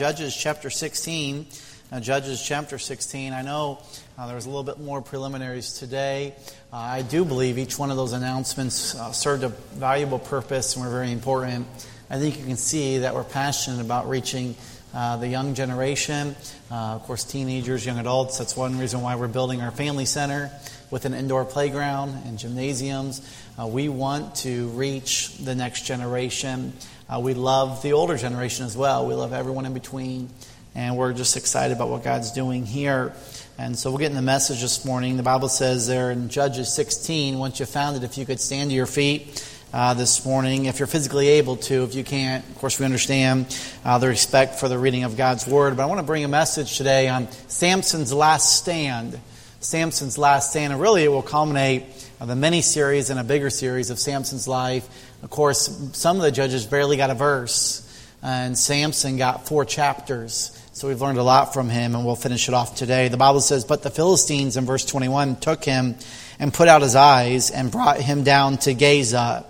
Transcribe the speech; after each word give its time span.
Judges 0.00 0.36
chapter 0.36 0.70
16. 0.70 1.44
Uh, 1.90 1.98
Judges 1.98 2.40
chapter 2.40 2.78
16. 2.78 3.32
I 3.32 3.42
know 3.42 3.82
uh, 4.16 4.26
there 4.26 4.36
was 4.36 4.46
a 4.46 4.48
little 4.48 4.62
bit 4.62 4.78
more 4.78 5.02
preliminaries 5.02 5.72
today. 5.72 6.36
Uh, 6.72 6.76
I 6.76 7.02
do 7.02 7.24
believe 7.24 7.58
each 7.58 7.80
one 7.80 7.90
of 7.90 7.96
those 7.96 8.12
announcements 8.12 8.94
uh, 8.94 9.10
served 9.10 9.42
a 9.42 9.48
valuable 9.48 10.20
purpose 10.20 10.76
and 10.76 10.84
were 10.84 10.90
very 10.92 11.10
important. 11.10 11.66
I 12.10 12.20
think 12.20 12.38
you 12.38 12.46
can 12.46 12.56
see 12.56 12.98
that 12.98 13.12
we're 13.12 13.24
passionate 13.24 13.80
about 13.80 14.08
reaching 14.08 14.54
uh, 14.94 15.16
the 15.16 15.26
young 15.26 15.54
generation, 15.54 16.36
uh, 16.70 16.74
of 16.94 17.02
course, 17.02 17.24
teenagers, 17.24 17.84
young 17.84 17.98
adults. 17.98 18.38
That's 18.38 18.56
one 18.56 18.78
reason 18.78 19.00
why 19.00 19.16
we're 19.16 19.26
building 19.26 19.62
our 19.62 19.72
family 19.72 20.04
center 20.04 20.52
with 20.92 21.06
an 21.06 21.12
indoor 21.12 21.44
playground 21.44 22.22
and 22.24 22.38
gymnasiums. 22.38 23.20
we 23.58 23.88
want 23.88 24.36
to 24.36 24.68
reach 24.68 25.36
the 25.38 25.56
next 25.56 25.86
generation. 25.86 26.72
Uh, 27.10 27.18
we 27.18 27.32
love 27.32 27.80
the 27.80 27.94
older 27.94 28.18
generation 28.18 28.66
as 28.66 28.76
well. 28.76 29.06
We 29.06 29.14
love 29.14 29.32
everyone 29.32 29.64
in 29.64 29.72
between. 29.72 30.28
And 30.74 30.94
we're 30.94 31.14
just 31.14 31.38
excited 31.38 31.74
about 31.74 31.88
what 31.88 32.04
God's 32.04 32.32
doing 32.32 32.66
here. 32.66 33.14
And 33.56 33.78
so 33.78 33.90
we'll 33.90 33.98
get 33.98 34.10
in 34.10 34.14
the 34.14 34.20
message 34.20 34.60
this 34.60 34.84
morning. 34.84 35.16
The 35.16 35.22
Bible 35.22 35.48
says 35.48 35.86
there 35.86 36.10
in 36.10 36.28
Judges 36.28 36.70
16, 36.74 37.38
once 37.38 37.60
you 37.60 37.66
found 37.66 37.96
it, 37.96 38.04
if 38.04 38.18
you 38.18 38.26
could 38.26 38.40
stand 38.40 38.68
to 38.70 38.76
your 38.76 38.84
feet 38.84 39.42
uh, 39.72 39.94
this 39.94 40.26
morning, 40.26 40.66
if 40.66 40.78
you're 40.78 40.86
physically 40.86 41.28
able 41.28 41.56
to, 41.56 41.82
if 41.84 41.94
you 41.94 42.04
can't, 42.04 42.46
of 42.46 42.58
course, 42.58 42.78
we 42.78 42.84
understand 42.84 43.58
uh, 43.86 43.96
the 43.96 44.08
respect 44.08 44.56
for 44.56 44.68
the 44.68 44.78
reading 44.78 45.04
of 45.04 45.16
God's 45.16 45.46
Word. 45.46 45.78
But 45.78 45.84
I 45.84 45.86
want 45.86 46.00
to 46.00 46.06
bring 46.06 46.24
a 46.24 46.28
message 46.28 46.76
today 46.76 47.08
on 47.08 47.30
Samson's 47.48 48.12
last 48.12 48.58
stand. 48.58 49.18
Samson's 49.60 50.18
last 50.18 50.50
stand. 50.50 50.74
And 50.74 50.82
really, 50.82 51.04
it 51.04 51.08
will 51.08 51.22
culminate 51.22 51.84
the 52.20 52.36
mini 52.36 52.60
series 52.60 53.08
and 53.08 53.18
a 53.18 53.24
bigger 53.24 53.48
series 53.48 53.88
of 53.88 53.98
Samson's 53.98 54.46
life 54.46 54.86
of 55.22 55.30
course, 55.30 55.90
some 55.94 56.16
of 56.16 56.22
the 56.22 56.30
judges 56.30 56.66
barely 56.66 56.96
got 56.96 57.10
a 57.10 57.14
verse, 57.14 57.84
and 58.22 58.56
Samson 58.56 59.16
got 59.16 59.48
four 59.48 59.64
chapters. 59.64 60.54
So 60.72 60.86
we've 60.86 61.00
learned 61.00 61.18
a 61.18 61.24
lot 61.24 61.52
from 61.52 61.68
him, 61.68 61.96
and 61.96 62.04
we'll 62.06 62.14
finish 62.14 62.46
it 62.48 62.54
off 62.54 62.76
today. 62.76 63.08
The 63.08 63.16
Bible 63.16 63.40
says, 63.40 63.64
But 63.64 63.82
the 63.82 63.90
Philistines, 63.90 64.56
in 64.56 64.64
verse 64.64 64.84
21, 64.84 65.36
took 65.36 65.64
him 65.64 65.96
and 66.38 66.54
put 66.54 66.68
out 66.68 66.82
his 66.82 66.94
eyes 66.94 67.50
and 67.50 67.72
brought 67.72 68.00
him 68.00 68.22
down 68.22 68.58
to 68.58 68.74
Gaza. 68.74 69.44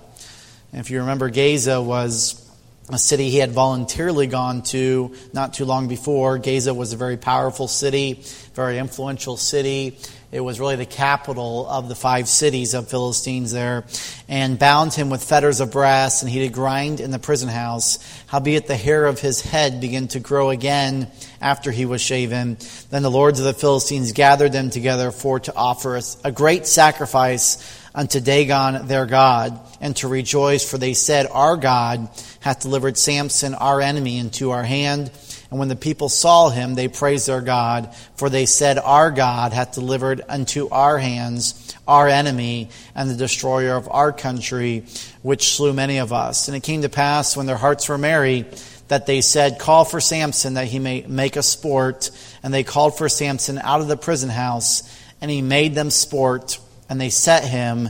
And 0.73 0.81
if 0.81 0.91
you 0.91 1.01
remember, 1.01 1.29
Gaza 1.29 1.83
was 1.83 2.45
a 2.91 2.99
city 2.99 3.29
he 3.29 3.39
had 3.39 3.53
voluntarily 3.53 4.27
gone 4.27 4.63
to 4.63 5.15
not 5.35 5.53
too 5.53 5.67
long 5.67 5.89
before. 5.89 6.39
Gaza 6.39 6.73
was 6.73 6.95
a 6.95 6.97
very 6.97 7.19
powerful 7.19 7.69
city, 7.69 8.25
very 8.55 8.79
influential 8.79 9.37
city. 9.37 9.99
It 10.31 10.41
was 10.41 10.61
really 10.61 10.77
the 10.77 10.85
capital 10.85 11.67
of 11.67 11.89
the 11.89 11.95
five 11.95 12.29
cities 12.29 12.75
of 12.75 12.91
Philistines 12.91 13.51
there, 13.51 13.85
and 14.29 14.59
bound 14.59 14.93
him 14.93 15.09
with 15.09 15.25
fetters 15.25 15.61
of 15.61 15.73
brass, 15.73 16.21
and 16.21 16.31
he 16.31 16.41
did 16.41 16.53
grind 16.53 17.01
in 17.01 17.11
the 17.11 17.19
prison 17.19 17.49
house. 17.49 17.99
Howbeit 18.27 18.67
the 18.67 18.77
hair 18.77 19.07
of 19.07 19.21
his 19.21 19.41
head 19.41 19.81
began 19.81 20.07
to 20.09 20.21
grow 20.21 20.51
again 20.51 21.11
after 21.41 21.71
he 21.71 21.87
was 21.87 22.03
shaven. 22.03 22.59
Then 22.91 23.03
the 23.03 23.11
lords 23.11 23.39
of 23.39 23.47
the 23.47 23.55
Philistines 23.55 24.13
gathered 24.13 24.53
them 24.53 24.69
together 24.69 25.13
for 25.13 25.41
to 25.41 25.57
offer 25.57 25.99
a 26.23 26.31
great 26.31 26.67
sacrifice 26.67 27.57
unto 27.95 28.21
Dagon 28.21 28.87
their 28.87 29.07
God, 29.07 29.59
and 29.81 29.97
to 29.97 30.09
rejoice, 30.09 30.69
for 30.69 30.77
they 30.77 30.93
said, 30.93 31.27
Our 31.31 31.57
God 31.57 32.07
hath 32.41 32.61
delivered 32.61 32.99
Samson 32.99 33.55
our 33.55 33.81
enemy 33.81 34.19
into 34.19 34.51
our 34.51 34.63
hand 34.63 35.11
and 35.51 35.59
when 35.59 35.69
the 35.69 35.77
people 35.77 36.11
saw 36.11 36.51
him, 36.51 36.75
they 36.75 36.89
praised 36.89 37.27
their 37.27 37.41
God, 37.41 37.95
for 38.17 38.29
they 38.29 38.45
said, 38.45 38.79
Our 38.79 39.11
God 39.11 39.55
hath 39.55 39.73
delivered 39.73 40.21
unto 40.29 40.69
our 40.69 40.99
hands 40.99 41.75
our 41.87 42.07
enemy 42.07 42.69
and 42.95 43.09
the 43.09 43.17
destroyer 43.17 43.75
of 43.75 43.89
our 43.91 44.13
country, 44.13 44.85
which 45.23 45.55
slew 45.57 45.73
many 45.73 45.99
of 45.99 46.13
us. 46.13 46.49
And 46.49 46.57
it 46.57 46.63
came 46.63 46.83
to 46.83 46.91
pass, 46.91 47.35
when 47.35 47.47
their 47.47 47.57
hearts 47.57 47.89
were 47.89 47.97
merry, 47.97 48.45
that 48.89 49.07
they 49.07 49.23
said, 49.23 49.59
Call 49.59 49.87
for 49.87 50.01
Samson, 50.01 50.55
that 50.55 50.67
he 50.67 50.79
may 50.79 51.05
make 51.09 51.37
a 51.37 51.43
sport. 51.43 52.11
And 52.43 52.53
they 52.53 52.63
called 52.63 52.99
for 52.99 53.09
Samson 53.09 53.59
out 53.59 53.81
of 53.81 53.89
the 53.89 53.97
prison 53.97 54.29
house, 54.29 54.83
and 55.23 55.31
he 55.31 55.41
made 55.41 55.75
them 55.75 55.91
sport, 55.91 56.59
and 56.91 57.01
they 57.01 57.11
set 57.11 57.43
him 57.43 57.89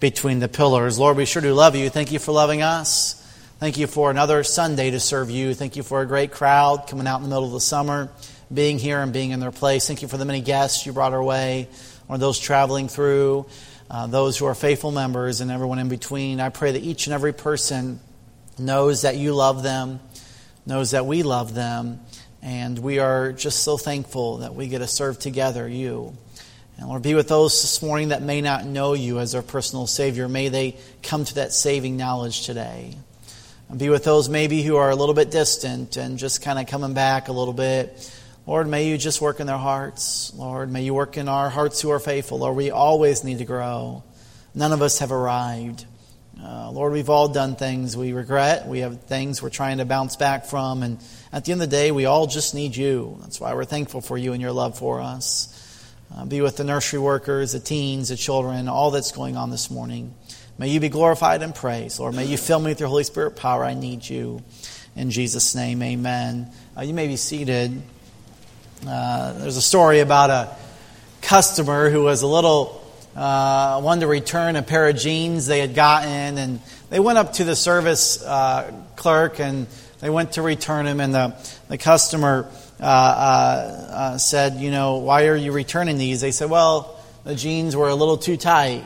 between 0.00 0.40
the 0.40 0.48
pillars. 0.48 0.98
Lord, 0.98 1.16
we 1.16 1.24
sure 1.24 1.40
do 1.40 1.54
love 1.54 1.76
you. 1.76 1.88
Thank 1.88 2.10
you 2.10 2.18
for 2.18 2.32
loving 2.32 2.62
us. 2.62 3.22
Thank 3.58 3.78
you 3.78 3.86
for 3.86 4.10
another 4.10 4.44
Sunday 4.44 4.90
to 4.90 5.00
serve 5.00 5.30
you. 5.30 5.54
Thank 5.54 5.76
you 5.76 5.82
for 5.82 6.02
a 6.02 6.06
great 6.06 6.30
crowd 6.30 6.88
coming 6.88 7.06
out 7.06 7.16
in 7.16 7.22
the 7.22 7.30
middle 7.30 7.46
of 7.46 7.52
the 7.52 7.60
summer, 7.60 8.10
being 8.52 8.78
here 8.78 9.00
and 9.00 9.14
being 9.14 9.30
in 9.30 9.40
their 9.40 9.50
place. 9.50 9.86
Thank 9.86 10.02
you 10.02 10.08
for 10.08 10.18
the 10.18 10.26
many 10.26 10.42
guests 10.42 10.84
you 10.84 10.92
brought 10.92 11.14
our 11.14 11.24
way, 11.24 11.70
or 12.06 12.18
those 12.18 12.38
traveling 12.38 12.86
through, 12.86 13.46
uh, 13.90 14.08
those 14.08 14.36
who 14.36 14.44
are 14.44 14.54
faithful 14.54 14.90
members, 14.90 15.40
and 15.40 15.50
everyone 15.50 15.78
in 15.78 15.88
between. 15.88 16.38
I 16.38 16.50
pray 16.50 16.72
that 16.72 16.82
each 16.82 17.06
and 17.06 17.14
every 17.14 17.32
person 17.32 17.98
knows 18.58 19.02
that 19.02 19.16
you 19.16 19.34
love 19.34 19.62
them, 19.62 20.00
knows 20.66 20.90
that 20.90 21.06
we 21.06 21.22
love 21.22 21.54
them, 21.54 22.00
and 22.42 22.78
we 22.78 22.98
are 22.98 23.32
just 23.32 23.64
so 23.64 23.78
thankful 23.78 24.36
that 24.38 24.54
we 24.54 24.68
get 24.68 24.80
to 24.80 24.86
serve 24.86 25.18
together, 25.18 25.66
you. 25.66 26.14
And 26.76 26.88
Lord, 26.90 27.00
be 27.00 27.14
with 27.14 27.28
those 27.28 27.62
this 27.62 27.80
morning 27.80 28.08
that 28.08 28.20
may 28.20 28.42
not 28.42 28.66
know 28.66 28.92
you 28.92 29.18
as 29.18 29.32
their 29.32 29.40
personal 29.40 29.86
Savior. 29.86 30.28
May 30.28 30.50
they 30.50 30.76
come 31.02 31.24
to 31.24 31.36
that 31.36 31.54
saving 31.54 31.96
knowledge 31.96 32.44
today. 32.44 32.96
And 33.68 33.78
be 33.78 33.88
with 33.88 34.04
those 34.04 34.28
maybe 34.28 34.62
who 34.62 34.76
are 34.76 34.90
a 34.90 34.96
little 34.96 35.14
bit 35.14 35.30
distant 35.30 35.96
and 35.96 36.18
just 36.18 36.42
kind 36.42 36.58
of 36.58 36.66
coming 36.66 36.94
back 36.94 37.28
a 37.28 37.32
little 37.32 37.54
bit. 37.54 38.12
Lord, 38.46 38.68
may 38.68 38.88
you 38.88 38.96
just 38.96 39.20
work 39.20 39.40
in 39.40 39.48
their 39.48 39.56
hearts. 39.58 40.32
Lord, 40.34 40.70
may 40.70 40.84
you 40.84 40.94
work 40.94 41.16
in 41.16 41.28
our 41.28 41.50
hearts 41.50 41.80
who 41.80 41.90
are 41.90 41.98
faithful. 41.98 42.38
Lord, 42.38 42.56
we 42.56 42.70
always 42.70 43.24
need 43.24 43.38
to 43.38 43.44
grow. 43.44 44.04
None 44.54 44.72
of 44.72 44.82
us 44.82 45.00
have 45.00 45.10
arrived. 45.10 45.84
Uh, 46.40 46.70
Lord, 46.70 46.92
we've 46.92 47.10
all 47.10 47.28
done 47.28 47.56
things 47.56 47.96
we 47.96 48.12
regret. 48.12 48.68
We 48.68 48.80
have 48.80 49.02
things 49.02 49.42
we're 49.42 49.50
trying 49.50 49.78
to 49.78 49.84
bounce 49.84 50.14
back 50.14 50.44
from. 50.44 50.84
And 50.84 50.98
at 51.32 51.44
the 51.44 51.52
end 51.52 51.60
of 51.60 51.68
the 51.68 51.76
day, 51.76 51.90
we 51.90 52.04
all 52.04 52.28
just 52.28 52.54
need 52.54 52.76
you. 52.76 53.18
That's 53.22 53.40
why 53.40 53.54
we're 53.54 53.64
thankful 53.64 54.00
for 54.00 54.16
you 54.16 54.32
and 54.32 54.40
your 54.40 54.52
love 54.52 54.78
for 54.78 55.00
us. 55.00 55.52
Uh, 56.14 56.24
be 56.24 56.40
with 56.40 56.56
the 56.56 56.64
nursery 56.64 57.00
workers, 57.00 57.52
the 57.52 57.60
teens, 57.60 58.10
the 58.10 58.16
children, 58.16 58.68
all 58.68 58.92
that's 58.92 59.10
going 59.10 59.36
on 59.36 59.50
this 59.50 59.72
morning. 59.72 60.14
May 60.58 60.68
you 60.68 60.80
be 60.80 60.88
glorified 60.88 61.42
and 61.42 61.54
praised, 61.54 62.00
Lord. 62.00 62.14
May 62.14 62.24
you 62.24 62.38
fill 62.38 62.58
me 62.58 62.70
with 62.70 62.80
your 62.80 62.88
Holy 62.88 63.04
Spirit 63.04 63.32
power. 63.36 63.62
I 63.62 63.74
need 63.74 64.08
you. 64.08 64.42
In 64.94 65.10
Jesus' 65.10 65.54
name, 65.54 65.82
amen. 65.82 66.50
Uh, 66.74 66.80
you 66.80 66.94
may 66.94 67.08
be 67.08 67.16
seated. 67.16 67.82
Uh, 68.88 69.34
there's 69.34 69.58
a 69.58 69.62
story 69.62 70.00
about 70.00 70.30
a 70.30 70.56
customer 71.20 71.90
who 71.90 72.04
was 72.04 72.22
a 72.22 72.26
little 72.26 72.82
uh, 73.14 73.80
wanted 73.82 74.00
to 74.00 74.06
return 74.06 74.56
a 74.56 74.62
pair 74.62 74.88
of 74.88 74.96
jeans 74.96 75.46
they 75.46 75.60
had 75.60 75.74
gotten, 75.74 76.38
and 76.38 76.60
they 76.88 77.00
went 77.00 77.18
up 77.18 77.34
to 77.34 77.44
the 77.44 77.56
service 77.56 78.22
uh, 78.22 78.72
clerk 78.96 79.40
and 79.40 79.66
they 80.00 80.08
went 80.08 80.32
to 80.32 80.42
return 80.42 80.86
them, 80.86 81.00
and 81.00 81.14
the, 81.14 81.36
the 81.68 81.76
customer 81.76 82.50
uh, 82.80 82.84
uh, 82.84 84.18
said, 84.18 84.54
You 84.54 84.70
know, 84.70 84.96
why 84.96 85.26
are 85.26 85.36
you 85.36 85.52
returning 85.52 85.98
these? 85.98 86.22
They 86.22 86.32
said, 86.32 86.48
Well, 86.48 86.98
the 87.24 87.34
jeans 87.34 87.74
were 87.76 87.88
a 87.88 87.94
little 87.94 88.16
too 88.18 88.36
tight. 88.36 88.84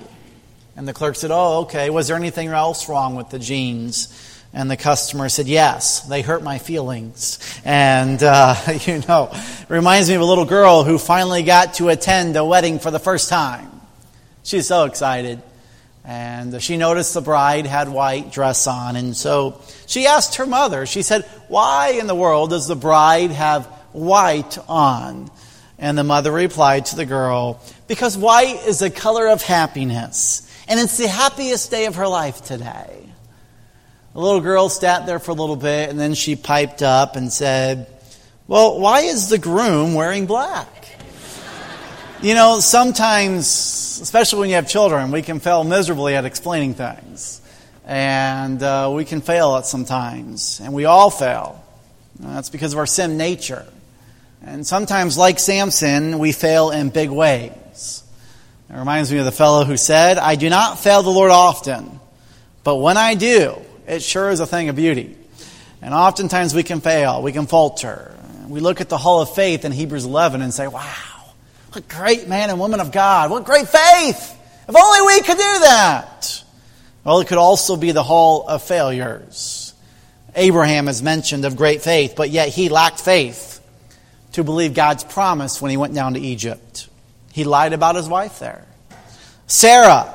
And 0.80 0.88
the 0.88 0.94
clerk 0.94 1.14
said, 1.14 1.30
Oh, 1.30 1.58
okay. 1.64 1.90
Was 1.90 2.08
there 2.08 2.16
anything 2.16 2.48
else 2.48 2.88
wrong 2.88 3.14
with 3.14 3.28
the 3.28 3.38
jeans? 3.38 4.08
And 4.54 4.70
the 4.70 4.78
customer 4.78 5.28
said, 5.28 5.46
Yes, 5.46 6.00
they 6.00 6.22
hurt 6.22 6.42
my 6.42 6.56
feelings. 6.56 7.38
And, 7.66 8.22
uh, 8.22 8.56
you 8.86 9.02
know, 9.06 9.30
reminds 9.68 10.08
me 10.08 10.14
of 10.14 10.22
a 10.22 10.24
little 10.24 10.46
girl 10.46 10.82
who 10.82 10.96
finally 10.96 11.42
got 11.42 11.74
to 11.74 11.90
attend 11.90 12.34
a 12.38 12.46
wedding 12.46 12.78
for 12.78 12.90
the 12.90 12.98
first 12.98 13.28
time. 13.28 13.70
She's 14.42 14.68
so 14.68 14.84
excited. 14.84 15.42
And 16.02 16.62
she 16.62 16.78
noticed 16.78 17.12
the 17.12 17.20
bride 17.20 17.66
had 17.66 17.90
white 17.90 18.32
dress 18.32 18.66
on. 18.66 18.96
And 18.96 19.14
so 19.14 19.60
she 19.86 20.06
asked 20.06 20.36
her 20.36 20.46
mother, 20.46 20.86
she 20.86 21.02
said, 21.02 21.26
Why 21.48 21.90
in 22.00 22.06
the 22.06 22.14
world 22.14 22.48
does 22.48 22.66
the 22.66 22.74
bride 22.74 23.32
have 23.32 23.66
white 23.92 24.56
on? 24.66 25.30
And 25.78 25.98
the 25.98 26.04
mother 26.04 26.32
replied 26.32 26.86
to 26.86 26.96
the 26.96 27.04
girl, 27.04 27.60
Because 27.86 28.16
white 28.16 28.66
is 28.66 28.78
the 28.78 28.88
color 28.88 29.28
of 29.28 29.42
happiness. 29.42 30.46
And 30.70 30.78
it's 30.78 30.98
the 30.98 31.08
happiest 31.08 31.72
day 31.72 31.86
of 31.86 31.96
her 31.96 32.06
life 32.06 32.44
today. 32.44 33.04
The 34.12 34.20
little 34.20 34.40
girl 34.40 34.68
sat 34.68 35.04
there 35.04 35.18
for 35.18 35.32
a 35.32 35.34
little 35.34 35.56
bit 35.56 35.90
and 35.90 35.98
then 35.98 36.14
she 36.14 36.36
piped 36.36 36.80
up 36.80 37.16
and 37.16 37.32
said, 37.32 37.88
Well, 38.46 38.78
why 38.78 39.00
is 39.00 39.28
the 39.28 39.38
groom 39.38 39.94
wearing 39.94 40.26
black? 40.26 40.68
You 42.22 42.34
know, 42.34 42.60
sometimes, 42.60 43.46
especially 44.00 44.40
when 44.40 44.48
you 44.50 44.54
have 44.54 44.68
children, 44.68 45.10
we 45.10 45.22
can 45.22 45.40
fail 45.40 45.64
miserably 45.64 46.14
at 46.14 46.24
explaining 46.24 46.74
things. 46.74 47.40
And 47.84 48.62
uh, 48.62 48.92
we 48.94 49.04
can 49.04 49.22
fail 49.22 49.56
at 49.56 49.66
sometimes. 49.66 50.60
And 50.60 50.72
we 50.72 50.84
all 50.84 51.10
fail. 51.10 51.64
That's 52.20 52.48
because 52.48 52.74
of 52.74 52.78
our 52.78 52.86
sin 52.86 53.16
nature. 53.16 53.66
And 54.44 54.64
sometimes, 54.64 55.18
like 55.18 55.40
Samson, 55.40 56.20
we 56.20 56.30
fail 56.30 56.70
in 56.70 56.90
big 56.90 57.10
ways. 57.10 58.04
It 58.72 58.76
reminds 58.76 59.10
me 59.10 59.18
of 59.18 59.24
the 59.24 59.32
fellow 59.32 59.64
who 59.64 59.76
said, 59.76 60.16
I 60.16 60.36
do 60.36 60.48
not 60.48 60.78
fail 60.78 61.02
the 61.02 61.10
Lord 61.10 61.32
often, 61.32 61.98
but 62.62 62.76
when 62.76 62.96
I 62.96 63.14
do, 63.14 63.56
it 63.88 64.00
sure 64.00 64.30
is 64.30 64.38
a 64.38 64.46
thing 64.46 64.68
of 64.68 64.76
beauty. 64.76 65.16
And 65.82 65.92
oftentimes 65.92 66.54
we 66.54 66.62
can 66.62 66.80
fail, 66.80 67.20
we 67.20 67.32
can 67.32 67.46
falter. 67.46 68.14
We 68.48 68.60
look 68.60 68.80
at 68.80 68.88
the 68.88 68.98
Hall 68.98 69.22
of 69.22 69.34
Faith 69.34 69.64
in 69.64 69.72
Hebrews 69.72 70.04
11 70.04 70.40
and 70.40 70.54
say, 70.54 70.68
wow, 70.68 70.84
what 71.72 71.88
great 71.88 72.28
man 72.28 72.48
and 72.48 72.60
woman 72.60 72.78
of 72.78 72.92
God, 72.92 73.30
what 73.30 73.44
great 73.44 73.68
faith! 73.68 74.36
If 74.68 74.76
only 74.76 75.02
we 75.02 75.20
could 75.22 75.36
do 75.36 75.58
that! 75.60 76.44
Well, 77.02 77.18
it 77.20 77.26
could 77.26 77.38
also 77.38 77.76
be 77.76 77.90
the 77.90 78.04
Hall 78.04 78.46
of 78.46 78.62
Failures. 78.62 79.74
Abraham 80.36 80.86
is 80.86 81.02
mentioned 81.02 81.44
of 81.44 81.56
great 81.56 81.82
faith, 81.82 82.14
but 82.14 82.30
yet 82.30 82.50
he 82.50 82.68
lacked 82.68 83.00
faith 83.00 83.60
to 84.32 84.44
believe 84.44 84.74
God's 84.74 85.02
promise 85.02 85.60
when 85.60 85.72
he 85.72 85.76
went 85.76 85.94
down 85.94 86.14
to 86.14 86.20
Egypt. 86.20 86.88
He 87.32 87.44
lied 87.44 87.72
about 87.72 87.96
his 87.96 88.08
wife 88.08 88.38
there. 88.38 88.66
Sarah, 89.46 90.14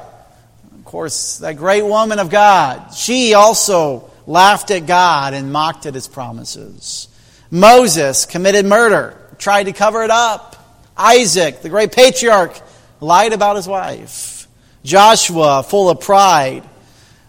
of 0.74 0.86
course, 0.86 1.40
that 1.40 1.58
great 1.58 1.84
woman 1.84 2.20
of 2.20 2.30
God, 2.30 2.94
she 2.94 3.34
also 3.34 4.10
laughed 4.28 4.72
at 4.72 4.86
God 4.86 5.34
and 5.34 5.52
mocked 5.52 5.86
at 5.86 5.94
his 5.94 6.08
promises. 6.08 7.08
Moses 7.52 8.26
committed 8.26 8.66
murder, 8.66 9.18
tried 9.38 9.64
to 9.64 9.74
cover 9.74 10.04
it 10.04 10.12
up. 10.12 10.56
Isaac, 10.98 11.62
the 11.62 11.70
great 11.70 11.92
patriarch, 11.92 12.60
lied 13.00 13.34
about 13.34 13.56
his 13.56 13.68
wife. 13.68 14.48
Joshua, 14.84 15.64
full 15.64 15.90
of 15.90 16.00
pride, 16.00 16.64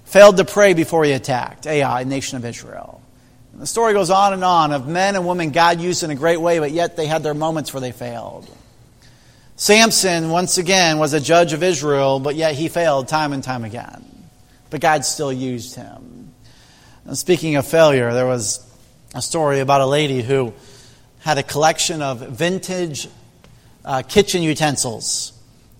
failed 0.05 0.37
to 0.37 0.44
pray 0.44 0.75
before 0.75 1.05
he 1.05 1.12
attacked 1.12 1.67
Ai, 1.67 2.05
nation 2.05 2.37
of 2.37 2.44
Israel. 2.44 3.03
And 3.53 3.62
the 3.62 3.67
story 3.67 3.94
goes 3.94 4.11
on 4.11 4.33
and 4.33 4.44
on 4.44 4.73
of 4.73 4.87
men 4.87 5.17
and 5.17 5.27
women 5.27 5.50
God 5.50 5.81
used 5.81 6.03
in 6.03 6.11
a 6.11 6.15
great 6.15 6.41
way, 6.41 6.59
but 6.59 6.71
yet 6.71 6.97
they 6.97 7.06
had 7.06 7.23
their 7.23 7.35
moments 7.35 7.73
where 7.73 7.81
they 7.81 7.93
failed. 7.93 8.49
Samson, 9.58 10.29
once 10.29 10.58
again, 10.58 10.99
was 10.99 11.14
a 11.14 11.20
judge 11.20 11.55
of 11.55 11.62
Israel, 11.62 12.20
but 12.20 12.35
yet 12.35 12.55
he 12.55 12.69
failed 12.69 13.08
time 13.08 13.32
and 13.32 13.43
time 13.43 13.64
again. 13.64 14.05
But 14.69 14.82
God 14.82 15.03
still 15.06 15.32
used 15.32 15.75
him. 15.75 16.35
And 17.06 17.17
speaking 17.17 17.56
of 17.56 17.67
failure, 17.67 18.12
there 18.12 18.26
was 18.26 18.62
a 19.14 19.23
story 19.23 19.61
about 19.61 19.81
a 19.81 19.87
lady 19.87 20.20
who 20.20 20.53
had 21.20 21.38
a 21.38 21.43
collection 21.43 22.03
of 22.03 22.20
vintage 22.20 23.08
uh, 23.82 24.03
kitchen 24.03 24.43
utensils, 24.43 25.32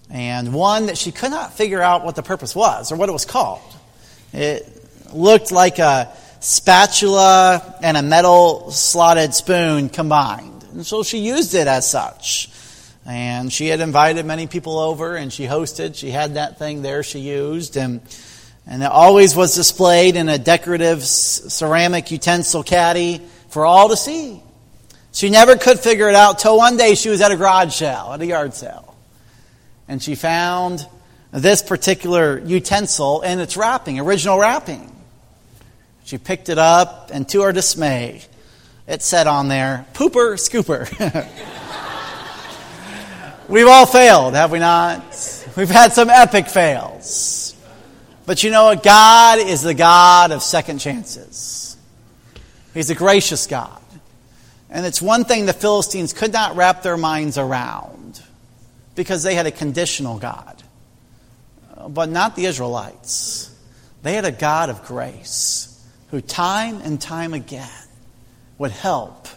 and 0.08 0.55
one 0.55 0.87
that 0.87 0.96
she 0.96 1.12
could 1.12 1.31
not 1.31 1.52
figure 1.52 1.82
out 1.82 2.02
what 2.02 2.17
the 2.17 2.22
purpose 2.22 2.55
was 2.56 2.93
or 2.93 2.96
what 2.96 3.11
it 3.11 3.12
was 3.12 3.26
called. 3.26 3.61
It 4.32 4.67
looked 5.12 5.52
like 5.52 5.79
a 5.79 6.17
spatula 6.40 7.79
and 7.82 7.99
a 7.99 8.02
metal 8.02 8.70
slotted 8.70 9.34
spoon 9.34 9.90
combined. 9.90 10.64
And 10.72 10.87
so 10.87 11.02
she 11.02 11.19
used 11.19 11.55
it 11.55 11.67
as 11.67 11.90
such. 11.90 12.50
And 13.06 13.53
she 13.53 13.69
had 13.69 13.81
invited 13.81 14.26
many 14.26 14.49
people 14.49 14.79
over 14.79 15.14
and 15.14 15.32
she 15.32 15.44
hosted. 15.44 15.94
She 15.94 16.11
had 16.11 16.35
that 16.35 16.58
thing 16.58 16.82
there 16.82 17.05
she 17.05 17.20
used. 17.20 17.76
And, 17.76 18.00
and 18.67 18.82
it 18.82 18.91
always 18.91 19.37
was 19.37 19.55
displayed 19.55 20.17
in 20.17 20.29
a 20.29 20.38
decorative 20.38 21.05
ceramic 21.05 22.11
utensil 22.11 22.64
caddy 22.64 23.23
for 23.49 23.64
all 23.64 23.88
to 23.91 23.97
see. 23.97 24.43
She 25.12 25.31
never 25.31 25.56
could 25.56 25.79
figure 25.79 26.08
it 26.08 26.17
out 26.17 26.41
till 26.41 26.56
one 26.56 26.76
day 26.76 26.97
she 26.97 27.08
was 27.08 27.20
at 27.23 27.31
a 27.31 27.37
garage 27.37 27.75
sale, 27.75 28.11
at 28.12 28.20
a 28.20 28.26
yard 28.26 28.55
sale. 28.55 28.97
And 29.88 30.03
she 30.03 30.17
found 30.17 30.85
this 31.31 31.62
particular 31.62 32.41
utensil 32.41 33.23
in 33.23 33.38
its 33.38 33.56
wrapping, 33.56 34.00
original 34.00 34.38
wrapping. 34.38 34.93
She 36.05 36.19
picked 36.19 36.49
it 36.49 36.58
up, 36.58 37.11
and 37.12 37.29
to 37.31 37.43
her 37.43 37.53
dismay, 37.53 38.23
it 38.87 39.03
said 39.03 39.26
on 39.26 39.49
there, 39.49 39.87
Pooper 39.94 40.35
Scooper. 40.35 40.87
We've 43.48 43.69
all 43.69 43.87
failed, 43.87 44.34
have 44.34 44.50
we 44.50 44.58
not? 44.58 44.98
We've 45.56 45.70
had 45.70 45.93
some 45.93 46.10
epic 46.10 46.48
fails. 46.48 47.54
But 48.26 48.43
you 48.43 48.50
know 48.50 48.64
what? 48.64 48.82
God 48.82 49.38
is 49.38 49.62
the 49.62 49.75
God 49.75 50.32
of 50.32 50.43
second 50.43 50.78
chances. 50.78 51.76
He's 52.75 52.90
a 52.90 52.96
gracious 52.96 53.46
God. 53.46 53.81
And 54.69 54.84
it's 54.84 55.00
one 55.00 55.25
thing 55.25 55.46
the 55.46 55.52
Philistines 55.52 56.12
could 56.12 56.32
not 56.32 56.56
wrap 56.56 56.82
their 56.82 56.96
minds 56.96 57.38
around 57.38 58.20
because 58.96 59.22
they 59.22 59.37
had 59.37 59.46
a 59.46 59.52
conditional 59.52 60.19
God, 60.19 60.60
but 61.88 62.08
not 62.08 62.34
the 62.34 62.46
Israelites. 62.46 63.54
They 64.02 64.14
had 64.14 64.25
a 64.25 64.32
God 64.32 64.70
of 64.70 64.84
grace 64.84 65.87
who, 66.10 66.20
time 66.20 66.81
and 66.82 67.00
time 67.00 67.32
again, 67.32 67.70
would 68.58 68.72
help 68.72 69.28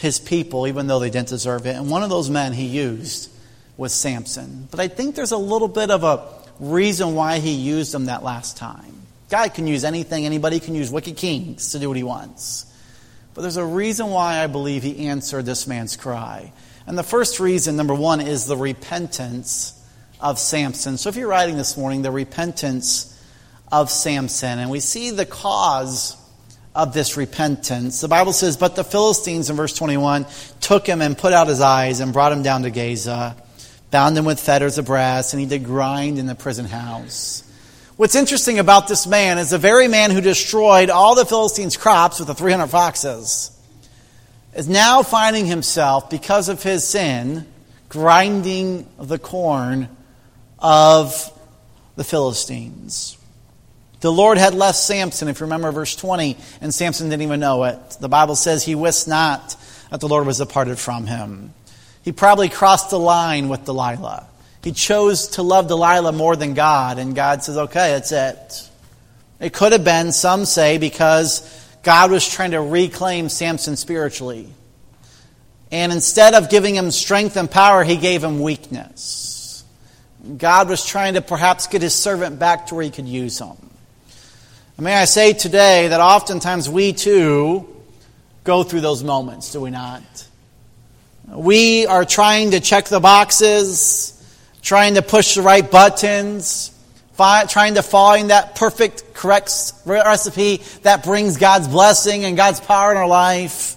his 0.00 0.18
people 0.18 0.66
even 0.66 0.86
though 0.86 0.98
they 0.98 1.10
didn't 1.10 1.28
deserve 1.28 1.66
it. 1.66 1.76
And 1.76 1.90
one 1.90 2.02
of 2.02 2.08
those 2.08 2.30
men 2.30 2.54
he 2.54 2.64
used 2.64 3.30
was 3.76 3.92
Samson. 3.92 4.66
But 4.70 4.80
I 4.80 4.88
think 4.88 5.14
there's 5.14 5.32
a 5.32 5.38
little 5.38 5.68
bit 5.68 5.90
of 5.90 6.04
a 6.04 6.26
reason 6.58 7.14
why 7.14 7.38
he 7.38 7.52
used 7.52 7.94
him 7.94 8.06
that 8.06 8.22
last 8.22 8.56
time. 8.56 8.94
God 9.28 9.54
can 9.54 9.66
use 9.66 9.84
anything, 9.84 10.24
anybody 10.26 10.58
can 10.58 10.74
use 10.74 10.90
wicked 10.90 11.16
kings 11.16 11.72
to 11.72 11.78
do 11.78 11.88
what 11.88 11.96
he 11.96 12.02
wants. 12.02 12.66
But 13.34 13.42
there's 13.42 13.58
a 13.58 13.64
reason 13.64 14.08
why 14.08 14.42
I 14.42 14.46
believe 14.46 14.82
he 14.82 15.06
answered 15.06 15.46
this 15.46 15.66
man's 15.66 15.96
cry. 15.96 16.52
And 16.86 16.98
the 16.98 17.02
first 17.02 17.38
reason, 17.38 17.76
number 17.76 17.94
one, 17.94 18.20
is 18.20 18.46
the 18.46 18.56
repentance 18.56 19.76
of 20.18 20.38
Samson. 20.38 20.96
So 20.96 21.10
if 21.10 21.16
you're 21.16 21.28
writing 21.28 21.56
this 21.56 21.76
morning, 21.76 22.02
the 22.02 22.10
repentance 22.10 23.06
of 23.70 23.90
Samson, 23.90 24.58
and 24.58 24.70
we 24.70 24.80
see 24.80 25.10
the 25.10 25.26
cause 25.26 26.16
of 26.74 26.92
this 26.92 27.16
repentance. 27.16 28.00
The 28.00 28.08
Bible 28.08 28.32
says, 28.32 28.56
But 28.56 28.76
the 28.76 28.84
Philistines, 28.84 29.50
in 29.50 29.56
verse 29.56 29.74
21, 29.74 30.26
took 30.60 30.86
him 30.86 31.02
and 31.02 31.16
put 31.16 31.32
out 31.32 31.48
his 31.48 31.60
eyes 31.60 32.00
and 32.00 32.12
brought 32.12 32.32
him 32.32 32.42
down 32.42 32.62
to 32.62 32.70
Gaza, 32.70 33.36
bound 33.90 34.16
him 34.16 34.24
with 34.24 34.38
fetters 34.38 34.78
of 34.78 34.86
brass, 34.86 35.32
and 35.32 35.40
he 35.40 35.46
did 35.46 35.64
grind 35.64 36.18
in 36.18 36.26
the 36.26 36.34
prison 36.34 36.66
house. 36.66 37.42
What's 37.96 38.14
interesting 38.14 38.58
about 38.58 38.88
this 38.88 39.06
man 39.06 39.38
is 39.38 39.50
the 39.50 39.58
very 39.58 39.88
man 39.88 40.10
who 40.10 40.20
destroyed 40.20 40.90
all 40.90 41.14
the 41.14 41.26
Philistines' 41.26 41.76
crops 41.76 42.18
with 42.18 42.28
the 42.28 42.34
300 42.34 42.68
foxes 42.68 43.50
is 44.54 44.68
now 44.68 45.02
finding 45.02 45.46
himself, 45.46 46.08
because 46.10 46.48
of 46.48 46.62
his 46.62 46.86
sin, 46.86 47.46
grinding 47.88 48.88
the 48.98 49.18
corn 49.18 49.88
of 50.58 51.30
the 51.96 52.04
Philistines. 52.04 53.16
The 54.00 54.10
Lord 54.10 54.38
had 54.38 54.54
left 54.54 54.78
Samson, 54.78 55.28
if 55.28 55.40
you 55.40 55.44
remember 55.44 55.70
verse 55.72 55.94
20, 55.94 56.36
and 56.60 56.72
Samson 56.72 57.10
didn't 57.10 57.22
even 57.22 57.40
know 57.40 57.64
it. 57.64 57.78
The 58.00 58.08
Bible 58.08 58.34
says 58.34 58.64
he 58.64 58.74
wist 58.74 59.06
not 59.06 59.56
that 59.90 60.00
the 60.00 60.08
Lord 60.08 60.26
was 60.26 60.38
departed 60.38 60.78
from 60.78 61.06
him. 61.06 61.52
He 62.02 62.12
probably 62.12 62.48
crossed 62.48 62.90
the 62.90 62.98
line 62.98 63.48
with 63.48 63.66
Delilah. 63.66 64.26
He 64.62 64.72
chose 64.72 65.28
to 65.28 65.42
love 65.42 65.68
Delilah 65.68 66.12
more 66.12 66.36
than 66.36 66.54
God, 66.54 66.98
and 66.98 67.14
God 67.14 67.42
says, 67.42 67.56
okay, 67.56 67.92
that's 67.92 68.12
it. 68.12 68.70
It 69.38 69.52
could 69.52 69.72
have 69.72 69.84
been, 69.84 70.12
some 70.12 70.44
say, 70.44 70.78
because 70.78 71.42
God 71.82 72.10
was 72.10 72.28
trying 72.28 72.50
to 72.50 72.60
reclaim 72.60 73.28
Samson 73.28 73.76
spiritually. 73.76 74.48
And 75.72 75.92
instead 75.92 76.34
of 76.34 76.50
giving 76.50 76.74
him 76.74 76.90
strength 76.90 77.36
and 77.36 77.50
power, 77.50 77.84
he 77.84 77.96
gave 77.96 78.24
him 78.24 78.40
weakness. 78.40 79.64
God 80.36 80.68
was 80.68 80.84
trying 80.84 81.14
to 81.14 81.22
perhaps 81.22 81.66
get 81.68 81.80
his 81.80 81.94
servant 81.94 82.38
back 82.38 82.66
to 82.66 82.74
where 82.74 82.84
he 82.84 82.90
could 82.90 83.08
use 83.08 83.38
him. 83.38 83.56
May 84.80 84.94
I 84.94 85.04
say 85.04 85.34
today 85.34 85.88
that 85.88 86.00
oftentimes 86.00 86.68
we 86.68 86.94
too 86.94 87.68
go 88.44 88.62
through 88.62 88.80
those 88.80 89.04
moments, 89.04 89.52
do 89.52 89.60
we 89.60 89.70
not? 89.70 90.02
We 91.28 91.86
are 91.86 92.06
trying 92.06 92.52
to 92.52 92.60
check 92.60 92.86
the 92.86 92.98
boxes 92.98 94.16
trying 94.62 94.94
to 94.94 95.02
push 95.02 95.34
the 95.34 95.42
right 95.42 95.68
buttons, 95.68 96.70
trying 97.16 97.74
to 97.74 97.82
find 97.82 98.30
that 98.30 98.54
perfect, 98.54 99.14
correct 99.14 99.72
recipe 99.84 100.62
that 100.82 101.04
brings 101.04 101.36
God's 101.36 101.68
blessing 101.68 102.24
and 102.24 102.36
God's 102.36 102.60
power 102.60 102.92
in 102.92 102.96
our 102.96 103.08
life. 103.08 103.76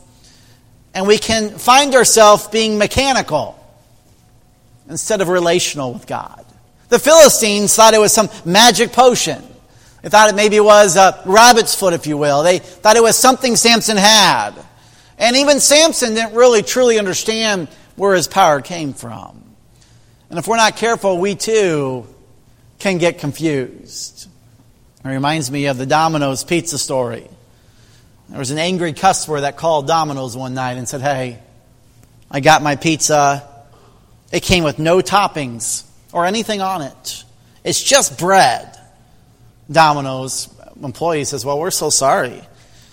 And 0.93 1.07
we 1.07 1.17
can 1.17 1.49
find 1.49 1.95
ourselves 1.95 2.47
being 2.47 2.77
mechanical 2.77 3.59
instead 4.89 5.21
of 5.21 5.27
relational 5.27 5.93
with 5.93 6.07
God. 6.07 6.45
The 6.89 6.99
Philistines 6.99 7.75
thought 7.75 7.93
it 7.93 7.99
was 7.99 8.13
some 8.13 8.29
magic 8.45 8.91
potion. 8.91 9.43
They 10.03 10.09
thought 10.09 10.29
it 10.29 10.35
maybe 10.35 10.59
was 10.59 10.97
a 10.97 11.19
rabbit's 11.25 11.73
foot, 11.73 11.93
if 11.93 12.05
you 12.07 12.17
will. 12.17 12.43
They 12.43 12.59
thought 12.59 12.97
it 12.97 13.03
was 13.03 13.17
something 13.17 13.55
Samson 13.55 13.95
had. 13.95 14.51
And 15.17 15.37
even 15.37 15.61
Samson 15.61 16.13
didn't 16.13 16.35
really 16.35 16.61
truly 16.61 16.99
understand 16.99 17.69
where 17.95 18.13
his 18.13 18.27
power 18.27 18.59
came 18.59 18.93
from. 18.93 19.41
And 20.29 20.37
if 20.37 20.47
we're 20.47 20.57
not 20.57 20.75
careful, 20.75 21.19
we 21.19 21.35
too 21.35 22.05
can 22.79 22.97
get 22.97 23.19
confused. 23.19 24.27
It 25.05 25.07
reminds 25.07 25.49
me 25.49 25.67
of 25.67 25.77
the 25.77 25.85
Domino's 25.85 26.43
pizza 26.43 26.77
story. 26.77 27.25
There 28.27 28.39
was 28.39 28.51
an 28.51 28.57
angry 28.57 28.91
customer 28.91 29.41
that 29.41 29.55
called 29.55 29.87
Domino's 29.87 30.35
one 30.35 30.53
night 30.53 30.77
and 30.77 30.89
said, 30.89 30.99
Hey, 30.99 31.39
I 32.29 32.41
got 32.41 32.61
my 32.61 32.75
pizza. 32.75 33.47
It 34.33 34.43
came 34.43 34.65
with 34.65 34.79
no 34.79 34.99
toppings 34.99 35.85
or 36.11 36.25
anything 36.25 36.59
on 36.59 36.81
it. 36.81 37.23
It's 37.63 37.81
just 37.81 38.19
bread. 38.19 38.72
Domino's 39.71 40.49
employee 40.81 41.23
says, 41.25 41.45
Well, 41.45 41.59
we're 41.59 41.71
so 41.71 41.89
sorry 41.89 42.41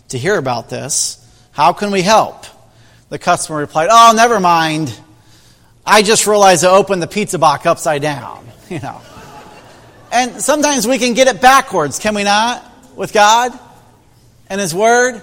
to 0.08 0.18
hear 0.18 0.36
about 0.36 0.68
this. 0.70 1.16
How 1.52 1.72
can 1.72 1.90
we 1.90 2.02
help? 2.02 2.44
The 3.08 3.18
customer 3.18 3.58
replied, 3.58 3.88
Oh, 3.90 4.12
never 4.14 4.40
mind. 4.40 4.98
I 5.84 6.02
just 6.02 6.26
realized 6.26 6.64
I 6.64 6.70
opened 6.70 7.02
the 7.02 7.08
pizza 7.08 7.38
box 7.38 7.66
upside 7.66 8.02
down, 8.02 8.46
you 8.68 8.80
know. 8.80 9.00
And 10.12 10.40
sometimes 10.40 10.86
we 10.86 10.98
can 10.98 11.14
get 11.14 11.28
it 11.28 11.40
backwards, 11.40 11.98
can 11.98 12.14
we 12.14 12.24
not? 12.24 12.64
With 12.96 13.12
God 13.12 13.58
and 14.48 14.60
His 14.60 14.74
Word 14.74 15.22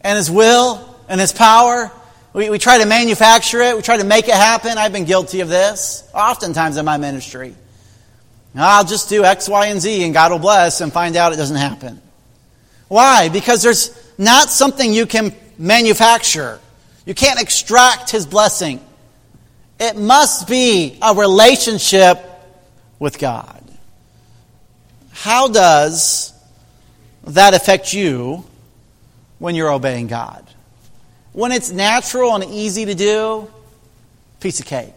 and 0.00 0.16
His 0.16 0.30
will 0.30 0.96
and 1.08 1.20
His 1.20 1.32
power. 1.32 1.90
We, 2.32 2.50
we 2.50 2.58
try 2.58 2.78
to 2.78 2.86
manufacture 2.86 3.60
it, 3.60 3.76
we 3.76 3.82
try 3.82 3.96
to 3.96 4.04
make 4.04 4.28
it 4.28 4.34
happen. 4.34 4.78
I've 4.78 4.92
been 4.92 5.04
guilty 5.04 5.40
of 5.40 5.48
this 5.48 6.08
oftentimes 6.14 6.76
in 6.76 6.84
my 6.84 6.96
ministry. 6.96 7.54
I'll 8.64 8.84
just 8.84 9.08
do 9.08 9.24
X, 9.24 9.48
Y, 9.48 9.66
and 9.66 9.80
Z 9.80 10.04
and 10.04 10.14
God 10.14 10.32
will 10.32 10.38
bless 10.38 10.80
and 10.80 10.92
find 10.92 11.16
out 11.16 11.32
it 11.32 11.36
doesn't 11.36 11.56
happen. 11.56 12.00
Why? 12.88 13.28
Because 13.28 13.62
there's 13.62 13.90
not 14.18 14.50
something 14.50 14.92
you 14.92 15.06
can 15.06 15.34
manufacture. 15.58 16.60
You 17.04 17.14
can't 17.14 17.40
extract 17.40 18.10
his 18.10 18.26
blessing. 18.26 18.80
It 19.78 19.96
must 19.96 20.48
be 20.48 20.98
a 21.02 21.14
relationship 21.14 22.18
with 22.98 23.18
God. 23.18 23.62
How 25.12 25.48
does 25.48 26.32
that 27.24 27.54
affect 27.54 27.92
you 27.92 28.44
when 29.38 29.54
you're 29.54 29.70
obeying 29.70 30.06
God? 30.06 30.46
When 31.32 31.52
it's 31.52 31.70
natural 31.70 32.34
and 32.34 32.44
easy 32.44 32.86
to 32.86 32.94
do, 32.94 33.50
piece 34.40 34.60
of 34.60 34.66
cake. 34.66 34.92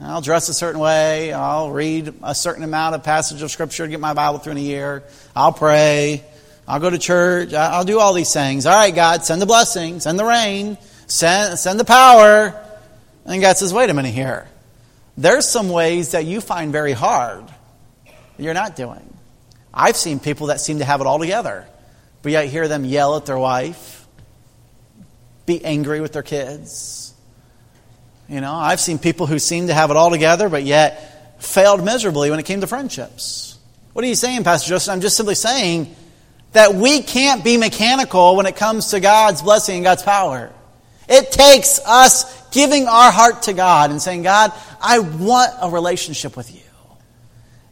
I'll 0.00 0.20
dress 0.20 0.48
a 0.48 0.54
certain 0.54 0.80
way. 0.80 1.32
I'll 1.32 1.70
read 1.70 2.12
a 2.22 2.34
certain 2.34 2.64
amount 2.64 2.94
of 2.94 3.04
passage 3.04 3.42
of 3.42 3.50
Scripture 3.50 3.84
to 3.84 3.90
get 3.90 4.00
my 4.00 4.14
Bible 4.14 4.38
through 4.38 4.52
in 4.52 4.58
a 4.58 4.62
year. 4.62 5.04
I'll 5.34 5.52
pray. 5.52 6.24
I'll 6.66 6.80
go 6.80 6.90
to 6.90 6.98
church. 6.98 7.52
I'll 7.54 7.84
do 7.84 8.00
all 8.00 8.12
these 8.12 8.32
things. 8.32 8.66
All 8.66 8.74
right, 8.74 8.94
God, 8.94 9.24
send 9.24 9.40
the 9.40 9.46
blessing, 9.46 10.00
send 10.00 10.18
the 10.18 10.24
rain, 10.24 10.78
send, 11.06 11.58
send 11.58 11.78
the 11.78 11.84
power. 11.84 12.60
And 13.24 13.40
God 13.40 13.56
says, 13.56 13.72
wait 13.72 13.90
a 13.90 13.94
minute 13.94 14.12
here. 14.12 14.48
There's 15.16 15.46
some 15.46 15.68
ways 15.68 16.10
that 16.12 16.24
you 16.24 16.40
find 16.40 16.72
very 16.72 16.92
hard 16.92 17.44
you're 18.38 18.54
not 18.54 18.76
doing. 18.76 19.16
I've 19.72 19.96
seen 19.96 20.20
people 20.20 20.48
that 20.48 20.60
seem 20.60 20.78
to 20.78 20.84
have 20.84 21.00
it 21.00 21.06
all 21.06 21.18
together, 21.18 21.66
but 22.22 22.32
yet 22.32 22.46
hear 22.46 22.68
them 22.68 22.84
yell 22.84 23.16
at 23.16 23.26
their 23.26 23.38
wife, 23.38 24.06
be 25.46 25.64
angry 25.64 26.00
with 26.00 26.12
their 26.12 26.22
kids. 26.22 27.03
You 28.28 28.40
know, 28.40 28.54
I've 28.54 28.80
seen 28.80 28.98
people 28.98 29.26
who 29.26 29.38
seem 29.38 29.66
to 29.66 29.74
have 29.74 29.90
it 29.90 29.96
all 29.96 30.10
together, 30.10 30.48
but 30.48 30.62
yet 30.62 31.42
failed 31.42 31.84
miserably 31.84 32.30
when 32.30 32.38
it 32.38 32.46
came 32.46 32.60
to 32.62 32.66
friendships. 32.66 33.58
What 33.92 34.04
are 34.04 34.08
you 34.08 34.14
saying, 34.14 34.44
Pastor 34.44 34.70
Justin? 34.70 34.94
I'm 34.94 35.00
just 35.00 35.16
simply 35.16 35.34
saying 35.34 35.94
that 36.52 36.74
we 36.74 37.02
can't 37.02 37.44
be 37.44 37.56
mechanical 37.56 38.36
when 38.36 38.46
it 38.46 38.56
comes 38.56 38.88
to 38.88 39.00
God's 39.00 39.42
blessing 39.42 39.76
and 39.76 39.84
God's 39.84 40.02
power. 40.02 40.52
It 41.08 41.32
takes 41.32 41.80
us 41.84 42.48
giving 42.50 42.88
our 42.88 43.12
heart 43.12 43.42
to 43.42 43.52
God 43.52 43.90
and 43.90 44.00
saying, 44.00 44.22
God, 44.22 44.52
I 44.80 45.00
want 45.00 45.52
a 45.60 45.68
relationship 45.70 46.36
with 46.36 46.54
you. 46.54 46.60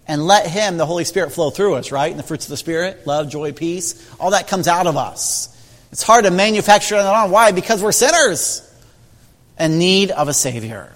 And 0.06 0.26
let 0.26 0.46
Him, 0.46 0.76
the 0.76 0.84
Holy 0.84 1.04
Spirit, 1.04 1.32
flow 1.32 1.50
through 1.50 1.76
us, 1.76 1.92
right? 1.92 2.10
And 2.10 2.18
the 2.18 2.24
fruits 2.24 2.44
of 2.44 2.50
the 2.50 2.56
Spirit, 2.56 3.06
love, 3.06 3.30
joy, 3.30 3.52
peace, 3.52 4.14
all 4.20 4.32
that 4.32 4.48
comes 4.48 4.68
out 4.68 4.86
of 4.86 4.96
us. 4.96 5.48
It's 5.92 6.02
hard 6.02 6.24
to 6.24 6.30
manufacture 6.30 6.96
that 6.96 7.06
on. 7.06 7.30
Why? 7.30 7.52
Because 7.52 7.82
we're 7.82 7.92
sinners 7.92 8.68
in 9.62 9.78
need 9.78 10.10
of 10.10 10.26
a 10.26 10.34
Savior. 10.34 10.92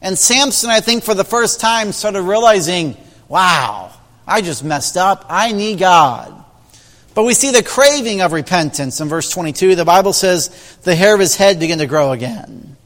And 0.00 0.18
Samson, 0.18 0.70
I 0.70 0.80
think, 0.80 1.04
for 1.04 1.12
the 1.12 1.24
first 1.24 1.60
time, 1.60 1.92
started 1.92 2.22
realizing, 2.22 2.96
wow, 3.28 3.92
I 4.26 4.40
just 4.40 4.64
messed 4.64 4.96
up. 4.96 5.26
I 5.28 5.52
need 5.52 5.78
God. 5.78 6.42
But 7.14 7.24
we 7.24 7.34
see 7.34 7.50
the 7.50 7.62
craving 7.62 8.22
of 8.22 8.32
repentance 8.32 8.98
in 9.00 9.08
verse 9.08 9.30
22. 9.30 9.74
The 9.74 9.84
Bible 9.84 10.14
says 10.14 10.78
the 10.82 10.94
hair 10.94 11.12
of 11.12 11.20
his 11.20 11.36
head 11.36 11.60
began 11.60 11.78
to 11.78 11.86
grow 11.86 12.12
again. 12.12 12.76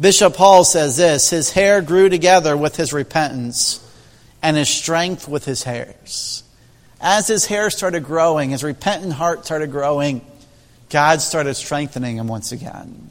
Bishop 0.00 0.34
Hall 0.36 0.64
says 0.64 0.96
this 0.96 1.28
His 1.28 1.52
hair 1.52 1.82
grew 1.82 2.08
together 2.08 2.56
with 2.56 2.76
his 2.76 2.94
repentance, 2.94 3.78
and 4.42 4.56
his 4.56 4.70
strength 4.70 5.28
with 5.28 5.44
his 5.44 5.64
hairs. 5.64 6.42
As 6.98 7.26
his 7.26 7.44
hair 7.44 7.68
started 7.68 8.04
growing, 8.04 8.50
his 8.50 8.64
repentant 8.64 9.12
heart 9.12 9.44
started 9.44 9.70
growing, 9.70 10.24
God 10.88 11.20
started 11.20 11.54
strengthening 11.54 12.16
him 12.16 12.26
once 12.26 12.50
again. 12.50 13.10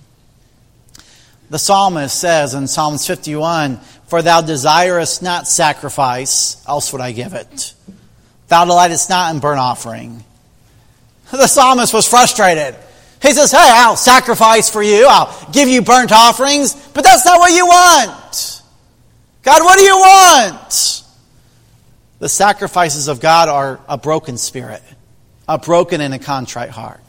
The 1.53 1.59
psalmist 1.59 2.19
says 2.19 2.55
in 2.55 2.65
Psalms 2.65 3.05
51 3.05 3.77
For 4.07 4.23
thou 4.23 4.41
desirest 4.41 5.21
not 5.21 5.47
sacrifice, 5.47 6.57
else 6.67 6.91
would 6.91 6.99
I 6.99 7.11
give 7.11 7.35
it. 7.35 7.75
Thou 8.47 8.65
delightest 8.65 9.07
not 9.11 9.35
in 9.35 9.39
burnt 9.39 9.59
offering. 9.59 10.23
The 11.31 11.45
psalmist 11.45 11.93
was 11.93 12.07
frustrated. 12.07 12.75
He 13.21 13.33
says, 13.33 13.51
Hey, 13.51 13.69
I'll 13.71 13.95
sacrifice 13.95 14.71
for 14.71 14.81
you, 14.81 15.05
I'll 15.07 15.51
give 15.51 15.69
you 15.69 15.83
burnt 15.83 16.11
offerings, 16.11 16.73
but 16.87 17.03
that's 17.03 17.23
not 17.23 17.37
what 17.37 17.51
you 17.51 17.67
want. 17.67 18.63
God, 19.43 19.63
what 19.63 19.77
do 19.77 19.83
you 19.83 19.95
want? 19.95 21.03
The 22.17 22.29
sacrifices 22.29 23.07
of 23.07 23.19
God 23.19 23.47
are 23.47 23.79
a 23.87 23.99
broken 23.99 24.39
spirit, 24.39 24.81
a 25.47 25.59
broken 25.59 26.01
and 26.01 26.15
a 26.15 26.19
contrite 26.19 26.71
heart. 26.71 27.01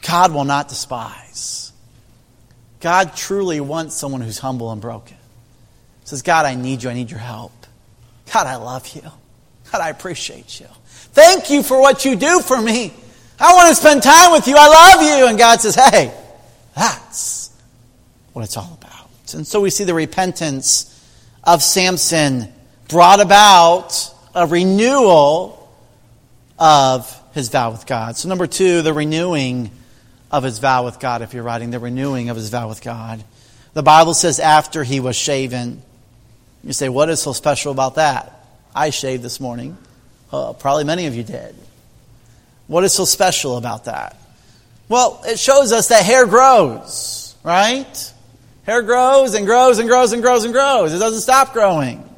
God 0.00 0.32
will 0.32 0.46
not 0.46 0.70
despise. 0.70 1.59
God 2.80 3.14
truly 3.14 3.60
wants 3.60 3.94
someone 3.94 4.20
who's 4.20 4.38
humble 4.38 4.72
and 4.72 4.80
broken. 4.80 5.16
Says, 6.04 6.22
God, 6.22 6.46
I 6.46 6.54
need 6.54 6.82
you. 6.82 6.90
I 6.90 6.94
need 6.94 7.10
your 7.10 7.20
help. 7.20 7.52
God, 8.32 8.46
I 8.46 8.56
love 8.56 8.88
you. 8.88 9.02
God, 9.02 9.80
I 9.80 9.90
appreciate 9.90 10.58
you. 10.60 10.66
Thank 11.12 11.50
you 11.50 11.62
for 11.62 11.80
what 11.80 12.04
you 12.04 12.16
do 12.16 12.40
for 12.40 12.60
me. 12.60 12.92
I 13.38 13.54
want 13.54 13.68
to 13.68 13.74
spend 13.74 14.02
time 14.02 14.32
with 14.32 14.46
you. 14.48 14.54
I 14.58 14.68
love 14.68 15.02
you. 15.02 15.28
And 15.28 15.38
God 15.38 15.60
says, 15.60 15.74
hey, 15.74 16.12
that's 16.74 17.56
what 18.32 18.44
it's 18.44 18.56
all 18.56 18.78
about. 18.80 19.34
And 19.34 19.46
so 19.46 19.60
we 19.60 19.70
see 19.70 19.84
the 19.84 19.94
repentance 19.94 20.86
of 21.44 21.62
Samson 21.62 22.52
brought 22.88 23.20
about 23.20 24.12
a 24.34 24.46
renewal 24.46 25.72
of 26.58 27.16
his 27.32 27.48
vow 27.48 27.70
with 27.70 27.86
God. 27.86 28.16
So, 28.16 28.28
number 28.28 28.46
two, 28.46 28.82
the 28.82 28.92
renewing 28.92 29.70
of 30.30 30.42
his 30.44 30.58
vow 30.58 30.84
with 30.84 31.00
God, 31.00 31.22
if 31.22 31.34
you're 31.34 31.42
writing, 31.42 31.70
the 31.70 31.78
renewing 31.78 32.28
of 32.28 32.36
his 32.36 32.50
vow 32.50 32.68
with 32.68 32.82
God. 32.82 33.22
The 33.74 33.82
Bible 33.82 34.14
says 34.14 34.38
after 34.40 34.84
he 34.84 35.00
was 35.00 35.16
shaven. 35.16 35.82
You 36.62 36.72
say, 36.72 36.88
what 36.88 37.08
is 37.08 37.20
so 37.20 37.32
special 37.32 37.72
about 37.72 37.96
that? 37.96 38.46
I 38.74 38.90
shaved 38.90 39.22
this 39.22 39.40
morning. 39.40 39.76
Uh, 40.32 40.52
probably 40.52 40.84
many 40.84 41.06
of 41.06 41.14
you 41.14 41.22
did. 41.22 41.54
What 42.66 42.84
is 42.84 42.92
so 42.92 43.04
special 43.04 43.56
about 43.56 43.86
that? 43.86 44.16
Well, 44.88 45.20
it 45.24 45.38
shows 45.38 45.72
us 45.72 45.88
that 45.88 46.04
hair 46.04 46.26
grows, 46.26 47.34
right? 47.42 48.12
Hair 48.64 48.82
grows 48.82 49.34
and 49.34 49.46
grows 49.46 49.78
and 49.78 49.88
grows 49.88 50.12
and 50.12 50.22
grows 50.22 50.44
and 50.44 50.52
grows. 50.52 50.92
It 50.92 50.98
doesn't 50.98 51.20
stop 51.20 51.52
growing. 51.52 52.08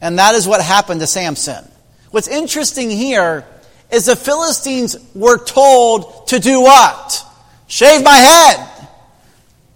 And 0.00 0.18
that 0.18 0.34
is 0.34 0.46
what 0.46 0.62
happened 0.62 1.00
to 1.00 1.06
Samson. 1.06 1.64
What's 2.10 2.28
interesting 2.28 2.90
here 2.90 3.44
is 3.92 4.06
the 4.06 4.16
Philistines 4.16 4.96
were 5.14 5.42
told 5.42 6.28
to 6.28 6.38
do 6.38 6.60
what? 6.60 7.24
Shave 7.66 8.02
my 8.02 8.16
head. 8.16 8.88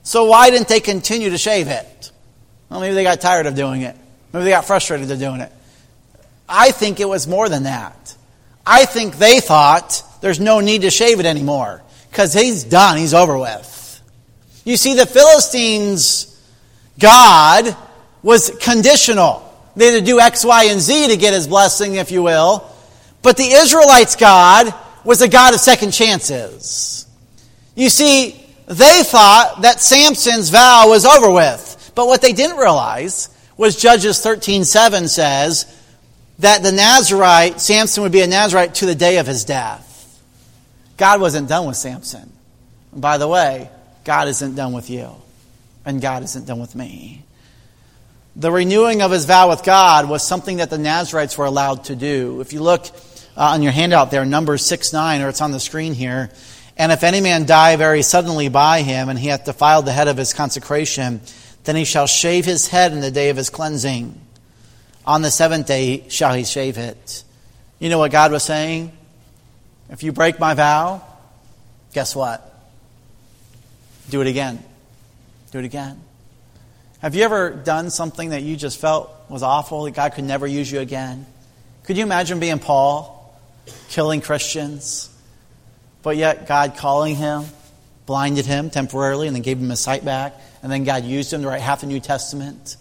So 0.03 0.25
why 0.25 0.51
didn't 0.51 0.69
they 0.69 0.81
continue 0.81 1.31
to 1.31 1.39
shave 1.39 1.69
it? 1.69 2.11
Well, 2.69 2.81
maybe 2.81 2.95
they 2.95 3.03
got 3.03 3.21
tired 3.21 3.47
of 3.47 3.55
doing 3.55 3.83
it. 3.83 3.97
Maybe 4.33 4.45
they 4.45 4.51
got 4.51 4.65
frustrated 4.65 5.11
of 5.11 5.19
doing 5.19 5.41
it. 5.41 5.53
I 6.49 6.73
think 6.73 7.01
it 7.01 7.09
was 7.09 7.27
more 7.27 7.49
than 7.49 7.65
that. 7.65 8.17
I 8.67 8.85
think 8.85 9.17
they 9.17 9.41
thought 9.41 10.03
there's 10.21 10.41
no 10.41 10.61
need 10.61 10.83
to 10.83 10.91
shave 10.91 11.21
it 11.21 11.27
anymore 11.27 11.83
because 12.11 12.33
he's 12.33 12.65
done, 12.65 12.99
he's 12.99 13.15
over 13.15 13.39
with. 13.39 14.01
You 14.65 14.77
see, 14.77 14.95
the 14.95 15.07
Philistines' 15.07 16.31
God 16.99 17.77
was 18.23 18.51
conditional. 18.61 19.43
They 19.77 19.93
had 19.93 20.01
to 20.01 20.05
do 20.05 20.21
X, 20.21 20.45
Y, 20.45 20.65
and 20.65 20.81
Z 20.81 21.09
to 21.09 21.17
get 21.17 21.35
his 21.35 21.47
blessing, 21.47 21.97
if 21.97 22.11
you 22.11 22.23
will. 22.23 22.71
But 23.25 23.39
the 23.39 23.51
Israelites' 23.51 24.17
God 24.17 24.73
was 25.03 25.23
a 25.23 25.29
God 25.29 25.55
of 25.55 25.61
second 25.61 25.93
chances. 25.93 27.07
You 27.75 27.89
see, 27.89 28.39
they 28.67 29.03
thought 29.03 29.63
that 29.63 29.81
Samson's 29.81 30.51
vow 30.51 30.89
was 30.89 31.07
over 31.07 31.33
with. 31.33 31.93
But 31.95 32.07
what 32.07 32.21
they 32.21 32.35
didn't 32.35 32.59
realize 32.59 33.31
was 33.57 33.77
Judges 33.77 34.21
13:7 34.21 35.09
says 35.09 35.65
that 36.41 36.63
the 36.63 36.71
Nazarite, 36.71 37.63
Samson 37.63 38.03
would 38.03 38.13
be 38.13 38.21
a 38.21 38.27
Nazarite 38.27 38.75
to 38.77 38.87
the 38.87 38.95
day 38.95 39.17
of 39.17 39.27
his 39.27 39.45
death. 39.45 40.21
God 40.99 41.21
wasn't 41.21 41.49
done 41.49 41.67
with 41.67 41.77
Samson. 41.77 42.31
And 42.93 43.01
by 43.01 43.17
the 43.17 43.27
way, 43.27 43.71
God 44.05 44.29
isn't 44.29 44.55
done 44.55 44.75
with 44.75 44.91
you. 44.91 45.09
And 45.87 46.01
God 46.01 46.25
isn't 46.25 46.47
done 46.47 46.61
with 46.61 46.75
me. 46.75 47.25
The 48.37 48.51
renewing 48.51 49.01
of 49.01 49.13
his 49.13 49.25
vow 49.25 49.49
with 49.49 49.63
God 49.63 50.11
was 50.11 50.23
something 50.23 50.59
that 50.59 50.69
the 50.69 50.79
Nazarites 50.79 51.39
were 51.39 51.47
allowed 51.47 51.85
to 51.85 51.97
do. 51.97 52.41
If 52.41 52.53
you 52.53 52.61
look 52.61 52.91
uh, 53.37 53.51
on 53.51 53.63
your 53.63 53.73
handout 53.73 54.11
there, 54.11 54.25
Numbers 54.25 54.65
6 54.65 54.93
9, 54.93 55.23
or 55.23 55.29
it's 55.29 55.41
on 55.41 55.53
the 55.53 55.61
screen 55.61 55.95
here. 55.95 56.31
And 56.77 56.91
if 56.91 57.05
any 57.05 57.21
man 57.21 57.47
die 57.47 57.77
very 57.77 58.03
suddenly 58.03 58.49
by 58.49 58.83
him, 58.83 59.09
and 59.09 59.19
he 59.19 59.29
hath 59.29 59.45
defiled 59.45 59.87
the 59.87 59.93
head 59.93 60.09
of 60.09 60.17
his 60.17 60.33
consecration, 60.33 61.21
then 61.65 61.77
he 61.77 61.85
shall 61.85 62.07
shave 62.07 62.45
his 62.45 62.69
head 62.69 62.93
in 62.93 63.01
the 63.01 63.11
day 63.11 63.31
of 63.31 63.37
his 63.37 63.51
cleansing. 63.51 64.21
On 65.07 65.23
the 65.23 65.31
seventh 65.31 65.67
day 65.67 66.09
shall 66.09 66.35
he 66.35 66.45
shave 66.45 66.79
it. 66.79 67.25
You 67.79 67.91
know 67.91 67.99
what 67.99 68.11
God 68.11 68.33
was 68.33 68.43
saying? 68.43 68.93
If 69.91 70.03
you 70.03 70.13
break 70.13 70.41
my 70.41 70.55
vow, 70.55 71.03
guess 71.93 72.17
what? 72.17 72.51
Do 74.11 74.21
it 74.21 74.27
again. 74.27 74.63
Do 75.53 75.59
it 75.59 75.65
again. 75.65 76.01
Have 77.01 77.15
you 77.15 77.23
ever 77.23 77.51
done 77.51 77.91
something 77.91 78.31
that 78.31 78.43
you 78.43 78.57
just 78.57 78.81
felt 78.81 79.11
was 79.29 79.43
awful, 79.43 79.85
that 79.85 79.93
God 79.93 80.15
could 80.15 80.25
never 80.25 80.47
use 80.47 80.73
you 80.73 80.81
again? 80.81 81.27
Could 81.85 81.99
you 81.99 82.03
imagine 82.03 82.41
being 82.41 82.59
Paul, 82.59 83.14
killing 83.89 84.21
Christians, 84.21 85.11
but 86.03 86.17
yet 86.17 86.47
God 86.47 86.77
calling 86.77 87.17
him, 87.17 87.45
blinded 88.07 88.47
him 88.47 88.71
temporarily, 88.71 89.27
and 89.27 89.35
then 89.35 89.43
gave 89.43 89.59
him 89.59 89.71
his 89.71 89.81
sight 89.81 90.05
back? 90.05 90.35
And 90.63 90.71
then 90.71 90.85
God 90.85 91.05
used 91.05 91.33
him 91.33 91.43
to 91.43 91.49
write 91.49 91.61
half 91.61 91.81
the 91.81 91.87
New 91.87 92.01
Testament, 92.01 92.77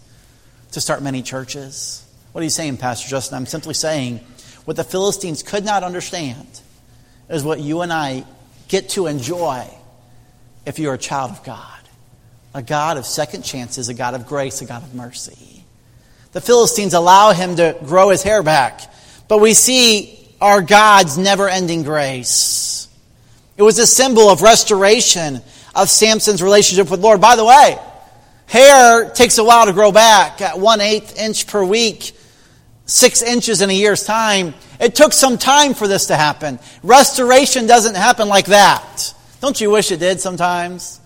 to 0.72 0.80
start 0.80 1.02
many 1.02 1.22
churches. 1.22 2.04
What 2.32 2.40
are 2.40 2.44
you 2.44 2.50
saying, 2.50 2.78
Pastor 2.78 3.08
Justin? 3.08 3.36
I'm 3.36 3.46
simply 3.46 3.74
saying 3.74 4.20
what 4.64 4.76
the 4.76 4.84
Philistines 4.84 5.42
could 5.42 5.64
not 5.64 5.82
understand 5.82 6.60
is 7.28 7.44
what 7.44 7.60
you 7.60 7.82
and 7.82 7.92
I 7.92 8.24
get 8.68 8.90
to 8.90 9.06
enjoy 9.06 9.68
if 10.66 10.78
you're 10.78 10.94
a 10.94 10.98
child 10.98 11.30
of 11.30 11.44
God. 11.44 11.70
A 12.54 12.62
God 12.62 12.96
of 12.96 13.06
second 13.06 13.42
chances, 13.42 13.88
a 13.88 13.94
God 13.94 14.14
of 14.14 14.26
grace, 14.26 14.62
a 14.62 14.64
God 14.64 14.82
of 14.82 14.94
mercy. 14.94 15.64
The 16.32 16.40
Philistines 16.40 16.94
allow 16.94 17.32
him 17.32 17.56
to 17.56 17.76
grow 17.84 18.10
his 18.10 18.22
hair 18.22 18.42
back, 18.42 18.80
but 19.28 19.40
we 19.40 19.54
see 19.54 20.23
our 20.44 20.60
God's 20.60 21.16
never 21.16 21.48
ending 21.48 21.84
grace. 21.84 22.86
It 23.56 23.62
was 23.62 23.78
a 23.78 23.86
symbol 23.86 24.28
of 24.28 24.42
restoration 24.42 25.40
of 25.74 25.88
Samson's 25.88 26.42
relationship 26.42 26.90
with 26.90 27.00
Lord. 27.00 27.18
By 27.18 27.34
the 27.34 27.46
way, 27.46 27.78
hair 28.44 29.08
takes 29.08 29.38
a 29.38 29.44
while 29.44 29.64
to 29.64 29.72
grow 29.72 29.90
back 29.90 30.42
at 30.42 30.58
one 30.58 30.82
eighth 30.82 31.18
inch 31.18 31.46
per 31.46 31.64
week, 31.64 32.12
six 32.84 33.22
inches 33.22 33.62
in 33.62 33.70
a 33.70 33.72
year's 33.72 34.04
time. 34.04 34.52
It 34.78 34.94
took 34.94 35.14
some 35.14 35.38
time 35.38 35.72
for 35.72 35.88
this 35.88 36.08
to 36.08 36.16
happen. 36.16 36.58
Restoration 36.82 37.66
doesn't 37.66 37.94
happen 37.94 38.28
like 38.28 38.46
that. 38.46 39.14
Don't 39.40 39.58
you 39.58 39.70
wish 39.70 39.92
it 39.92 39.98
did 39.98 40.20
sometimes? 40.20 41.00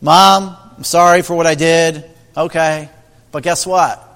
Mom, 0.00 0.56
I'm 0.76 0.84
sorry 0.84 1.22
for 1.22 1.34
what 1.34 1.48
I 1.48 1.56
did. 1.56 2.08
Okay. 2.36 2.88
But 3.32 3.42
guess 3.42 3.66
what? 3.66 4.11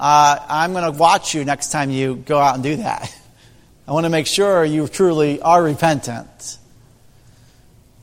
Uh, 0.00 0.38
I'm 0.48 0.72
going 0.72 0.90
to 0.90 0.98
watch 0.98 1.34
you 1.34 1.44
next 1.44 1.72
time 1.72 1.90
you 1.90 2.14
go 2.16 2.38
out 2.38 2.54
and 2.54 2.64
do 2.64 2.76
that. 2.76 3.14
I 3.86 3.92
want 3.92 4.04
to 4.04 4.10
make 4.10 4.26
sure 4.26 4.64
you 4.64 4.88
truly 4.88 5.42
are 5.42 5.62
repentant. 5.62 6.56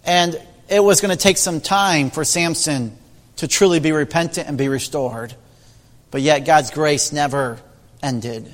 And 0.06 0.39
it 0.70 0.84
was 0.84 1.01
going 1.01 1.10
to 1.10 1.22
take 1.22 1.38
some 1.38 1.60
time 1.60 2.12
for 2.12 2.24
Samson 2.24 2.96
to 3.38 3.48
truly 3.48 3.80
be 3.80 3.92
repentant 3.94 4.48
and 4.48 4.60
be 4.60 4.70
restored. 4.70 5.34
But 6.12 6.22
yet 6.22 6.46
God's 6.46 6.70
grace 6.70 7.12
never 7.12 7.58
ended. 8.04 8.48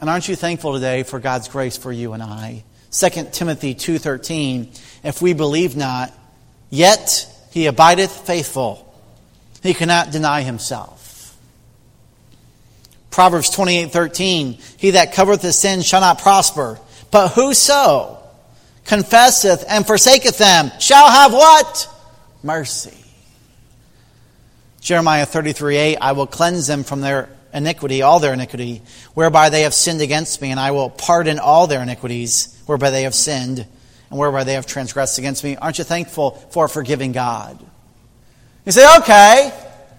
And 0.00 0.08
aren't 0.08 0.28
you 0.28 0.36
thankful 0.36 0.74
today 0.74 1.02
for 1.02 1.18
God's 1.18 1.48
grace 1.48 1.76
for 1.76 1.90
you 1.90 2.12
and 2.12 2.22
I? 2.22 2.62
2 2.92 3.32
Timothy 3.32 3.74
2:13 3.74 4.68
If 5.02 5.20
we 5.20 5.32
believe 5.32 5.76
not, 5.76 6.12
yet 6.70 7.26
he 7.50 7.66
abideth 7.66 8.12
faithful. 8.12 8.84
He 9.64 9.74
cannot 9.74 10.12
deny 10.12 10.42
himself. 10.42 10.97
Proverbs 13.10 13.50
28:13 13.50 14.60
He 14.78 14.92
that 14.92 15.12
covereth 15.12 15.42
his 15.42 15.58
sins 15.58 15.86
shall 15.86 16.00
not 16.00 16.20
prosper, 16.20 16.78
but 17.10 17.28
whoso 17.28 18.18
confesseth 18.84 19.64
and 19.68 19.86
forsaketh 19.86 20.38
them 20.38 20.70
shall 20.78 21.10
have 21.10 21.32
what? 21.32 21.88
Mercy. 22.42 22.94
Jeremiah 24.80 25.26
33 25.26 25.76
8 25.76 25.96
I 26.00 26.12
will 26.12 26.26
cleanse 26.26 26.66
them 26.66 26.84
from 26.84 27.00
their 27.00 27.28
iniquity, 27.52 28.02
all 28.02 28.20
their 28.20 28.32
iniquity, 28.32 28.82
whereby 29.14 29.50
they 29.50 29.62
have 29.62 29.74
sinned 29.74 30.00
against 30.00 30.40
me, 30.40 30.50
and 30.50 30.60
I 30.60 30.70
will 30.70 30.90
pardon 30.90 31.38
all 31.38 31.66
their 31.66 31.82
iniquities, 31.82 32.56
whereby 32.66 32.90
they 32.90 33.02
have 33.02 33.14
sinned, 33.14 33.66
and 34.10 34.18
whereby 34.18 34.44
they 34.44 34.54
have 34.54 34.66
transgressed 34.66 35.18
against 35.18 35.44
me. 35.44 35.56
Aren't 35.56 35.78
you 35.78 35.84
thankful 35.84 36.32
for 36.50 36.68
forgiving 36.68 37.12
God? 37.12 37.58
You 38.64 38.72
say, 38.72 38.96
okay, 38.98 39.52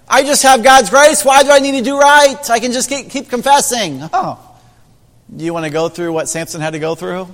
I 0.09 0.23
just 0.23 0.43
have 0.43 0.63
God's 0.63 0.89
grace. 0.89 1.23
Why 1.23 1.43
do 1.43 1.51
I 1.51 1.59
need 1.59 1.73
to 1.73 1.83
do 1.83 1.99
right? 1.99 2.49
I 2.49 2.59
can 2.59 2.71
just 2.71 2.89
keep, 2.89 3.09
keep 3.09 3.29
confessing. 3.29 4.01
Oh. 4.11 4.45
Do 5.35 5.45
you 5.45 5.53
want 5.53 5.65
to 5.65 5.69
go 5.71 5.89
through 5.89 6.13
what 6.13 6.27
Samson 6.27 6.61
had 6.61 6.71
to 6.71 6.79
go 6.79 6.95
through? 6.95 7.27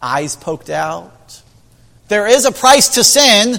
Eyes 0.00 0.36
poked 0.36 0.70
out. 0.70 1.42
There 2.06 2.26
is 2.28 2.44
a 2.44 2.52
price 2.52 2.90
to 2.90 3.04
sin, 3.04 3.56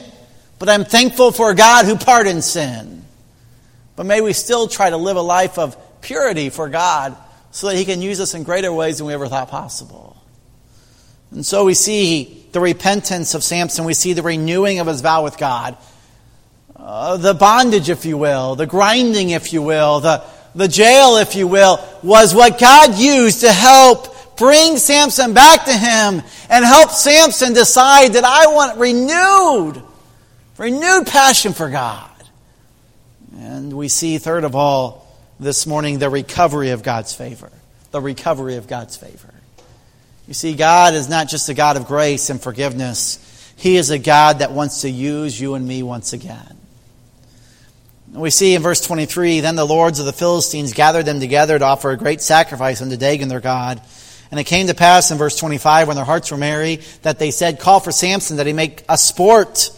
but 0.58 0.70
I'm 0.70 0.86
thankful 0.86 1.32
for 1.32 1.54
God 1.54 1.86
who 1.86 1.98
pardons 1.98 2.46
sin. 2.46 3.04
But 3.98 4.06
may 4.06 4.22
we 4.22 4.32
still 4.32 4.70
try 4.70 4.90
to 4.90 4.98
live 4.98 5.18
a 5.18 5.22
life 5.22 5.60
of 5.60 5.76
purity 6.02 6.50
for 6.50 6.70
God 6.70 7.18
so 7.52 7.68
that 7.68 7.76
He 7.76 7.84
can 7.84 8.02
use 8.02 8.22
us 8.22 8.34
in 8.34 8.44
greater 8.44 8.72
ways 8.72 9.00
than 9.00 9.08
we 9.08 9.14
ever 9.14 9.28
thought 9.28 9.50
possible. 9.50 10.16
And 11.32 11.46
so 11.46 11.66
we 11.66 11.74
see 11.74 12.48
the 12.54 12.60
repentance 12.60 13.36
of 13.36 13.44
Samson, 13.44 13.86
we 13.86 13.94
see 13.94 14.14
the 14.14 14.24
renewing 14.24 14.80
of 14.80 14.88
his 14.88 15.02
vow 15.02 15.24
with 15.24 15.38
God, 15.38 15.78
uh, 16.82 17.18
the 17.18 17.34
bondage, 17.34 17.90
if 17.90 18.06
you 18.06 18.18
will, 18.18 18.56
the 18.56 18.66
grinding, 18.66 19.32
if 19.32 19.54
you 19.54 19.62
will, 19.62 20.00
the, 20.00 20.24
the 20.56 20.68
jail, 20.68 21.18
if 21.18 21.36
you 21.36 21.48
will, 21.48 21.80
was 22.02 22.34
what 22.34 22.60
God 22.60 22.98
used 22.98 23.42
to 23.42 23.52
help 23.52 24.38
bring 24.38 24.78
Samson 24.78 25.34
back 25.34 25.66
to 25.66 25.74
Him 25.74 26.24
and 26.50 26.66
help 26.66 26.92
Samson 26.92 27.54
decide 27.54 28.14
that 28.14 28.24
I 28.24 28.48
want 28.48 28.80
renewed, 28.80 29.84
renewed 30.58 31.06
passion 31.06 31.54
for 31.54 31.70
God. 31.70 32.10
And 33.38 33.74
we 33.74 33.88
see, 33.88 34.18
third 34.18 34.44
of 34.44 34.56
all, 34.56 35.08
this 35.40 35.68
morning, 35.68 36.00
the 36.00 36.10
recovery 36.10 36.72
of 36.72 36.84
God's 36.84 37.14
favor. 37.14 37.52
The 37.92 38.02
recovery 38.02 38.56
of 38.56 38.68
God's 38.68 38.96
favor. 38.96 39.34
You 40.28 40.34
see, 40.34 40.56
God 40.56 40.94
is 40.94 41.10
not 41.10 41.28
just 41.28 41.50
a 41.50 41.54
God 41.54 41.76
of 41.76 41.88
grace 41.88 42.30
and 42.30 42.42
forgiveness, 42.42 43.54
He 43.58 43.76
is 43.76 43.90
a 43.90 44.00
God 44.00 44.40
that 44.40 44.52
wants 44.52 44.82
to 44.82 44.90
use 44.90 45.40
you 45.40 45.56
and 45.56 45.68
me 45.68 45.84
once 45.84 46.14
again. 46.14 46.59
We 48.12 48.32
see 48.32 48.56
in 48.56 48.64
verse 48.64 48.82
23 48.82 49.42
Then 49.42 49.56
the 49.56 49.66
lords 49.66 50.00
of 50.00 50.06
the 50.06 50.14
Philistines 50.14 50.74
gathered 50.74 51.06
them 51.06 51.20
together 51.20 51.60
to 51.60 51.66
offer 51.66 51.92
a 51.92 51.98
great 51.98 52.22
sacrifice 52.22 52.82
unto 52.82 52.98
Dagon 52.98 53.28
their 53.28 53.40
God. 53.40 53.82
And 54.32 54.40
it 54.40 54.46
came 54.46 54.68
to 54.68 54.74
pass 54.74 55.12
in 55.12 55.18
verse 55.18 55.38
25, 55.38 55.88
when 55.88 55.96
their 55.96 56.06
hearts 56.06 56.32
were 56.32 56.38
merry, 56.38 56.82
that 57.02 57.20
they 57.20 57.32
said, 57.32 57.60
Call 57.60 57.80
for 57.80 57.92
Samson 57.92 58.38
that 58.38 58.48
he 58.48 58.54
make 58.54 58.84
a 58.88 58.98
sport 58.98 59.70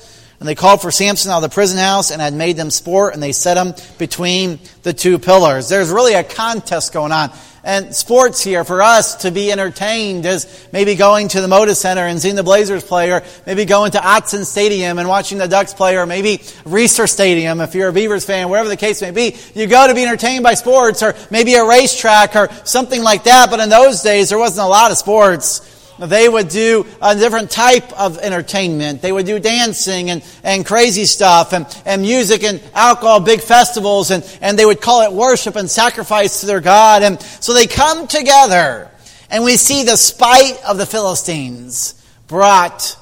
and 0.41 0.47
they 0.47 0.55
called 0.55 0.81
for 0.81 0.89
Samson 0.89 1.29
out 1.29 1.43
of 1.43 1.43
the 1.43 1.53
prison 1.53 1.77
house 1.77 2.09
and 2.09 2.19
had 2.19 2.33
made 2.33 2.57
them 2.57 2.71
sport, 2.71 3.13
and 3.13 3.21
they 3.21 3.31
set 3.31 3.57
him 3.57 3.75
between 3.99 4.57
the 4.81 4.91
two 4.91 5.19
pillars. 5.19 5.69
There's 5.69 5.91
really 5.91 6.15
a 6.15 6.23
contest 6.23 6.93
going 6.93 7.11
on. 7.11 7.29
And 7.63 7.95
sports 7.95 8.43
here 8.43 8.63
for 8.63 8.81
us 8.81 9.17
to 9.17 9.29
be 9.29 9.51
entertained 9.51 10.25
is 10.25 10.67
maybe 10.73 10.95
going 10.95 11.27
to 11.27 11.41
the 11.41 11.47
Moda 11.47 11.75
Center 11.75 12.07
and 12.07 12.19
seeing 12.19 12.33
the 12.33 12.41
Blazers 12.41 12.83
play, 12.83 13.11
or 13.11 13.21
maybe 13.45 13.65
going 13.65 13.91
to 13.91 13.99
Autzen 13.99 14.43
Stadium 14.43 14.97
and 14.97 15.07
watching 15.07 15.37
the 15.37 15.47
Ducks 15.47 15.75
play, 15.75 15.95
or 15.95 16.07
maybe 16.07 16.39
Reser 16.65 17.07
Stadium 17.07 17.61
if 17.61 17.75
you're 17.75 17.89
a 17.89 17.93
Beavers 17.93 18.25
fan, 18.25 18.49
whatever 18.49 18.67
the 18.67 18.77
case 18.77 18.99
may 19.03 19.11
be. 19.11 19.37
You 19.53 19.67
go 19.67 19.87
to 19.87 19.93
be 19.93 20.01
entertained 20.01 20.43
by 20.43 20.55
sports, 20.55 21.03
or 21.03 21.13
maybe 21.29 21.53
a 21.53 21.63
racetrack, 21.63 22.35
or 22.35 22.49
something 22.63 23.03
like 23.03 23.25
that. 23.25 23.51
But 23.51 23.59
in 23.59 23.69
those 23.69 24.01
days, 24.01 24.29
there 24.29 24.39
wasn't 24.39 24.65
a 24.65 24.69
lot 24.69 24.89
of 24.89 24.97
sports 24.97 25.70
they 26.09 26.27
would 26.27 26.49
do 26.49 26.85
a 27.01 27.15
different 27.15 27.51
type 27.51 27.91
of 27.93 28.17
entertainment. 28.17 29.01
They 29.01 29.11
would 29.11 29.25
do 29.25 29.39
dancing 29.39 30.09
and, 30.09 30.23
and 30.43 30.65
crazy 30.65 31.05
stuff 31.05 31.53
and, 31.53 31.65
and 31.85 32.01
music 32.01 32.43
and 32.43 32.61
alcohol, 32.73 33.19
big 33.19 33.41
festivals, 33.41 34.09
and, 34.11 34.23
and 34.41 34.57
they 34.57 34.65
would 34.65 34.81
call 34.81 35.03
it 35.03 35.13
worship 35.13 35.55
and 35.55 35.69
sacrifice 35.69 36.41
to 36.41 36.47
their 36.47 36.59
God. 36.59 37.03
And 37.03 37.21
so 37.21 37.53
they 37.53 37.67
come 37.67 38.07
together, 38.07 38.89
and 39.29 39.43
we 39.43 39.57
see 39.57 39.83
the 39.83 39.95
spite 39.95 40.59
of 40.67 40.77
the 40.77 40.85
Philistines 40.85 41.93
brought 42.27 42.97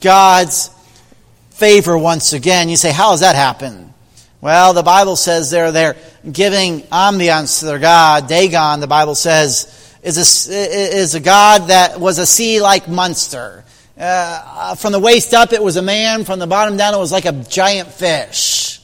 God's 0.00 0.70
favor 1.50 1.98
once 1.98 2.32
again. 2.32 2.68
You 2.68 2.76
say, 2.76 2.90
how 2.92 3.10
does 3.10 3.20
that 3.20 3.36
happen? 3.36 3.92
Well, 4.40 4.72
the 4.72 4.82
Bible 4.82 5.16
says 5.16 5.50
they're, 5.50 5.70
they're 5.70 5.96
giving 6.30 6.80
ambiance 6.84 7.60
to 7.60 7.66
their 7.66 7.78
God. 7.78 8.26
Dagon, 8.26 8.80
the 8.80 8.86
Bible 8.86 9.14
says, 9.14 9.76
is 10.02 10.48
a, 10.48 10.52
is 10.98 11.14
a 11.14 11.20
God 11.20 11.68
that 11.68 12.00
was 12.00 12.18
a 12.18 12.26
sea 12.26 12.60
like 12.60 12.88
monster. 12.88 13.64
Uh, 13.98 14.74
from 14.76 14.92
the 14.92 14.98
waist 14.98 15.34
up, 15.34 15.52
it 15.52 15.62
was 15.62 15.76
a 15.76 15.82
man. 15.82 16.24
From 16.24 16.38
the 16.38 16.46
bottom 16.46 16.76
down, 16.76 16.94
it 16.94 16.98
was 16.98 17.12
like 17.12 17.26
a 17.26 17.32
giant 17.32 17.88
fish. 17.88 18.80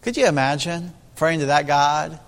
Could 0.00 0.16
you 0.16 0.26
imagine 0.26 0.92
praying 1.16 1.40
to 1.40 1.46
that 1.46 1.66
God? 1.66 2.18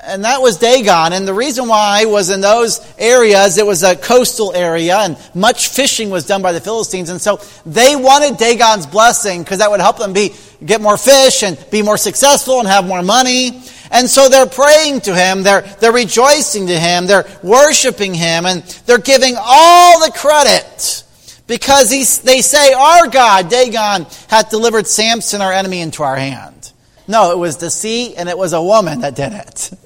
And 0.00 0.24
that 0.24 0.40
was 0.40 0.58
Dagon. 0.58 1.12
And 1.12 1.26
the 1.26 1.34
reason 1.34 1.68
why 1.68 2.04
was 2.04 2.30
in 2.30 2.40
those 2.40 2.80
areas, 2.98 3.58
it 3.58 3.66
was 3.66 3.82
a 3.82 3.96
coastal 3.96 4.52
area, 4.52 4.98
and 4.98 5.16
much 5.34 5.68
fishing 5.68 6.10
was 6.10 6.26
done 6.26 6.42
by 6.42 6.52
the 6.52 6.60
Philistines. 6.60 7.10
And 7.10 7.20
so 7.20 7.40
they 7.64 7.96
wanted 7.96 8.38
Dagon's 8.38 8.86
blessing 8.86 9.42
because 9.42 9.58
that 9.58 9.70
would 9.70 9.80
help 9.80 9.98
them 9.98 10.12
be, 10.12 10.34
get 10.64 10.80
more 10.80 10.96
fish 10.96 11.42
and 11.42 11.58
be 11.70 11.82
more 11.82 11.96
successful 11.96 12.60
and 12.60 12.68
have 12.68 12.86
more 12.86 13.02
money. 13.02 13.62
And 13.90 14.08
so 14.08 14.28
they're 14.28 14.46
praying 14.46 15.02
to 15.02 15.14
him, 15.14 15.42
they're, 15.42 15.62
they're 15.80 15.92
rejoicing 15.92 16.66
to 16.66 16.78
him, 16.78 17.06
they're 17.06 17.26
worshiping 17.42 18.14
him, 18.14 18.46
and 18.46 18.62
they're 18.86 18.98
giving 18.98 19.34
all 19.38 20.04
the 20.04 20.12
credit 20.12 21.04
because 21.46 22.22
they 22.22 22.40
say, 22.42 22.72
Our 22.72 23.08
God, 23.08 23.48
Dagon, 23.48 24.06
hath 24.28 24.50
delivered 24.50 24.86
Samson, 24.86 25.40
our 25.40 25.52
enemy, 25.52 25.80
into 25.80 26.02
our 26.02 26.16
hand. 26.16 26.72
No, 27.08 27.32
it 27.32 27.38
was 27.38 27.58
the 27.58 27.70
sea 27.70 28.16
and 28.16 28.28
it 28.28 28.36
was 28.36 28.52
a 28.52 28.62
woman 28.62 29.00
that 29.00 29.14
did 29.14 29.32
it. 29.32 29.70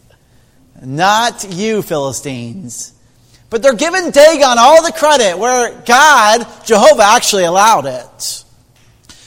Not 0.83 1.47
you, 1.51 1.83
Philistines. 1.83 2.93
But 3.51 3.63
they're 3.63 3.75
giving 3.75 4.11
Dagon 4.11 4.57
all 4.59 4.83
the 4.83 4.93
credit 4.93 5.39
where 5.39 5.81
God, 5.83 6.47
Jehovah, 6.65 7.03
actually 7.03 7.45
allowed 7.45 7.87
it. 7.87 8.45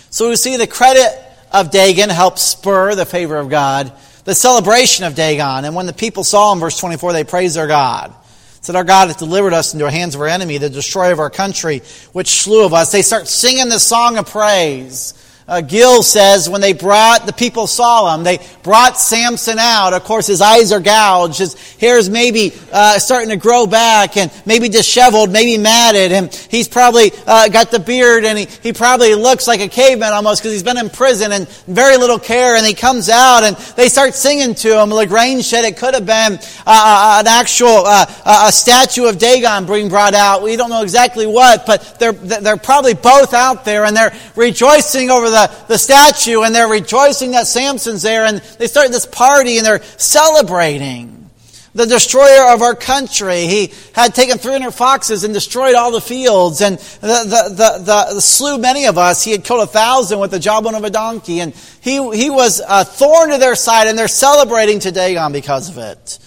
So 0.09 0.29
we 0.29 0.35
see 0.35 0.57
the 0.57 0.67
credit 0.67 1.19
of 1.51 1.71
Dagon 1.71 2.09
helped 2.09 2.39
spur 2.39 2.95
the 2.95 3.05
favor 3.05 3.37
of 3.37 3.49
God 3.49 3.91
the 4.25 4.35
celebration 4.35 5.05
of 5.05 5.15
Dagon. 5.15 5.65
And 5.65 5.75
when 5.75 5.85
the 5.85 5.93
people 5.93 6.23
saw 6.23 6.53
him, 6.53 6.59
verse 6.59 6.79
24, 6.79 7.13
they 7.13 7.23
praised 7.23 7.55
their 7.55 7.67
God. 7.67 8.13
Said, 8.61 8.75
Our 8.75 8.83
God 8.83 9.09
hath 9.09 9.19
delivered 9.19 9.53
us 9.53 9.73
into 9.73 9.85
the 9.85 9.91
hands 9.91 10.15
of 10.15 10.21
our 10.21 10.27
enemy, 10.27 10.57
the 10.57 10.69
destroyer 10.69 11.11
of 11.11 11.19
our 11.19 11.29
country, 11.29 11.81
which 12.13 12.41
slew 12.41 12.65
of 12.65 12.73
us. 12.73 12.91
They 12.91 13.01
start 13.01 13.27
singing 13.27 13.69
the 13.69 13.79
song 13.79 14.17
of 14.17 14.29
praise. 14.29 15.13
Uh, 15.47 15.60
Gill 15.62 16.03
says 16.03 16.49
when 16.49 16.62
they 16.62 16.71
brought, 16.71 17.25
the 17.25 17.34
people 17.34 17.67
saw 17.67 18.15
him, 18.15 18.23
they 18.23 18.39
brought 18.63 18.97
Samson 18.97 19.60
out. 19.60 19.93
Of 19.93 20.03
course, 20.06 20.25
his 20.25 20.41
eyes 20.41 20.71
are 20.71 20.79
gouged, 20.79 21.39
his 21.39 21.56
hair's 21.77 22.10
maybe 22.10 22.53
uh, 22.71 22.97
starting 22.99 23.29
to 23.29 23.36
grow 23.36 23.67
back 23.67 24.15
and 24.15 24.32
maybe 24.45 24.69
disheveled, 24.69 25.32
maybe 25.32 25.62
matted, 25.62 26.13
and 26.13 26.34
he's 26.34 26.69
probably 26.69 27.12
uh, 27.27 27.49
got 27.49 27.71
the 27.71 27.79
beard 27.79 28.23
and 28.23 28.39
he, 28.39 28.45
he 28.62 28.71
probably 28.71 29.15
looks 29.15 29.45
like 29.45 29.60
a 29.60 29.67
caveman 29.67 30.13
almost 30.13 30.41
because 30.41 30.53
he's 30.53 30.63
been 30.63 30.77
in 30.77 30.89
prison 30.89 31.34
and 31.34 31.47
very 31.67 31.97
little 31.97 32.19
care, 32.19 32.56
and 32.56 32.65
he 32.65 32.73
comes 32.73 33.10
out 33.10 33.43
and 33.43 33.58
they 33.75 33.89
start 33.89 34.13
singing 34.13 34.56
to 34.56 34.82
him. 34.82 34.89
Lagrange 34.91 35.43
said 35.43 35.65
it 35.65 35.77
could 35.77 35.93
have 35.93 36.06
been 36.06 36.34
uh, 36.34 36.38
uh, 36.65 37.17
an 37.19 37.27
actual 37.27 37.86
uh, 37.86 38.06
a 38.47 38.51
statue 38.51 39.06
of 39.06 39.17
Dagon 39.17 39.65
being 39.65 39.89
brought 39.89 40.13
out. 40.13 40.41
We 40.41 40.56
don't 40.56 40.69
know 40.69 40.84
exactly 40.84 41.27
what, 41.27 41.65
but 41.65 41.99
they're, 41.99 42.13
they're 42.13 42.58
probably 42.58 42.93
both 42.93 43.34
out 43.34 43.65
there 43.65 43.84
and 43.84 43.95
they're 43.95 44.13
rejoicing 44.36 45.10
over 45.10 45.32
the, 45.33 45.65
the 45.67 45.77
statue 45.77 46.43
and 46.43 46.53
they're 46.55 46.67
rejoicing 46.67 47.31
that 47.31 47.47
Samson's 47.47 48.01
there 48.01 48.25
and 48.25 48.39
they 48.59 48.67
start 48.67 48.91
this 48.91 49.05
party 49.05 49.57
and 49.57 49.65
they're 49.65 49.83
celebrating. 49.97 51.29
The 51.75 51.87
destroyer 51.87 52.53
of 52.53 52.61
our 52.61 52.75
country. 52.75 53.47
He 53.47 53.73
had 53.93 54.13
taken 54.13 54.37
300 54.37 54.71
foxes 54.71 55.23
and 55.23 55.33
destroyed 55.33 55.73
all 55.73 55.91
the 55.91 56.01
fields 56.01 56.61
and 56.61 56.77
the, 56.77 57.07
the, 57.07 57.55
the, 57.55 57.83
the 57.83 58.21
slew 58.21 58.59
many 58.59 58.85
of 58.85 58.99
us. 58.99 59.23
He 59.23 59.31
had 59.31 59.43
killed 59.43 59.63
a 59.63 59.67
thousand 59.67 60.19
with 60.19 60.29
the 60.29 60.39
jawbone 60.39 60.75
of 60.75 60.83
a 60.83 60.91
donkey. 60.91 61.39
And 61.39 61.51
he, 61.81 61.93
he 62.15 62.29
was 62.29 62.61
a 62.67 62.85
thorn 62.85 63.31
to 63.31 63.39
their 63.39 63.55
side 63.55 63.87
and 63.87 63.97
they're 63.97 64.07
celebrating 64.07 64.79
to 64.81 64.91
Dagon 64.91 65.31
because 65.31 65.69
of 65.69 65.79
it. 65.79 66.19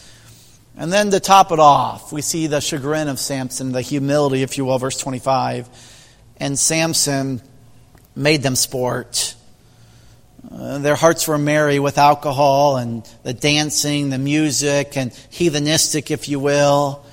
And 0.76 0.92
then 0.92 1.10
to 1.12 1.20
top 1.20 1.52
it 1.52 1.60
off, 1.60 2.12
we 2.12 2.22
see 2.22 2.48
the 2.48 2.60
chagrin 2.60 3.08
of 3.08 3.20
Samson, 3.20 3.70
the 3.70 3.80
humility, 3.80 4.42
if 4.42 4.58
you 4.58 4.64
will, 4.64 4.78
verse 4.78 4.98
25. 4.98 5.68
And 6.38 6.58
Samson 6.58 7.40
made 8.16 8.42
them 8.42 8.56
sport. 8.56 9.34
Uh, 10.50 10.78
their 10.78 10.94
hearts 10.94 11.28
were 11.28 11.38
merry 11.38 11.78
with 11.78 11.98
alcohol 11.98 12.76
and 12.76 13.08
the 13.22 13.34
dancing, 13.34 14.10
the 14.10 14.18
music, 14.18 14.96
and 14.96 15.10
heathenistic, 15.10 16.10
if 16.10 16.28
you 16.28 16.40
will. 16.40 17.04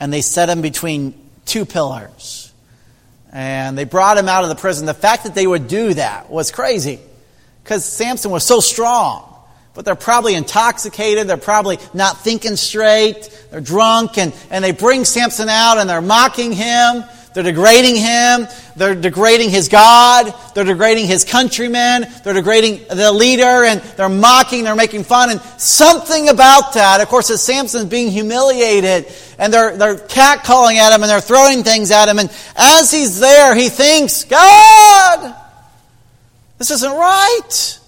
And 0.00 0.12
they 0.12 0.20
set 0.20 0.48
him 0.48 0.62
between 0.62 1.14
two 1.44 1.64
pillars. 1.64 2.52
And 3.32 3.76
they 3.76 3.84
brought 3.84 4.16
him 4.16 4.28
out 4.28 4.42
of 4.42 4.48
the 4.48 4.56
prison. 4.56 4.86
The 4.86 4.94
fact 4.94 5.24
that 5.24 5.34
they 5.34 5.46
would 5.46 5.68
do 5.68 5.94
that 5.94 6.30
was 6.30 6.50
crazy 6.50 6.98
because 7.62 7.84
Samson 7.84 8.30
was 8.30 8.44
so 8.44 8.60
strong. 8.60 9.24
But 9.74 9.84
they're 9.84 9.94
probably 9.94 10.34
intoxicated. 10.34 11.28
They're 11.28 11.36
probably 11.36 11.78
not 11.94 12.18
thinking 12.18 12.56
straight. 12.56 13.30
They're 13.50 13.60
drunk. 13.60 14.18
And, 14.18 14.34
and 14.50 14.64
they 14.64 14.72
bring 14.72 15.04
Samson 15.04 15.48
out 15.48 15.78
and 15.78 15.88
they're 15.88 16.00
mocking 16.00 16.52
him. 16.52 17.04
They're 17.38 17.52
degrading 17.52 17.94
him. 17.94 18.48
They're 18.74 18.96
degrading 18.96 19.50
his 19.50 19.68
God. 19.68 20.34
They're 20.56 20.64
degrading 20.64 21.06
his 21.06 21.22
countrymen. 21.22 22.08
They're 22.24 22.34
degrading 22.34 22.88
the 22.88 23.12
leader 23.12 23.62
and 23.62 23.80
they're 23.80 24.08
mocking, 24.08 24.64
they're 24.64 24.74
making 24.74 25.04
fun. 25.04 25.30
And 25.30 25.40
something 25.56 26.30
about 26.30 26.74
that, 26.74 27.00
of 27.00 27.06
course, 27.06 27.30
as 27.30 27.40
Samson's 27.40 27.84
being 27.84 28.10
humiliated 28.10 29.06
and 29.38 29.52
they're, 29.52 29.76
they're 29.76 29.94
catcalling 29.94 30.78
at 30.78 30.92
him 30.92 31.04
and 31.04 31.08
they're 31.08 31.20
throwing 31.20 31.62
things 31.62 31.92
at 31.92 32.08
him. 32.08 32.18
And 32.18 32.28
as 32.56 32.90
he's 32.90 33.20
there, 33.20 33.54
he 33.54 33.68
thinks, 33.68 34.24
God, 34.24 35.32
this 36.58 36.72
isn't 36.72 36.90
right. 36.90 37.78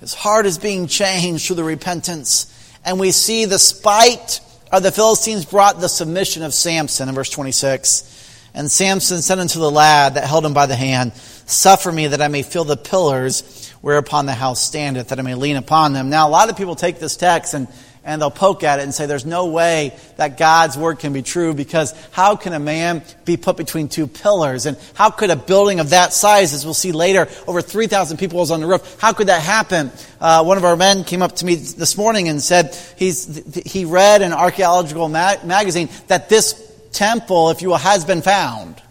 His 0.00 0.12
heart 0.12 0.44
is 0.44 0.58
being 0.58 0.86
changed 0.86 1.46
through 1.46 1.56
the 1.56 1.64
repentance. 1.64 2.52
And 2.84 3.00
we 3.00 3.10
see 3.10 3.46
the 3.46 3.58
spite 3.58 4.40
of 4.70 4.82
the 4.82 4.92
Philistines 4.92 5.46
brought 5.46 5.80
the 5.80 5.88
submission 5.88 6.42
of 6.42 6.52
Samson 6.52 7.08
in 7.08 7.14
verse 7.14 7.30
26. 7.30 8.12
And 8.56 8.72
Samson 8.72 9.20
said 9.20 9.38
unto 9.38 9.58
the 9.58 9.70
lad 9.70 10.14
that 10.14 10.24
held 10.24 10.46
him 10.46 10.54
by 10.54 10.64
the 10.64 10.74
hand, 10.74 11.12
Suffer 11.14 11.92
me 11.92 12.08
that 12.08 12.22
I 12.22 12.28
may 12.28 12.42
feel 12.42 12.64
the 12.64 12.76
pillars 12.76 13.70
whereupon 13.82 14.24
the 14.24 14.32
house 14.32 14.64
standeth, 14.64 15.08
that 15.08 15.18
I 15.18 15.22
may 15.22 15.34
lean 15.34 15.56
upon 15.56 15.92
them. 15.92 16.08
Now, 16.08 16.26
a 16.26 16.30
lot 16.30 16.48
of 16.48 16.56
people 16.56 16.74
take 16.74 16.98
this 16.98 17.16
text 17.16 17.52
and, 17.52 17.68
and 18.02 18.20
they'll 18.20 18.30
poke 18.30 18.64
at 18.64 18.80
it 18.80 18.82
and 18.84 18.94
say 18.94 19.04
there's 19.04 19.26
no 19.26 19.46
way 19.46 19.94
that 20.16 20.38
God's 20.38 20.78
word 20.78 21.00
can 21.00 21.12
be 21.12 21.20
true 21.20 21.52
because 21.52 21.92
how 22.12 22.34
can 22.34 22.54
a 22.54 22.58
man 22.58 23.02
be 23.26 23.36
put 23.36 23.58
between 23.58 23.88
two 23.88 24.06
pillars? 24.06 24.64
And 24.64 24.78
how 24.94 25.10
could 25.10 25.28
a 25.28 25.36
building 25.36 25.78
of 25.78 25.90
that 25.90 26.14
size, 26.14 26.54
as 26.54 26.64
we'll 26.64 26.72
see 26.72 26.92
later, 26.92 27.28
over 27.46 27.60
3,000 27.60 28.16
people 28.16 28.38
was 28.38 28.50
on 28.50 28.60
the 28.60 28.66
roof, 28.66 28.98
how 28.98 29.12
could 29.12 29.26
that 29.26 29.42
happen? 29.42 29.92
Uh, 30.18 30.42
one 30.42 30.56
of 30.56 30.64
our 30.64 30.76
men 30.76 31.04
came 31.04 31.20
up 31.20 31.36
to 31.36 31.44
me 31.44 31.56
this 31.56 31.98
morning 31.98 32.30
and 32.30 32.42
said 32.42 32.74
he's, 32.96 33.42
he 33.66 33.84
read 33.84 34.22
an 34.22 34.32
archaeological 34.32 35.10
ma- 35.10 35.36
magazine 35.44 35.90
that 36.08 36.30
this 36.30 36.65
temple, 36.96 37.50
if 37.50 37.62
you 37.62 37.68
will, 37.68 37.76
has 37.76 38.04
been 38.04 38.22
found. 38.22 38.82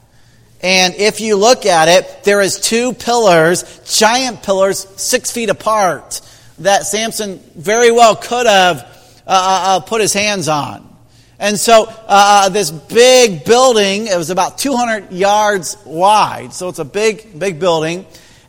And 0.62 0.96
if 0.96 1.20
you 1.22 1.36
look 1.36 1.66
at 1.66 1.88
it, 1.88 2.24
there 2.24 2.42
is 2.42 2.60
two 2.60 2.94
pillars, 2.94 3.82
giant 3.86 4.44
pillars, 4.44 4.88
six 5.00 5.32
feet 5.32 5.50
apart, 5.50 6.22
that 6.60 6.86
Samson 6.86 7.40
very 7.56 7.92
well 7.92 8.16
could 8.16 8.46
have 8.46 8.82
uh, 9.28 9.30
uh, 9.30 9.64
uh 9.66 9.80
put 9.82 10.02
his 10.02 10.14
hands 10.14 10.48
on. 10.48 10.86
And 11.38 11.60
so 11.60 11.86
uh, 11.88 11.94
uh, 12.08 12.50
this 12.50 12.72
big 12.72 13.44
building, 13.44 14.08
it 14.08 14.18
was 14.18 14.30
about 14.30 14.58
200 14.58 15.12
yards 15.12 15.78
wide. 15.86 16.54
So 16.54 16.70
it's 16.70 16.80
a 16.80 16.86
big, 16.86 17.38
big 17.38 17.60
building 17.60 18.06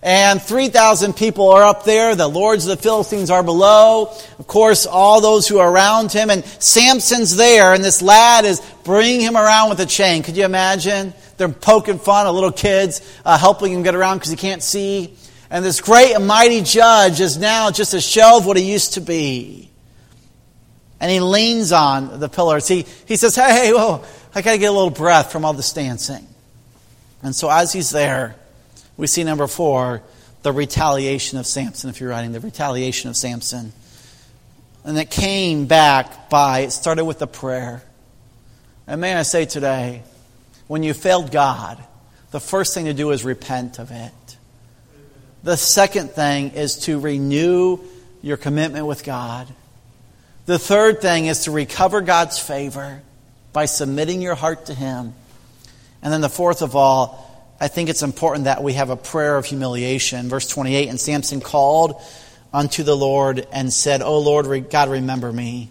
and 0.07 0.41
3,000 0.41 1.15
people 1.17 1.51
are 1.51 1.65
up 1.65 1.83
there. 1.83 2.15
The 2.15 2.29
lords 2.29 2.65
of 2.65 2.77
the 2.77 2.81
Philistines 2.81 3.29
are 3.29 3.43
below. 3.43 4.15
Of 4.39 4.47
course, 4.47 4.87
all 4.87 5.21
those 5.21 5.49
who 5.49 5.59
are 5.59 5.69
around 5.69 6.13
him. 6.13 6.31
And 6.31 6.45
Samson's 6.45 7.35
there, 7.35 7.75
and 7.75 7.83
this 7.83 8.01
lad 8.01 8.45
is 8.45 8.63
bringing 8.85 9.21
him 9.21 9.37
around 9.37 9.69
with 9.69 9.81
a 9.81 9.87
chain. 9.87 10.23
Could 10.23 10.37
you 10.37 10.45
imagine? 10.45 11.13
They're 11.39 11.49
poking 11.49 11.99
fun 11.99 12.29
of 12.29 12.37
little 12.37 12.53
kids, 12.53 13.01
uh, 13.25 13.37
helping 13.37 13.73
him 13.73 13.83
get 13.83 13.97
around 13.97 14.19
because 14.19 14.31
he 14.31 14.37
can't 14.37 14.63
see. 14.63 15.13
And 15.51 15.65
this 15.65 15.81
great 15.81 16.15
and 16.15 16.25
mighty 16.25 16.63
judge 16.63 17.21
is 17.21 17.37
now 17.37 17.73
just 17.73 17.93
a 17.93 18.01
shell 18.01 18.39
of 18.39 18.47
what 18.47 18.57
he 18.57 18.71
used 18.71 18.95
to 18.95 19.01
be. 19.01 19.73
And 21.01 21.11
he 21.11 21.19
leans 21.19 21.73
on 21.73 22.21
the 22.21 22.29
pillars. 22.29 22.69
He, 22.69 22.87
he 23.07 23.17
says, 23.17 23.35
Hey, 23.35 23.73
whoa, 23.73 24.05
I 24.33 24.43
got 24.43 24.53
to 24.53 24.59
get 24.59 24.67
a 24.67 24.73
little 24.73 24.89
breath 24.89 25.33
from 25.33 25.45
all 25.45 25.53
this 25.53 25.73
dancing. 25.73 26.29
And 27.25 27.35
so 27.35 27.51
as 27.51 27.73
he's 27.73 27.91
there, 27.91 28.37
we 28.97 29.07
see 29.07 29.25
number 29.25 29.47
four, 29.47 30.03
the 30.43 30.53
retaliation 30.53 31.39
of 31.39 31.47
Samson, 31.47 31.91
if 31.91 32.01
you're 32.01 32.11
writing, 32.11 32.33
the 32.33 32.41
retaliation 32.41 33.11
of 33.11 33.17
Samson. 33.17 33.73
And 34.85 34.97
it 34.97 35.11
came 35.11 35.67
back 35.67 36.31
by, 36.31 36.61
it 36.61 36.71
started 36.71 37.05
with 37.05 37.21
a 37.21 37.27
prayer. 37.27 37.83
And 38.87 39.01
may 39.01 39.15
I 39.15 39.23
say 39.23 39.45
today, 39.45 40.03
when 40.69 40.83
you 40.83 40.95
failed 40.95 41.33
God, 41.33 41.83
the 42.31 42.41
first 42.41 42.75
thing 42.75 42.85
to 42.87 42.95
do 42.95 43.11
is 43.11 43.25
repent 43.25 43.79
of 43.79 43.91
it. 43.91 44.13
The 45.43 45.57
second 45.57 46.11
thing 46.11 46.51
is 46.51 46.77
to 46.81 46.99
renew 46.99 47.79
your 48.23 48.37
commitment 48.37 48.87
with 48.87 49.05
God. 49.05 49.49
The 50.47 50.59
third 50.59 51.01
thing 51.01 51.27
is 51.27 51.45
to 51.45 51.51
recover 51.51 52.01
God's 52.01 52.39
favor 52.39 53.03
by 53.53 53.67
submitting 53.67 54.23
your 54.23 54.35
heart 54.35 54.67
to 54.67 54.75
Him. 54.75 55.15
And 56.03 56.13
then 56.13 56.21
the 56.21 56.29
fourth 56.29 56.63
of 56.63 56.77
all 56.77 57.26
I 57.59 57.69
think 57.69 57.89
it's 57.89 58.03
important 58.03 58.45
that 58.45 58.63
we 58.63 58.75
have 58.75 58.91
a 58.91 58.97
prayer 58.97 59.37
of 59.37 59.47
humiliation. 59.47 60.29
Verse 60.29 60.47
28 60.47 60.89
And 60.89 61.01
Samson 61.01 61.41
called 61.41 62.01
unto 62.53 62.83
the 62.83 62.97
Lord 62.97 63.47
and 63.53 63.73
said, 63.73 64.03
O 64.03 64.19
Lord, 64.19 64.71
God, 64.71 64.89
remember 64.91 65.33
me. 65.33 65.71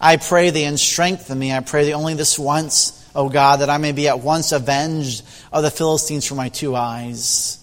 I 0.00 0.16
pray 0.16 0.50
thee 0.50 0.64
and 0.64 0.78
strengthen 0.78 1.38
me. 1.38 1.52
I 1.52 1.60
pray 1.60 1.84
thee 1.84 1.94
only 1.94 2.14
this 2.14 2.38
once, 2.38 3.10
O 3.14 3.28
God, 3.28 3.60
that 3.60 3.70
I 3.70 3.78
may 3.78 3.92
be 3.92 4.08
at 4.08 4.20
once 4.20 4.52
avenged 4.52 5.24
of 5.52 5.62
the 5.62 5.70
Philistines 5.70 6.26
for 6.26 6.36
my 6.36 6.48
two 6.48 6.74
eyes. 6.74 7.58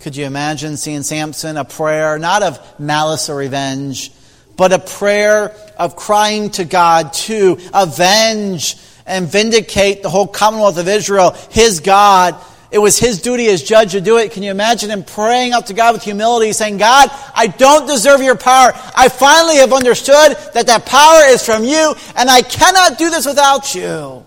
Could 0.00 0.16
you 0.16 0.26
imagine 0.26 0.76
seeing 0.76 1.02
Samson 1.02 1.56
a 1.56 1.64
prayer 1.64 2.18
not 2.18 2.42
of 2.42 2.80
malice 2.80 3.28
or 3.28 3.36
revenge, 3.36 4.12
but 4.56 4.72
a 4.72 4.78
prayer 4.78 5.54
of 5.78 5.96
crying 5.96 6.50
to 6.50 6.64
God 6.64 7.12
to 7.14 7.58
avenge 7.72 8.76
and 9.06 9.26
vindicate 9.26 10.02
the 10.02 10.10
whole 10.10 10.26
commonwealth 10.26 10.78
of 10.78 10.88
Israel, 10.88 11.36
his 11.50 11.80
God, 11.80 12.36
it 12.72 12.78
was 12.78 12.98
his 12.98 13.20
duty 13.20 13.48
as 13.48 13.62
judge 13.62 13.92
to 13.92 14.00
do 14.00 14.16
it. 14.16 14.32
Can 14.32 14.42
you 14.42 14.50
imagine 14.50 14.90
him 14.90 15.04
praying 15.04 15.52
out 15.52 15.66
to 15.66 15.74
God 15.74 15.92
with 15.92 16.02
humility, 16.02 16.52
saying, 16.52 16.78
God, 16.78 17.10
I 17.34 17.46
don't 17.46 17.86
deserve 17.86 18.22
your 18.22 18.34
power. 18.34 18.72
I 18.96 19.10
finally 19.10 19.56
have 19.56 19.74
understood 19.74 20.36
that 20.54 20.66
that 20.66 20.86
power 20.86 21.20
is 21.26 21.44
from 21.44 21.64
you, 21.64 21.94
and 22.16 22.30
I 22.30 22.40
cannot 22.40 22.98
do 22.98 23.10
this 23.10 23.26
without 23.26 23.74
you. 23.74 24.24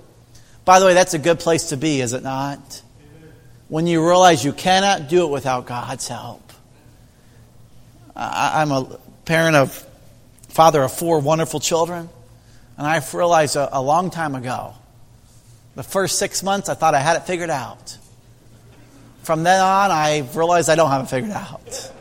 By 0.64 0.80
the 0.80 0.86
way, 0.86 0.94
that's 0.94 1.16
a 1.16 1.20
good 1.20 1.40
place 1.40 1.70
to 1.70 1.78
be, 1.78 2.02
is 2.02 2.14
it 2.14 2.22
not? 2.22 2.84
When 3.68 3.88
you 3.88 4.08
realize 4.08 4.46
you 4.46 4.54
cannot 4.54 5.10
do 5.10 5.26
it 5.26 5.32
without 5.32 5.66
God's 5.66 6.08
help. 6.08 6.54
I'm 8.16 8.72
a 8.72 9.00
parent 9.26 9.56
of, 9.56 9.86
father 10.50 10.84
of 10.84 10.94
four 10.94 11.20
wonderful 11.20 11.60
children, 11.60 12.10
and 12.78 12.86
I 12.86 13.04
realized 13.12 13.56
a, 13.56 13.76
a 13.76 13.82
long 13.82 14.12
time 14.12 14.36
ago, 14.36 14.76
the 15.74 15.84
first 15.84 16.20
six 16.20 16.44
months, 16.44 16.70
I 16.70 16.76
thought 16.76 16.94
I 16.94 17.00
had 17.00 17.18
it 17.18 17.24
figured 17.24 17.50
out. 17.50 17.98
From 19.26 19.42
then 19.42 19.60
on, 19.60 19.90
I 19.90 20.20
realized 20.36 20.70
I 20.70 20.76
don't 20.76 20.92
have 20.92 21.04
it 21.04 21.10
figured 21.10 21.32
out. 21.32 21.92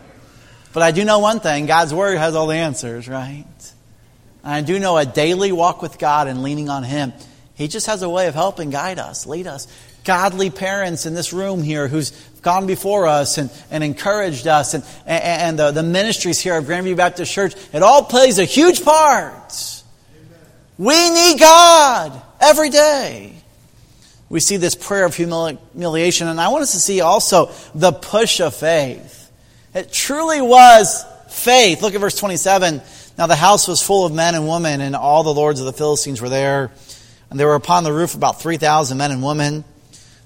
But 0.74 0.82
I 0.82 0.90
do 0.90 1.04
know 1.04 1.20
one 1.20 1.40
thing 1.40 1.64
God's 1.64 1.94
Word 1.94 2.18
has 2.18 2.34
all 2.34 2.46
the 2.46 2.56
answers, 2.56 3.08
right? 3.08 3.46
And 4.42 4.52
I 4.52 4.60
do 4.60 4.78
know 4.78 4.98
a 4.98 5.06
daily 5.06 5.50
walk 5.50 5.80
with 5.80 5.98
God 5.98 6.28
and 6.28 6.42
leaning 6.42 6.68
on 6.68 6.82
Him. 6.82 7.14
He 7.54 7.66
just 7.66 7.87
has 7.87 8.02
a 8.02 8.10
way 8.10 8.26
of 8.26 8.34
helping 8.34 8.68
guide 8.68 8.98
us, 8.98 9.26
lead 9.26 9.46
us. 9.46 9.66
godly 10.04 10.50
parents 10.50 11.06
in 11.06 11.14
this 11.14 11.32
room 11.32 11.62
here 11.62 11.88
who's 11.88 12.10
gone 12.42 12.66
before 12.66 13.06
us 13.06 13.38
and, 13.38 13.50
and 13.70 13.82
encouraged 13.82 14.46
us, 14.46 14.74
and, 14.74 14.84
and, 15.06 15.24
and 15.24 15.58
the, 15.58 15.70
the 15.70 15.82
ministries 15.82 16.40
here 16.40 16.56
of 16.56 16.64
Grandview 16.64 16.96
Baptist 16.96 17.32
Church. 17.32 17.54
It 17.72 17.82
all 17.82 18.04
plays 18.04 18.38
a 18.38 18.44
huge 18.44 18.84
part. 18.84 19.82
We 20.76 21.10
need 21.10 21.40
God 21.40 22.20
every 22.40 22.70
day. 22.70 23.32
We 24.35 24.40
see 24.40 24.57
this 24.57 24.75
prayer 24.75 25.05
of 25.05 25.14
humiliation, 25.14 26.27
and 26.27 26.40
I 26.40 26.49
want 26.49 26.64
us 26.64 26.73
to 26.73 26.81
see 26.81 27.01
also 27.01 27.53
the 27.73 27.92
push 27.92 28.40
of 28.40 28.53
faith. 28.53 29.31
It 29.73 29.92
truly 29.92 30.40
was 30.40 31.05
faith. 31.31 31.83
Look 31.83 31.94
at 31.94 32.01
verse 32.01 32.18
27. 32.18 32.83
Now 33.16 33.29
the 33.29 33.37
house 33.37 33.68
was 33.68 33.81
full 33.81 34.05
of 34.05 34.12
men 34.12 34.35
and 34.35 34.49
women, 34.49 34.81
and 34.81 34.97
all 34.97 35.23
the 35.23 35.33
lords 35.33 35.61
of 35.61 35.66
the 35.66 35.73
Philistines 35.73 36.20
were 36.20 36.29
there. 36.29 36.73
And 37.31 37.38
there 37.38 37.47
were 37.47 37.55
upon 37.55 37.85
the 37.85 37.92
roof 37.92 38.16
about 38.16 38.40
3,000 38.40 38.99
men 38.99 39.12
and 39.12 39.23
women 39.23 39.62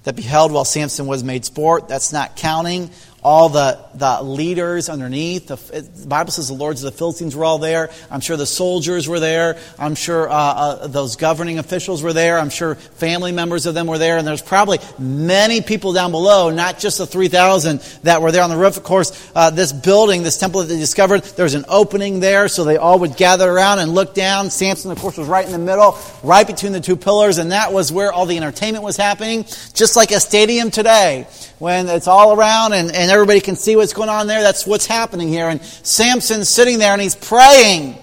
that 0.04 0.16
beheld 0.16 0.52
while 0.52 0.64
Samson 0.64 1.06
was 1.06 1.22
made 1.22 1.44
sport. 1.44 1.86
That's 1.86 2.10
not 2.10 2.34
counting 2.34 2.88
all 3.22 3.50
the, 3.50 3.78
the 3.98 4.22
leaders 4.22 4.88
underneath. 4.88 5.48
The, 5.48 5.56
the, 5.56 6.06
Bible 6.06 6.30
says 6.30 6.48
the 6.48 6.54
lords 6.54 6.82
of 6.82 6.92
the 6.92 6.96
Philistines 6.96 7.34
were 7.34 7.44
all 7.44 7.58
there. 7.58 7.90
I'm 8.10 8.20
sure 8.20 8.36
the 8.36 8.46
soldiers 8.46 9.08
were 9.08 9.20
there. 9.20 9.58
I'm 9.78 9.94
sure 9.94 10.28
uh, 10.28 10.32
uh, 10.32 10.86
those 10.86 11.16
governing 11.16 11.58
officials 11.58 12.02
were 12.02 12.12
there. 12.12 12.38
I'm 12.38 12.50
sure 12.50 12.76
family 12.76 13.32
members 13.32 13.66
of 13.66 13.74
them 13.74 13.86
were 13.86 13.98
there. 13.98 14.18
And 14.18 14.26
there's 14.26 14.42
probably 14.42 14.78
many 14.98 15.60
people 15.60 15.92
down 15.92 16.10
below, 16.10 16.50
not 16.50 16.78
just 16.78 16.98
the 16.98 17.06
3,000 17.06 17.80
that 18.04 18.22
were 18.22 18.32
there 18.32 18.42
on 18.42 18.50
the 18.50 18.56
roof. 18.56 18.76
Of 18.76 18.84
course, 18.84 19.30
uh, 19.34 19.50
this 19.50 19.72
building, 19.72 20.22
this 20.22 20.38
temple 20.38 20.60
that 20.60 20.66
they 20.68 20.78
discovered, 20.78 21.22
there 21.22 21.44
was 21.44 21.54
an 21.54 21.64
opening 21.68 22.20
there, 22.20 22.48
so 22.48 22.64
they 22.64 22.76
all 22.76 22.98
would 23.00 23.16
gather 23.16 23.50
around 23.50 23.80
and 23.80 23.92
look 23.92 24.14
down. 24.14 24.50
Samson, 24.50 24.90
of 24.90 24.98
course, 24.98 25.16
was 25.16 25.28
right 25.28 25.44
in 25.44 25.52
the 25.52 25.58
middle, 25.58 25.98
right 26.22 26.46
between 26.46 26.72
the 26.72 26.80
two 26.80 26.96
pillars, 26.96 27.38
and 27.38 27.52
that 27.52 27.72
was 27.72 27.92
where 27.92 28.12
all 28.12 28.26
the 28.26 28.36
entertainment 28.36 28.84
was 28.84 28.96
happening, 28.96 29.44
just 29.74 29.96
like 29.96 30.10
a 30.10 30.20
stadium 30.20 30.70
today 30.70 31.26
when 31.58 31.88
it's 31.88 32.06
all 32.06 32.38
around 32.38 32.72
and, 32.72 32.94
and 32.94 33.10
everybody 33.10 33.40
can 33.40 33.56
see 33.56 33.74
what's 33.76 33.87
going 33.92 34.08
on 34.08 34.26
there. 34.26 34.42
That's 34.42 34.66
what's 34.66 34.86
happening 34.86 35.28
here. 35.28 35.48
And 35.48 35.62
Samson's 35.62 36.48
sitting 36.48 36.78
there 36.78 36.92
and 36.92 37.02
he's 37.02 37.14
praying. 37.14 37.98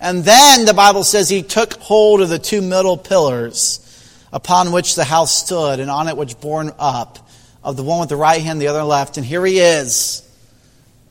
And 0.00 0.24
then 0.24 0.64
the 0.64 0.74
Bible 0.74 1.04
says 1.04 1.28
he 1.28 1.42
took 1.42 1.74
hold 1.74 2.20
of 2.20 2.28
the 2.28 2.38
two 2.38 2.62
middle 2.62 2.96
pillars 2.96 3.86
upon 4.32 4.72
which 4.72 4.94
the 4.94 5.04
house 5.04 5.34
stood 5.34 5.80
and 5.80 5.90
on 5.90 6.08
it 6.08 6.16
which 6.16 6.40
borne 6.40 6.72
up 6.78 7.28
of 7.62 7.76
the 7.76 7.82
one 7.82 8.00
with 8.00 8.08
the 8.08 8.16
right 8.16 8.40
hand, 8.40 8.60
the 8.60 8.68
other 8.68 8.82
left. 8.82 9.16
And 9.16 9.26
here 9.26 9.44
he 9.44 9.58
is 9.58 10.26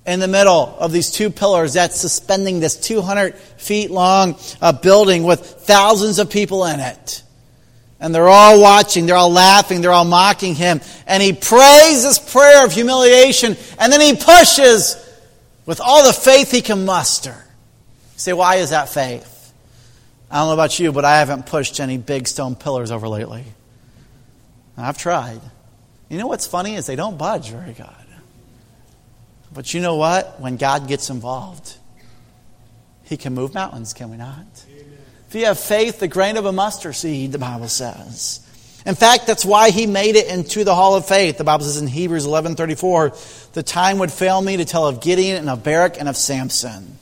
in 0.05 0.19
the 0.19 0.27
middle 0.27 0.75
of 0.79 0.91
these 0.91 1.11
two 1.11 1.29
pillars 1.29 1.73
that's 1.73 1.99
suspending 1.99 2.59
this 2.59 2.75
200 2.75 3.35
feet 3.35 3.91
long 3.91 4.35
uh, 4.61 4.71
building 4.71 5.23
with 5.23 5.41
thousands 5.41 6.17
of 6.17 6.29
people 6.29 6.65
in 6.65 6.79
it. 6.79 7.21
And 7.99 8.15
they're 8.15 8.29
all 8.29 8.61
watching, 8.61 9.05
they're 9.05 9.15
all 9.15 9.31
laughing, 9.31 9.81
they're 9.81 9.91
all 9.91 10.05
mocking 10.05 10.55
him. 10.55 10.79
And 11.05 11.21
he 11.21 11.33
prays 11.33 12.03
this 12.03 12.17
prayer 12.17 12.65
of 12.65 12.71
humiliation, 12.71 13.57
and 13.77 13.91
then 13.91 13.99
he 13.99 14.15
pushes 14.15 14.95
with 15.65 15.81
all 15.81 16.05
the 16.05 16.13
faith 16.13 16.49
he 16.51 16.61
can 16.61 16.85
muster. 16.85 17.35
You 18.13 18.19
say, 18.19 18.33
why 18.33 18.55
is 18.55 18.69
that 18.69 18.89
faith? 18.89 19.53
I 20.31 20.37
don't 20.37 20.47
know 20.47 20.53
about 20.53 20.79
you, 20.79 20.91
but 20.91 21.05
I 21.05 21.19
haven't 21.19 21.45
pushed 21.45 21.79
any 21.79 21.97
big 21.97 22.27
stone 22.27 22.55
pillars 22.55 22.91
over 22.91 23.07
lately. 23.07 23.43
I've 24.77 24.97
tried. 24.97 25.41
You 26.07 26.17
know 26.17 26.27
what's 26.27 26.47
funny 26.47 26.75
is 26.75 26.85
they 26.85 26.95
don't 26.95 27.17
budge 27.17 27.49
very 27.49 27.73
good. 27.73 27.85
But 29.53 29.73
you 29.73 29.81
know 29.81 29.95
what? 29.95 30.39
When 30.39 30.57
God 30.57 30.87
gets 30.87 31.09
involved, 31.09 31.75
He 33.03 33.17
can 33.17 33.33
move 33.33 33.53
mountains, 33.53 33.93
can 33.93 34.09
we 34.11 34.17
not? 34.17 34.45
If 35.29 35.35
you 35.35 35.45
have 35.45 35.59
faith, 35.59 35.99
the 35.99 36.07
grain 36.07 36.37
of 36.37 36.45
a 36.45 36.51
mustard 36.51 36.95
seed, 36.95 37.33
the 37.33 37.37
Bible 37.37 37.67
says. 37.67 38.39
In 38.83 38.95
fact, 38.95 39.27
that's 39.27 39.45
why 39.45 39.69
he 39.69 39.85
made 39.85 40.15
it 40.15 40.25
into 40.25 40.63
the 40.63 40.73
hall 40.73 40.95
of 40.95 41.05
faith. 41.05 41.37
The 41.37 41.43
Bible 41.43 41.65
says 41.65 41.79
in 41.79 41.85
Hebrews 41.85 42.25
11:34, 42.25 43.53
the 43.53 43.61
time 43.61 43.99
would 43.99 44.11
fail 44.11 44.41
me 44.41 44.57
to 44.57 44.65
tell 44.65 44.87
of 44.87 45.01
Gideon 45.01 45.37
and 45.37 45.47
of 45.47 45.63
Barak 45.63 45.99
and 45.99 46.09
of 46.09 46.17
Samson. 46.17 46.97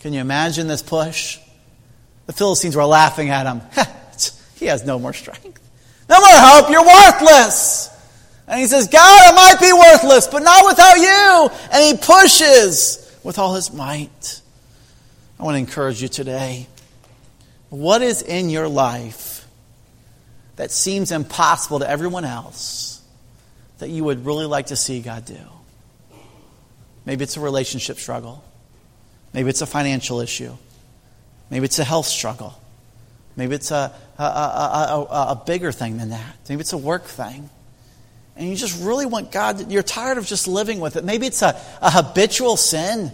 Can 0.00 0.12
you 0.12 0.20
imagine 0.20 0.66
this 0.66 0.82
push? 0.82 1.38
The 2.26 2.32
Philistines 2.32 2.74
were 2.74 2.84
laughing 2.84 3.30
at 3.30 3.46
him. 3.46 3.62
he 4.56 4.66
has 4.66 4.84
no 4.84 4.98
more 4.98 5.12
strength. 5.12 5.60
No 6.08 6.18
more 6.18 6.28
hope. 6.32 6.68
You're 6.68 6.84
worthless. 6.84 7.90
And 8.48 8.60
he 8.60 8.66
says, 8.66 8.88
God, 8.88 8.98
I 9.00 9.32
might 9.32 9.60
be 9.60 9.72
worthless, 9.72 10.26
but 10.26 10.42
not 10.42 10.66
without 10.66 10.96
you. 10.96 11.50
And 11.70 11.84
he 11.84 12.04
pushes 12.04 13.16
with 13.22 13.38
all 13.38 13.54
his 13.54 13.72
might. 13.72 14.40
I 15.38 15.44
want 15.44 15.54
to 15.54 15.60
encourage 15.60 16.02
you 16.02 16.08
today. 16.08 16.66
What 17.74 18.02
is 18.02 18.22
in 18.22 18.50
your 18.50 18.68
life 18.68 19.44
that 20.54 20.70
seems 20.70 21.10
impossible 21.10 21.80
to 21.80 21.90
everyone 21.90 22.24
else 22.24 23.02
that 23.78 23.88
you 23.90 24.04
would 24.04 24.24
really 24.24 24.46
like 24.46 24.66
to 24.66 24.76
see 24.76 25.00
God 25.00 25.24
do? 25.24 25.40
Maybe 27.04 27.24
it's 27.24 27.36
a 27.36 27.40
relationship 27.40 27.98
struggle. 27.98 28.44
Maybe 29.32 29.50
it's 29.50 29.60
a 29.60 29.66
financial 29.66 30.20
issue. 30.20 30.52
Maybe 31.50 31.64
it's 31.64 31.80
a 31.80 31.84
health 31.84 32.06
struggle. 32.06 32.54
Maybe 33.34 33.56
it's 33.56 33.72
a, 33.72 33.92
a, 34.20 34.22
a, 34.22 35.06
a, 35.30 35.42
bigger 35.44 35.72
thing 35.72 35.96
than 35.96 36.10
that. 36.10 36.36
Maybe 36.48 36.60
it's 36.60 36.74
a 36.74 36.78
work 36.78 37.06
thing. 37.06 37.50
And 38.36 38.48
you 38.48 38.54
just 38.54 38.84
really 38.84 39.06
want 39.06 39.32
God, 39.32 39.72
you're 39.72 39.82
tired 39.82 40.18
of 40.18 40.26
just 40.26 40.46
living 40.46 40.78
with 40.78 40.94
it. 40.94 41.02
Maybe 41.02 41.26
it's 41.26 41.42
a, 41.42 41.60
a 41.82 41.90
habitual 41.90 42.56
sin. 42.56 43.10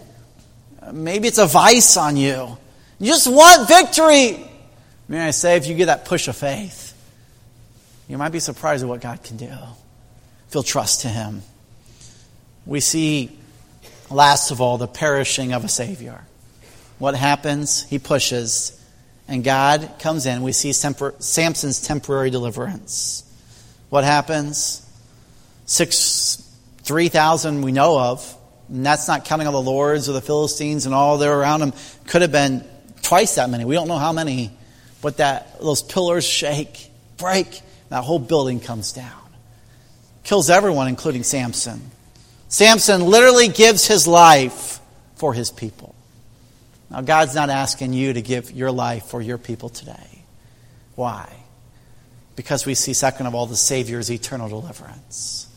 Maybe 0.93 1.27
it's 1.27 1.39
a 1.39 1.47
vice 1.47 1.97
on 1.97 2.15
you. 2.15 2.59
You 2.99 3.07
just 3.07 3.25
want 3.25 3.67
victory. 3.67 4.49
May 5.07 5.19
I 5.19 5.31
say, 5.31 5.57
if 5.57 5.67
you 5.67 5.75
get 5.75 5.87
that 5.87 6.05
push 6.05 6.27
of 6.27 6.37
faith, 6.37 6.93
you 8.07 8.17
might 8.17 8.31
be 8.31 8.39
surprised 8.39 8.83
at 8.83 8.89
what 8.89 9.01
God 9.01 9.23
can 9.23 9.37
do. 9.37 9.45
If 9.45 10.53
you'll 10.53 10.63
trust 10.63 11.01
to 11.01 11.07
Him. 11.07 11.43
We 12.65 12.79
see, 12.79 13.37
last 14.09 14.51
of 14.51 14.61
all, 14.61 14.77
the 14.77 14.87
perishing 14.87 15.53
of 15.53 15.63
a 15.65 15.69
Savior. 15.69 16.21
What 16.99 17.15
happens? 17.15 17.83
He 17.83 17.99
pushes, 17.99 18.79
and 19.27 19.43
God 19.43 19.89
comes 19.99 20.25
in. 20.25 20.43
We 20.43 20.51
see 20.51 20.73
Samson's 20.73 21.81
temporary 21.81 22.29
deliverance. 22.29 23.23
What 23.89 24.03
happens? 24.03 24.87
Six, 25.65 26.47
3,000 26.83 27.61
we 27.61 27.71
know 27.71 27.99
of, 27.99 28.37
and 28.69 28.85
that's 28.85 29.07
not 29.07 29.25
counting 29.25 29.47
all 29.47 29.53
the 29.53 29.69
lords 29.69 30.07
or 30.09 30.11
the 30.13 30.21
Philistines 30.21 30.85
and 30.85 30.93
all 30.93 31.17
there 31.17 31.37
around 31.37 31.61
him. 31.61 31.73
Could 32.07 32.21
have 32.21 32.31
been 32.31 32.63
twice 33.01 33.35
that 33.35 33.49
many. 33.49 33.65
We 33.65 33.75
don't 33.75 33.87
know 33.87 33.97
how 33.97 34.11
many. 34.13 34.51
But 35.01 35.17
that 35.17 35.59
those 35.59 35.81
pillars 35.81 36.25
shake, 36.25 36.89
break, 37.17 37.61
that 37.89 38.03
whole 38.03 38.19
building 38.19 38.59
comes 38.59 38.93
down. 38.93 39.19
Kills 40.23 40.49
everyone, 40.49 40.87
including 40.87 41.23
Samson. 41.23 41.81
Samson 42.47 43.05
literally 43.05 43.47
gives 43.47 43.87
his 43.87 44.07
life 44.07 44.79
for 45.15 45.33
his 45.33 45.51
people. 45.51 45.95
Now, 46.89 47.01
God's 47.01 47.33
not 47.33 47.49
asking 47.49 47.93
you 47.93 48.13
to 48.13 48.21
give 48.21 48.51
your 48.51 48.71
life 48.71 49.05
for 49.05 49.21
your 49.21 49.37
people 49.37 49.69
today. 49.69 50.23
Why? 50.95 51.31
Because 52.35 52.65
we 52.65 52.75
see, 52.75 52.93
second 52.93 53.27
of 53.27 53.35
all, 53.35 53.45
the 53.45 53.55
Savior's 53.55 54.11
eternal 54.11 54.49
deliverance. 54.49 55.47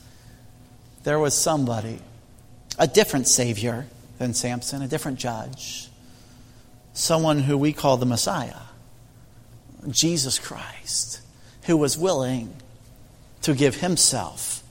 There 1.02 1.18
was 1.18 1.34
somebody, 1.34 1.98
a 2.78 2.86
different 2.86 3.28
Savior 3.28 3.86
than 4.18 4.32
Samson, 4.32 4.80
a 4.80 4.88
different 4.88 5.18
judge, 5.18 5.88
someone 6.94 7.40
who 7.40 7.58
we 7.58 7.72
call 7.72 7.96
the 7.96 8.06
Messiah 8.06 8.54
Jesus 9.90 10.38
Christ, 10.38 11.20
who 11.64 11.76
was 11.76 11.98
willing 11.98 12.54
to 13.42 13.54
give 13.54 13.76
himself 13.76 14.62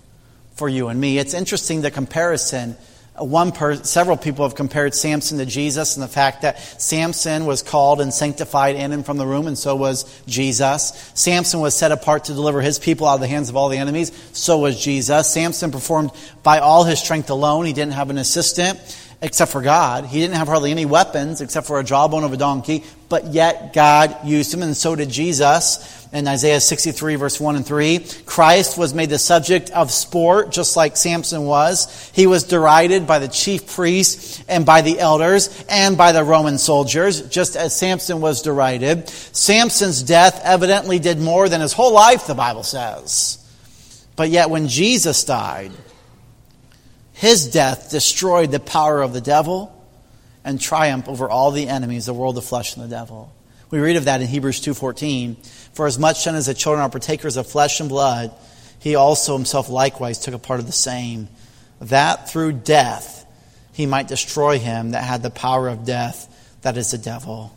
for 0.56 0.70
you 0.70 0.88
and 0.88 1.00
me. 1.00 1.18
It's 1.18 1.34
interesting 1.34 1.82
the 1.82 1.92
comparison. 1.92 2.76
Uh, 3.20 3.24
one 3.24 3.52
per, 3.52 3.76
several 3.76 4.18
people 4.18 4.48
have 4.48 4.56
compared 4.56 4.96
Samson 4.96 5.38
to 5.38 5.46
Jesus 5.46 5.96
and 5.96 6.04
the 6.04 6.08
fact 6.08 6.42
that 6.42 6.60
Samson 6.82 7.46
was 7.46 7.62
called 7.62 8.02
and 8.02 8.14
sanctified 8.14 8.76
in 8.76 8.92
and 8.92 9.06
from 9.06 9.18
the 9.18 9.26
room, 9.26 9.48
and 9.48 9.58
so 9.58 9.76
was 9.76 10.22
Jesus. 10.26 11.12
Samson 11.14 11.60
was 11.60 11.76
set 11.76 11.92
apart 11.92 12.26
to 12.26 12.34
deliver 12.34 12.62
his 12.62 12.80
people 12.80 13.08
out 13.08 13.16
of 13.16 13.22
the 13.22 13.28
hands 13.28 13.50
of 13.50 13.56
all 13.56 13.70
the 13.70 13.78
enemies, 13.78 14.12
so 14.34 14.58
was 14.58 14.82
Jesus. 14.82 15.32
Samson 15.32 15.72
performed 15.72 16.12
by 16.42 16.60
all 16.60 16.84
his 16.84 17.00
strength 17.00 17.30
alone. 17.30 17.66
He 17.66 17.74
didn't 17.74 17.94
have 17.94 18.10
an 18.10 18.18
assistant 18.18 18.80
except 19.24 19.54
for 19.54 19.62
God. 19.62 20.06
He 20.06 20.20
didn't 20.20 20.36
have 20.36 20.50
hardly 20.50 20.70
any 20.70 20.86
weapons 20.86 21.40
except 21.40 21.66
for 21.66 21.80
a 21.80 21.84
jawbone 21.84 22.26
of 22.26 22.34
a 22.34 22.38
donkey, 22.38 22.84
but 23.08 23.28
yet 23.28 23.74
God 23.74 24.18
used 24.26 24.54
him, 24.54 24.62
and 24.62 24.76
so 24.76 24.96
did 24.96 25.10
Jesus. 25.10 26.02
In 26.12 26.28
Isaiah 26.28 26.60
63, 26.60 27.16
verse 27.16 27.40
1 27.40 27.56
and 27.56 27.66
3, 27.66 28.06
Christ 28.26 28.78
was 28.78 28.94
made 28.94 29.10
the 29.10 29.18
subject 29.18 29.72
of 29.72 29.92
sport, 29.92 30.52
just 30.52 30.76
like 30.76 30.98
Samson 30.98 31.46
was. 31.46 32.12
He 32.14 32.28
was 32.28 32.44
derided 32.44 33.08
by 33.08 33.20
the 33.20 33.30
chief 33.30 33.66
priests 33.66 34.44
and 34.48 34.66
by 34.66 34.82
the 34.82 35.00
elders 35.00 35.66
and 35.70 35.98
by 35.98 36.12
the 36.12 36.24
Roman 36.24 36.58
soldiers, 36.58 37.22
just 37.30 37.56
as 37.56 37.76
Samson 37.76 38.20
was 38.20 38.42
derided. 38.42 39.10
Samson's 39.10 40.04
death 40.04 40.42
evidently 40.44 41.00
did 41.00 41.18
more 41.20 41.48
than 41.48 41.62
his 41.62 41.74
whole 41.74 41.94
life, 41.94 42.28
the 42.28 42.36
Bible 42.36 42.64
says. 42.64 43.40
But 44.18 44.30
yet, 44.30 44.50
when 44.50 44.68
Jesus 44.68 45.24
died, 45.24 45.72
his 47.14 47.52
death 47.52 47.92
destroyed 47.92 48.52
the 48.52 48.60
power 48.60 49.02
of 49.02 49.14
the 49.14 49.22
devil 49.22 49.72
and 50.44 50.60
triumphed 50.60 51.08
over 51.08 51.30
all 51.30 51.52
the 51.52 51.70
enemies, 51.70 52.08
the 52.08 52.14
world, 52.14 52.36
the 52.36 52.42
flesh, 52.42 52.76
and 52.76 52.84
the 52.84 52.90
devil. 52.90 53.34
We 53.70 53.80
read 53.80 53.96
of 53.96 54.06
that 54.06 54.22
in 54.22 54.28
Hebrews 54.28 54.62
2.14. 54.62 55.46
For 55.74 55.88
as 55.88 55.98
much 55.98 56.26
then 56.26 56.36
as 56.36 56.48
the 56.48 56.54
children 56.54 56.84
are 56.84 56.90
partakers 56.90 57.38
of 57.38 57.48
flesh 57.48 57.80
and 57.80 57.90
blood, 57.90 58.32
he 58.80 58.96
also 58.96 59.36
himself 59.36 59.70
likewise 59.70 60.20
took 60.20 60.34
a 60.34 60.40
part 60.40 60.60
of 60.60 60.66
the 60.66 60.72
same, 60.72 61.30
that 61.82 62.30
through 62.30 62.52
death 62.52 63.26
he 63.72 63.86
might 63.86 64.08
destroy 64.08 64.60
him 64.60 64.92
that 64.92 65.04
had 65.04 65.24
the 65.24 65.30
power 65.30 65.70
of 65.70 65.86
death, 65.86 66.30
that 66.62 66.78
is 66.78 66.92
the 66.92 66.98
devil. 66.98 67.56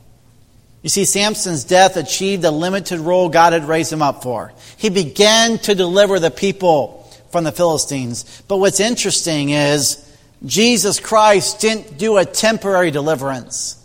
You 0.82 0.88
see, 0.88 1.04
Samson's 1.04 1.64
death 1.64 1.96
achieved 1.96 2.42
the 2.42 2.50
limited 2.50 3.00
role 3.00 3.28
God 3.28 3.52
had 3.52 3.64
raised 3.64 3.92
him 3.92 4.02
up 4.02 4.22
for. 4.22 4.52
He 4.76 4.88
began 4.88 5.58
to 5.58 5.74
deliver 5.74 6.20
the 6.20 6.30
people 6.30 7.05
from 7.30 7.44
the 7.44 7.52
Philistines. 7.52 8.42
But 8.48 8.58
what's 8.58 8.80
interesting 8.80 9.50
is 9.50 10.02
Jesus 10.44 11.00
Christ 11.00 11.60
didn't 11.60 11.98
do 11.98 12.16
a 12.16 12.24
temporary 12.24 12.90
deliverance. 12.90 13.82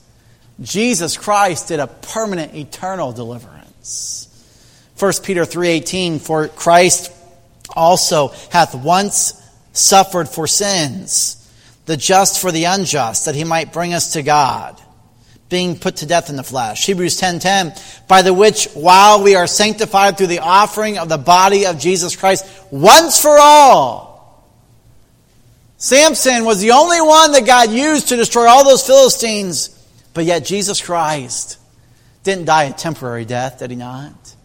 Jesus 0.60 1.18
Christ 1.18 1.70
did 1.70 1.80
a 1.80 1.88
permanent 1.88 2.54
eternal 2.56 3.12
deliverance. 3.12 4.28
1 4.98 5.24
Peter 5.24 5.46
3:18 5.46 6.20
for 6.20 6.48
Christ 6.48 7.12
also 7.76 8.34
hath 8.50 8.76
once 8.76 9.34
suffered 9.74 10.30
for 10.30 10.46
sins 10.48 11.38
the 11.86 11.98
just 11.98 12.40
for 12.40 12.52
the 12.52 12.66
unjust 12.66 13.26
that 13.26 13.36
he 13.36 13.44
might 13.44 13.74
bring 13.74 13.94
us 13.94 14.14
to 14.14 14.22
God 14.22 14.80
being 15.52 15.78
put 15.78 15.98
to 15.98 16.08
death 16.08 16.32
in 16.32 16.36
the 16.36 16.44
flesh. 16.44 16.84
Hebrews 16.88 17.18
10:10 17.18 17.76
by 18.08 18.24
the 18.24 18.34
which 18.34 18.66
while 18.74 19.22
we 19.22 19.36
are 19.36 19.46
sanctified 19.46 20.18
through 20.18 20.28
the 20.28 20.40
offering 20.40 20.98
of 20.98 21.10
the 21.10 21.20
body 21.20 21.68
of 21.68 21.78
Jesus 21.78 22.16
Christ 22.16 22.44
once 22.72 23.22
for 23.22 23.38
all 23.40 24.12
Samson 25.82 26.46
was 26.46 26.62
the 26.62 26.72
only 26.72 27.02
one 27.02 27.32
that 27.32 27.44
God 27.44 27.72
used 27.72 28.10
to 28.10 28.16
destroy 28.16 28.48
all 28.48 28.64
those 28.64 28.86
Philistines, 28.86 29.72
but 30.14 30.26
yet 30.26 30.46
Jesus 30.46 30.80
Christ 30.80 31.58
didn't 32.24 32.46
die 32.46 32.66
a 32.66 32.74
temporary 32.74 33.26
death, 33.26 33.58
did 33.58 33.72
he 33.72 33.76
not? 33.76 34.36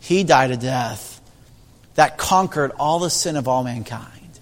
He 0.00 0.22
died 0.22 0.50
a 0.50 0.56
death 0.58 1.22
that 1.94 2.18
conquered 2.18 2.72
all 2.78 2.98
the 2.98 3.08
sin 3.08 3.36
of 3.36 3.48
all 3.48 3.64
mankind. 3.64 4.38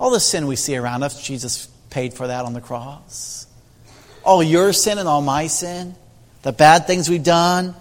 All 0.00 0.10
the 0.10 0.18
sin 0.18 0.48
we 0.48 0.56
see 0.56 0.76
around 0.76 1.04
us, 1.04 1.24
Jesus 1.24 1.68
paid 1.88 2.14
for 2.14 2.26
that 2.26 2.44
on 2.44 2.52
the 2.52 2.60
cross. 2.60 3.41
All 4.24 4.42
your 4.42 4.72
sin 4.72 4.98
and 4.98 5.08
all 5.08 5.22
my 5.22 5.46
sin, 5.46 5.94
the 6.42 6.52
bad 6.52 6.86
things 6.86 7.08
we've 7.08 7.24
done, 7.24 7.74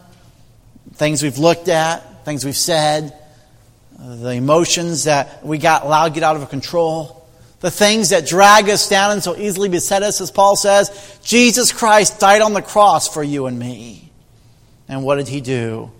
things 0.93 1.23
we've 1.23 1.38
looked 1.38 1.67
at, 1.67 2.25
things 2.25 2.45
we've 2.45 2.58
said, 2.58 3.13
the 3.99 4.32
emotions 4.32 5.06
that 5.06 5.45
we 5.45 5.58
got 5.58 5.84
allowed 5.84 6.13
get 6.13 6.23
out 6.23 6.36
of 6.36 6.49
control 6.49 7.21
the 7.62 7.71
things 7.71 8.10
that 8.10 8.25
drag 8.25 8.69
us 8.69 8.89
down 8.89 9.12
and 9.12 9.23
so 9.23 9.38
easily 9.38 9.69
beset 9.69 10.01
us, 10.01 10.19
as 10.19 10.32
Paul 10.32 10.56
says, 10.56 11.19
Jesus 11.23 11.71
Christ 11.71 12.19
died 12.19 12.41
on 12.41 12.54
the 12.54 12.62
cross 12.62 13.08
for 13.08 13.23
you 13.23 13.45
and 13.45 13.58
me. 13.58 14.12
And 14.89 15.04
what 15.04 15.15
did 15.17 15.27
he 15.27 15.41
do? 15.41 15.91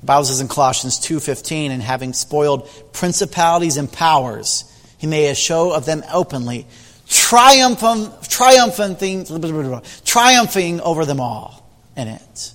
The 0.00 0.06
Bible 0.06 0.26
says 0.26 0.42
in 0.42 0.48
Colossians 0.48 1.00
2.15, 1.00 1.70
and 1.70 1.82
having 1.82 2.12
spoiled 2.12 2.68
principalities 2.92 3.78
and 3.78 3.90
powers, 3.90 4.64
he 4.98 5.06
made 5.06 5.30
a 5.30 5.34
show 5.34 5.72
of 5.72 5.86
them 5.86 6.04
openly, 6.12 6.66
triumphing, 7.12 8.10
triumphing, 8.28 8.96
triumphing 10.04 10.80
over 10.80 11.04
them 11.04 11.20
all 11.20 11.70
in 11.94 12.08
it. 12.08 12.52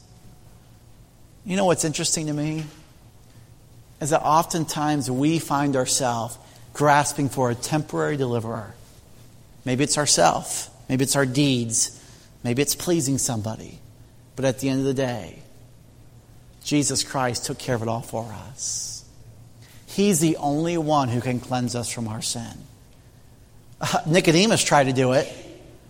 You 1.46 1.56
know 1.56 1.66
what's 1.66 1.86
interesting 1.86 2.26
to 2.28 2.34
me? 2.34 2.66
Is 4.02 4.10
that 4.10 4.22
oftentimes 4.22 5.10
we 5.10 5.40
find 5.40 5.76
ourselves 5.76 6.38
grasping 6.74 7.30
for 7.30 7.52
a 7.52 7.56
temporary 7.56 8.18
deliverer. 8.18 8.74
Maybe 9.64 9.84
it's 9.84 9.98
ourself. 9.98 10.70
Maybe 10.90 11.04
it's 11.04 11.16
our 11.16 11.26
deeds. 11.26 11.94
Maybe 12.44 12.62
it's 12.62 12.76
pleasing 12.76 13.18
somebody. 13.18 13.80
But 14.36 14.46
at 14.46 14.60
the 14.60 14.70
end 14.70 14.80
of 14.80 14.86
the 14.86 14.94
day, 14.94 15.40
Jesus 16.64 17.04
Christ 17.04 17.46
took 17.46 17.60
care 17.60 17.76
of 17.76 17.82
it 17.82 17.88
all 17.88 18.02
for 18.02 18.24
us. 18.50 19.06
He's 19.86 20.20
the 20.20 20.38
only 20.38 20.78
one 20.78 21.10
who 21.10 21.22
can 21.22 21.40
cleanse 21.40 21.76
us 21.76 21.90
from 21.90 22.08
our 22.08 22.22
sin. 22.22 22.67
Nicodemus 24.06 24.64
tried 24.64 24.86
to 24.86 24.94
do 24.94 25.14
it. 25.14 25.32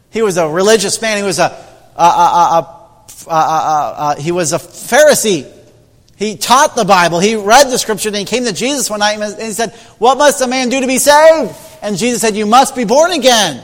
He 0.10 0.22
was 0.22 0.38
a 0.38 0.48
religious 0.48 1.02
man. 1.02 1.18
He 1.18 1.24
was 1.24 1.40
a, 1.40 1.66
a, 1.96 2.04
a, 2.04 3.28
a 3.30 4.16
he 4.20 4.32
was 4.32 4.54
a 4.54 4.58
Pharisee. 4.58 5.52
He 6.16 6.36
taught 6.36 6.76
the 6.76 6.86
Bible. 6.86 7.20
He 7.20 7.36
read 7.36 7.68
the 7.68 7.78
scripture. 7.78 8.10
And 8.10 8.18
he 8.18 8.26
came 8.26 8.46
to 8.46 8.54
Jesus 8.54 8.90
one 8.90 9.00
night 9.00 9.20
and 9.20 9.42
he 9.42 9.52
said, 9.52 9.74
What 10.00 10.18
must 10.18 10.42
a 10.42 10.48
man 10.48 10.70
do 10.70 10.82
to 10.82 10.88
be 10.88 10.98
saved? 10.98 11.56
And 11.82 11.98
Jesus 11.98 12.22
said, 12.22 12.36
You 12.36 12.46
must 12.46 12.76
be 12.76 12.86
born 12.86 13.12
again. 13.12 13.64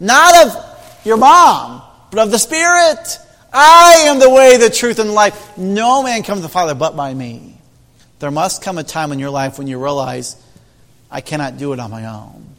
Not 0.00 0.46
of 0.46 1.00
your 1.04 1.16
mom, 1.16 1.82
but 2.10 2.20
of 2.20 2.30
the 2.30 2.38
Spirit. 2.38 3.18
I 3.52 4.04
am 4.08 4.18
the 4.18 4.28
way, 4.28 4.56
the 4.56 4.68
truth, 4.68 4.98
and 4.98 5.08
the 5.08 5.14
life. 5.14 5.56
No 5.56 6.02
man 6.02 6.24
comes 6.24 6.40
to 6.40 6.42
the 6.42 6.48
Father 6.48 6.74
but 6.74 6.96
by 6.96 7.14
me. 7.14 7.56
There 8.18 8.30
must 8.30 8.62
come 8.62 8.78
a 8.78 8.84
time 8.84 9.12
in 9.12 9.18
your 9.18 9.30
life 9.30 9.58
when 9.58 9.66
you 9.66 9.82
realize, 9.82 10.36
I 11.10 11.20
cannot 11.20 11.56
do 11.56 11.72
it 11.72 11.78
on 11.78 11.90
my 11.90 12.06
own. 12.06 12.53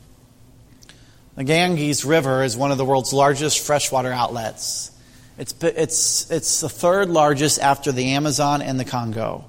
The 1.35 1.43
Ganges 1.43 2.05
River 2.05 2.43
is 2.43 2.55
one 2.55 2.71
of 2.71 2.77
the 2.77 2.85
world's 2.85 3.11
largest 3.11 3.59
freshwater 3.59 4.11
outlets. 4.11 4.89
It's, 5.37 5.53
it's, 5.61 6.31
it's 6.31 6.61
the 6.61 6.69
third 6.69 7.09
largest 7.09 7.59
after 7.59 7.91
the 7.91 8.11
Amazon 8.11 8.61
and 8.61 8.79
the 8.79 8.85
Congo. 8.85 9.43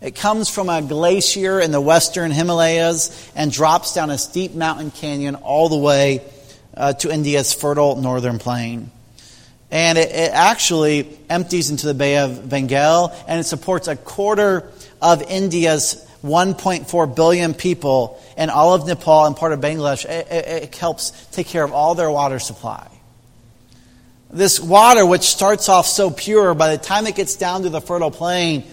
It 0.00 0.16
comes 0.16 0.50
from 0.50 0.68
a 0.68 0.82
glacier 0.82 1.60
in 1.60 1.70
the 1.70 1.80
western 1.80 2.32
Himalayas 2.32 3.30
and 3.36 3.52
drops 3.52 3.94
down 3.94 4.10
a 4.10 4.18
steep 4.18 4.54
mountain 4.54 4.90
canyon 4.90 5.36
all 5.36 5.68
the 5.68 5.76
way 5.76 6.22
uh, 6.76 6.92
to 6.94 7.12
India's 7.12 7.54
fertile 7.54 7.94
northern 7.94 8.40
plain. 8.40 8.90
And 9.70 9.98
it, 9.98 10.10
it 10.10 10.32
actually 10.32 11.16
empties 11.30 11.70
into 11.70 11.86
the 11.86 11.94
Bay 11.94 12.18
of 12.18 12.48
Bengal 12.48 13.14
and 13.28 13.38
it 13.38 13.44
supports 13.44 13.86
a 13.86 13.94
quarter 13.94 14.72
of 15.00 15.22
India's 15.22 16.05
1.4 16.22 17.16
billion 17.16 17.54
people 17.54 18.22
and 18.36 18.50
all 18.50 18.74
of 18.74 18.86
Nepal 18.86 19.26
and 19.26 19.36
part 19.36 19.52
of 19.52 19.60
Bangladesh. 19.60 20.04
It, 20.04 20.26
it, 20.30 20.62
it 20.64 20.74
helps 20.74 21.10
take 21.32 21.46
care 21.46 21.64
of 21.64 21.72
all 21.72 21.94
their 21.94 22.10
water 22.10 22.38
supply. 22.38 22.88
This 24.30 24.58
water, 24.58 25.06
which 25.06 25.22
starts 25.22 25.68
off 25.68 25.86
so 25.86 26.10
pure, 26.10 26.54
by 26.54 26.76
the 26.76 26.82
time 26.82 27.06
it 27.06 27.14
gets 27.14 27.36
down 27.36 27.62
to 27.62 27.68
the 27.68 27.80
fertile 27.80 28.10
plain, 28.10 28.64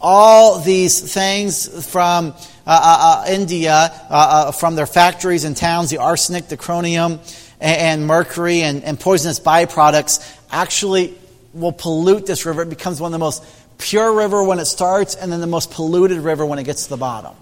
all 0.00 0.58
these 0.60 1.12
things 1.14 1.90
from 1.90 2.28
uh, 2.28 2.34
uh, 2.66 3.24
uh 3.26 3.30
India, 3.30 3.72
uh, 3.72 3.88
uh, 4.10 4.52
from 4.52 4.74
their 4.74 4.86
factories 4.86 5.44
and 5.44 5.56
towns, 5.56 5.90
the 5.90 5.98
arsenic, 5.98 6.48
the 6.48 6.56
chromium, 6.56 7.20
and, 7.60 7.80
and 7.80 8.06
mercury, 8.06 8.62
and, 8.62 8.82
and, 8.84 8.98
poisonous 8.98 9.40
byproducts, 9.40 10.38
actually 10.50 11.14
will 11.54 11.72
pollute 11.72 12.26
this 12.26 12.44
river. 12.44 12.62
It 12.62 12.68
becomes 12.68 13.00
one 13.00 13.08
of 13.08 13.12
the 13.12 13.24
most 13.24 13.44
pure 13.78 14.12
river 14.12 14.42
when 14.42 14.58
it 14.58 14.64
starts, 14.64 15.14
and 15.14 15.30
then 15.30 15.40
the 15.40 15.46
most 15.46 15.70
polluted 15.70 16.18
river 16.18 16.44
when 16.44 16.58
it 16.58 16.64
gets 16.64 16.84
to 16.84 16.90
the 16.90 16.96
bottom. 16.96 17.34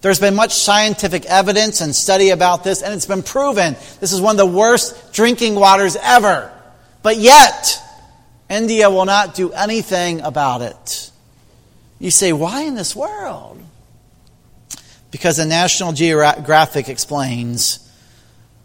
There's 0.00 0.20
been 0.20 0.36
much 0.36 0.52
scientific 0.52 1.24
evidence 1.26 1.80
and 1.80 1.94
study 1.94 2.30
about 2.30 2.62
this, 2.62 2.82
and 2.82 2.94
it's 2.94 3.06
been 3.06 3.22
proven 3.22 3.74
this 4.00 4.12
is 4.12 4.20
one 4.20 4.32
of 4.32 4.38
the 4.38 4.46
worst 4.46 5.12
drinking 5.12 5.56
waters 5.56 5.96
ever. 6.00 6.52
But 7.02 7.16
yet, 7.16 7.82
India 8.48 8.90
will 8.90 9.04
not 9.04 9.34
do 9.34 9.52
anything 9.52 10.20
about 10.20 10.62
it. 10.62 11.10
You 11.98 12.10
say, 12.10 12.32
why 12.32 12.62
in 12.62 12.74
this 12.74 12.94
world? 12.94 13.60
Because 15.10 15.38
the 15.38 15.46
National 15.46 15.92
Geographic 15.92 16.88
explains 16.88 17.84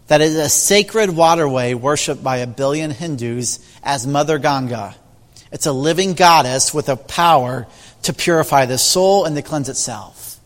that 0.08 0.22
it 0.22 0.26
is 0.26 0.36
a 0.36 0.50
sacred 0.50 1.10
waterway 1.10 1.74
worshipped 1.74 2.24
by 2.24 2.38
a 2.38 2.48
billion 2.48 2.91
Hindus 2.91 3.60
as 3.82 4.06
Mother 4.06 4.38
Ganga. 4.38 4.96
It's 5.54 5.68
a 5.68 5.72
living 5.72 6.13
goddess 6.13 6.74
with 6.74 6.89
a 6.89 6.98
power 6.98 7.68
to 8.02 8.13
purify 8.13 8.66
the 8.66 8.78
soul 8.78 9.24
and 9.24 9.36
to 9.38 9.42
cleanse 9.42 9.70
itself. 9.70 10.38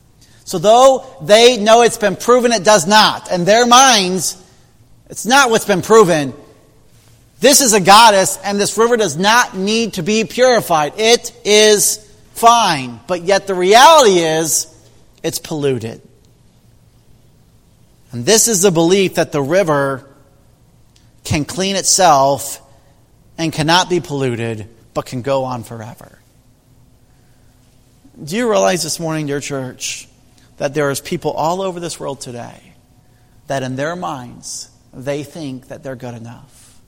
So, 0.43 0.59
though 0.59 1.05
they 1.23 1.57
know 1.57 1.81
it's 1.81 1.97
been 1.97 2.15
proven, 2.15 2.51
it 2.51 2.63
does 2.63 2.85
not. 2.85 3.31
In 3.31 3.45
their 3.45 3.65
minds, 3.65 4.41
it's 5.09 5.25
not 5.25 5.49
what's 5.49 5.65
been 5.65 5.81
proven, 5.81 6.33
this 7.39 7.61
is 7.61 7.73
a 7.73 7.79
goddess, 7.79 8.37
and 8.43 8.59
this 8.59 8.77
river 8.77 8.97
does 8.97 9.15
not 9.15 9.55
need 9.55 9.93
to 9.93 10.03
be 10.03 10.23
purified. 10.23 10.93
It 10.97 11.31
is 11.45 11.97
fine. 12.33 12.99
But 13.07 13.23
yet 13.23 13.45
the 13.45 13.53
reality 13.53 14.19
is, 14.19 14.73
it's 15.21 15.39
polluted. 15.39 16.01
And 18.11 18.25
this 18.25 18.47
is 18.47 18.61
the 18.61 18.71
belief 18.71 19.15
that 19.15 19.31
the 19.31 19.41
river 19.41 20.09
can 21.23 21.45
clean 21.45 21.75
itself 21.75 22.61
and 23.37 23.53
cannot 23.53 23.89
be 23.89 23.99
polluted, 23.99 24.67
but 24.97 25.05
can 25.05 25.21
go 25.21 25.43
on 25.43 25.63
forever. 25.63 26.17
Do 28.23 28.35
you 28.35 28.49
realize 28.49 28.81
this 28.81 28.99
morning, 28.99 29.27
dear 29.27 29.39
church, 29.39 30.07
that 30.57 30.73
there 30.73 30.89
is 30.89 30.99
people 30.99 31.29
all 31.33 31.61
over 31.61 31.79
this 31.79 31.99
world 31.99 32.19
today 32.19 32.73
that 33.45 33.61
in 33.61 33.75
their 33.75 33.95
minds, 33.95 34.71
they 34.91 35.21
think 35.21 35.67
that 35.67 35.83
they're 35.83 35.95
good 35.95 36.15
enough? 36.15 36.81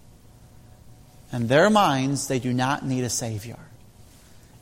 In 1.32 1.46
their 1.46 1.70
minds, 1.70 2.28
they 2.28 2.40
do 2.40 2.52
not 2.52 2.84
need 2.84 3.04
a 3.04 3.12
Savior. 3.12 3.60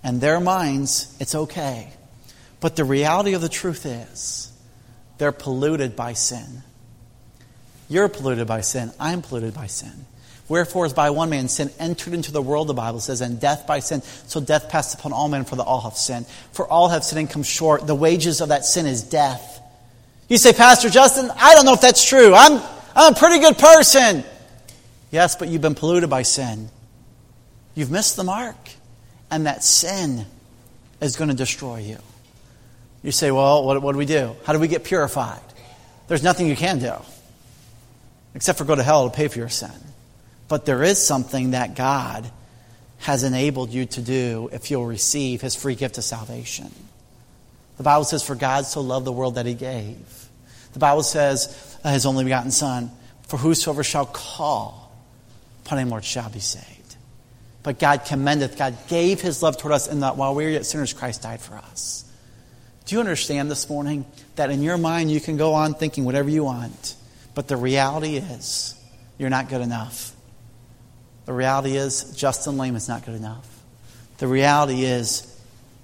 In 0.03 0.19
their 0.19 0.41
minds, 0.41 1.15
it's 1.21 1.33
okay. 1.33 1.93
But 2.59 2.75
the 2.75 2.83
reality 2.83 3.33
of 3.33 3.39
the 3.39 3.47
truth 3.47 3.85
is, 3.85 4.51
they're 5.19 5.31
polluted 5.31 5.95
by 5.95 6.11
sin. 6.11 6.63
You're 7.87 8.09
polluted 8.09 8.45
by 8.45 8.59
sin. 8.59 8.91
I'm 8.99 9.21
polluted 9.21 9.53
by 9.53 9.67
sin. 9.67 10.05
Wherefore, 10.49 10.85
as 10.85 10.93
by 10.93 11.09
one 11.09 11.29
man 11.29 11.49
sin 11.49 11.71
entered 11.77 12.13
into 12.13 12.31
the 12.31 12.41
world, 12.41 12.67
the 12.67 12.73
Bible 12.73 12.99
says, 12.99 13.19
and 13.21 13.39
death 13.39 13.67
by 13.67 13.79
sin. 13.79 14.01
So 14.01 14.39
death 14.39 14.69
passed 14.69 14.97
upon 14.97 15.11
all 15.11 15.27
men, 15.27 15.43
for 15.43 15.55
the 15.57 15.63
all 15.63 15.81
have 15.81 15.97
sinned. 15.97 16.25
For 16.53 16.65
all 16.65 16.87
have 16.89 17.03
sinned 17.03 17.19
and 17.19 17.29
come 17.29 17.43
short. 17.43 17.85
The 17.85 17.95
wages 17.95 18.39
of 18.39 18.49
that 18.49 18.63
sin 18.65 18.85
is 18.85 19.03
death. 19.03 19.61
You 20.29 20.37
say, 20.37 20.53
Pastor 20.53 20.89
Justin, 20.89 21.29
I 21.35 21.53
don't 21.53 21.65
know 21.65 21.73
if 21.73 21.81
that's 21.81 22.07
true. 22.07 22.33
I'm, 22.33 22.61
I'm 22.95 23.13
a 23.13 23.15
pretty 23.15 23.39
good 23.39 23.57
person. 23.57 24.23
Yes, 25.11 25.35
but 25.35 25.49
you've 25.49 25.61
been 25.61 25.75
polluted 25.75 26.09
by 26.09 26.21
sin. 26.21 26.69
You've 27.75 27.91
missed 27.91 28.15
the 28.15 28.23
mark. 28.23 28.55
And 29.29 29.45
that 29.45 29.63
sin 29.63 30.25
is 31.01 31.17
going 31.17 31.29
to 31.29 31.35
destroy 31.35 31.79
you. 31.79 31.97
You 33.03 33.11
say, 33.11 33.31
well, 33.31 33.65
what, 33.65 33.81
what 33.81 33.91
do 33.91 33.97
we 33.97 34.05
do? 34.05 34.35
How 34.45 34.53
do 34.53 34.59
we 34.59 34.69
get 34.69 34.85
purified? 34.85 35.41
There's 36.07 36.23
nothing 36.23 36.47
you 36.47 36.55
can 36.55 36.79
do 36.79 36.93
except 38.33 38.57
for 38.57 38.65
go 38.65 38.75
to 38.75 38.83
hell 38.83 39.09
to 39.09 39.15
pay 39.15 39.27
for 39.27 39.39
your 39.39 39.49
sin. 39.49 39.71
But 40.47 40.65
there 40.65 40.83
is 40.83 41.05
something 41.05 41.51
that 41.51 41.75
God 41.75 42.29
has 42.99 43.23
enabled 43.23 43.71
you 43.71 43.85
to 43.85 44.01
do 44.01 44.49
if 44.51 44.71
you'll 44.71 44.85
receive 44.85 45.41
his 45.41 45.55
free 45.55 45.75
gift 45.75 45.97
of 45.97 46.03
salvation. 46.03 46.71
The 47.77 47.83
Bible 47.83 48.05
says, 48.05 48.23
For 48.23 48.35
God 48.35 48.65
so 48.65 48.81
loved 48.81 49.05
the 49.05 49.11
world 49.11 49.35
that 49.35 49.45
he 49.45 49.53
gave. 49.53 49.97
The 50.73 50.79
Bible 50.79 51.03
says, 51.03 51.77
uh, 51.83 51.91
His 51.91 52.05
only 52.05 52.23
begotten 52.23 52.51
Son, 52.51 52.91
for 53.23 53.37
whosoever 53.37 53.83
shall 53.83 54.05
call 54.05 54.91
upon 55.65 55.79
him, 55.79 55.89
Lord, 55.89 56.05
shall 56.05 56.29
be 56.29 56.39
saved. 56.39 56.95
But 57.63 57.79
God 57.79 58.05
commendeth, 58.05 58.57
God 58.57 58.77
gave 58.87 59.19
his 59.19 59.43
love 59.43 59.57
toward 59.57 59.73
us 59.73 59.87
in 59.87 59.99
that 59.99 60.15
while 60.15 60.33
we 60.33 60.45
were 60.45 60.49
yet 60.49 60.65
sinners, 60.65 60.93
Christ 60.93 61.23
died 61.23 61.41
for 61.41 61.55
us. 61.55 62.05
Do 62.85 62.95
you 62.95 63.01
understand 63.01 63.51
this 63.51 63.69
morning 63.69 64.05
that 64.37 64.49
in 64.49 64.63
your 64.63 64.77
mind 64.77 65.11
you 65.11 65.19
can 65.19 65.35
go 65.35 65.53
on 65.53 65.73
thinking 65.73 66.05
whatever 66.05 66.29
you 66.29 66.45
want, 66.45 66.95
but 67.35 67.49
the 67.49 67.57
reality 67.57 68.15
is 68.15 68.73
you're 69.17 69.29
not 69.29 69.49
good 69.49 69.61
enough. 69.61 70.15
The 71.27 71.33
reality 71.33 71.75
is, 71.75 72.15
Justin 72.15 72.57
Lame 72.57 72.77
is 72.77 72.87
not 72.87 73.05
good 73.05 73.15
enough. 73.15 73.45
The 74.17 74.27
reality 74.27 74.85
is, 74.85 75.37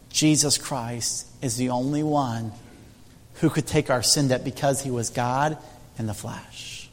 Jesus 0.10 0.58
Christ 0.58 1.28
is 1.42 1.58
the 1.58 1.70
only 1.70 2.02
one 2.02 2.54
who 3.42 3.50
could 3.50 3.68
take 3.68 3.90
our 3.90 4.02
sin 4.02 4.30
debt 4.30 4.46
because 4.46 4.82
he 4.82 4.90
was 4.90 5.10
God 5.10 5.58
in 6.00 6.08
the 6.08 6.14
flesh. 6.14 6.90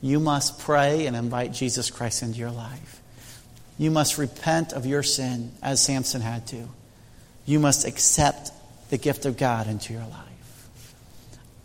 You 0.00 0.20
must 0.20 0.58
pray 0.60 1.06
and 1.06 1.14
invite 1.14 1.52
Jesus 1.52 1.90
Christ 1.90 2.22
into 2.22 2.38
your 2.38 2.50
life. 2.50 3.02
You 3.76 3.90
must 3.90 4.16
repent 4.16 4.72
of 4.72 4.86
your 4.86 5.02
sin 5.02 5.52
as 5.62 5.84
Samson 5.84 6.22
had 6.22 6.46
to. 6.46 6.66
You 7.44 7.60
must 7.60 7.86
accept 7.86 8.52
the 8.88 8.96
gift 8.96 9.26
of 9.26 9.36
God 9.36 9.66
into 9.66 9.92
your 9.92 10.06
life. 10.06 10.70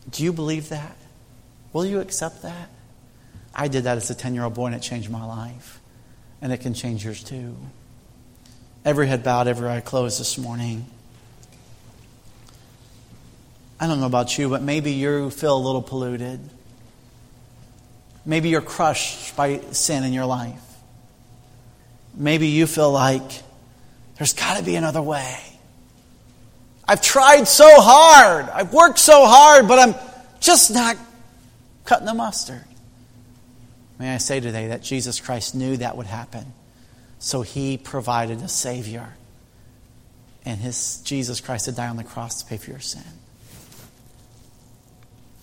Do 0.10 0.26
you 0.26 0.34
believe 0.34 0.68
that? 0.70 0.98
Will 1.72 1.86
you 1.86 2.02
accept 2.02 2.42
that? 2.42 2.70
I 3.56 3.70
did 3.70 3.86
that 3.86 3.96
as 3.96 4.10
a 4.10 4.16
10 4.16 4.34
year 4.34 4.44
old 4.44 4.56
boy 4.56 4.66
and 4.66 4.76
it 4.76 4.82
changed 4.82 5.10
my 5.10 5.24
life 5.24 5.75
and 6.46 6.54
it 6.54 6.60
can 6.60 6.76
change 6.76 7.04
yours 7.04 7.24
too. 7.24 7.58
Every 8.86 9.08
head 9.08 9.24
bowed, 9.24 9.48
every 9.48 9.68
eye 9.68 9.80
closed 9.80 10.20
this 10.20 10.38
morning. 10.38 10.86
I 13.80 13.88
don't 13.88 14.00
know 14.00 14.06
about 14.06 14.38
you, 14.38 14.48
but 14.48 14.62
maybe 14.62 14.92
you 14.92 15.32
feel 15.32 15.58
a 15.58 15.64
little 15.66 15.82
polluted. 15.82 16.40
Maybe 18.28 18.50
you're 18.50 18.62
crushed 18.62 19.36
by 19.36 19.60
sin 19.72 20.04
in 20.04 20.14
your 20.14 20.28
life. 20.28 20.62
Maybe 22.14 22.50
you 22.50 22.68
feel 22.68 22.92
like 22.92 23.42
there's 24.20 24.34
got 24.34 24.60
to 24.60 24.64
be 24.64 24.76
another 24.76 25.02
way. 25.02 25.40
I've 26.88 27.02
tried 27.02 27.48
so 27.48 27.66
hard. 27.68 28.50
I've 28.50 28.72
worked 28.72 29.00
so 29.00 29.26
hard, 29.26 29.68
but 29.68 29.80
I'm 29.80 29.96
just 30.40 30.72
not 30.72 30.96
cutting 31.86 32.06
the 32.06 32.14
mustard. 32.14 32.66
May 33.98 34.14
I 34.14 34.18
say 34.18 34.40
today 34.40 34.68
that 34.68 34.84
Jesus 34.84 35.20
Christ 35.20 35.56
knew 35.56 35.78
that 35.78 35.96
would 35.96 36.08
happen. 36.08 36.54
So 37.20 37.42
he 37.42 37.78
provided 37.78 38.42
a 38.42 38.48
Savior. 38.48 39.14
And 40.44 40.60
his 40.60 41.02
Jesus 41.04 41.42
Christ 41.42 41.66
had 41.68 41.76
died 41.76 41.90
on 41.90 41.98
the 41.98 42.04
cross 42.04 42.44
to 42.44 42.50
pay 42.50 42.58
for 42.58 42.72
your 42.72 42.80
sin. 42.80 43.04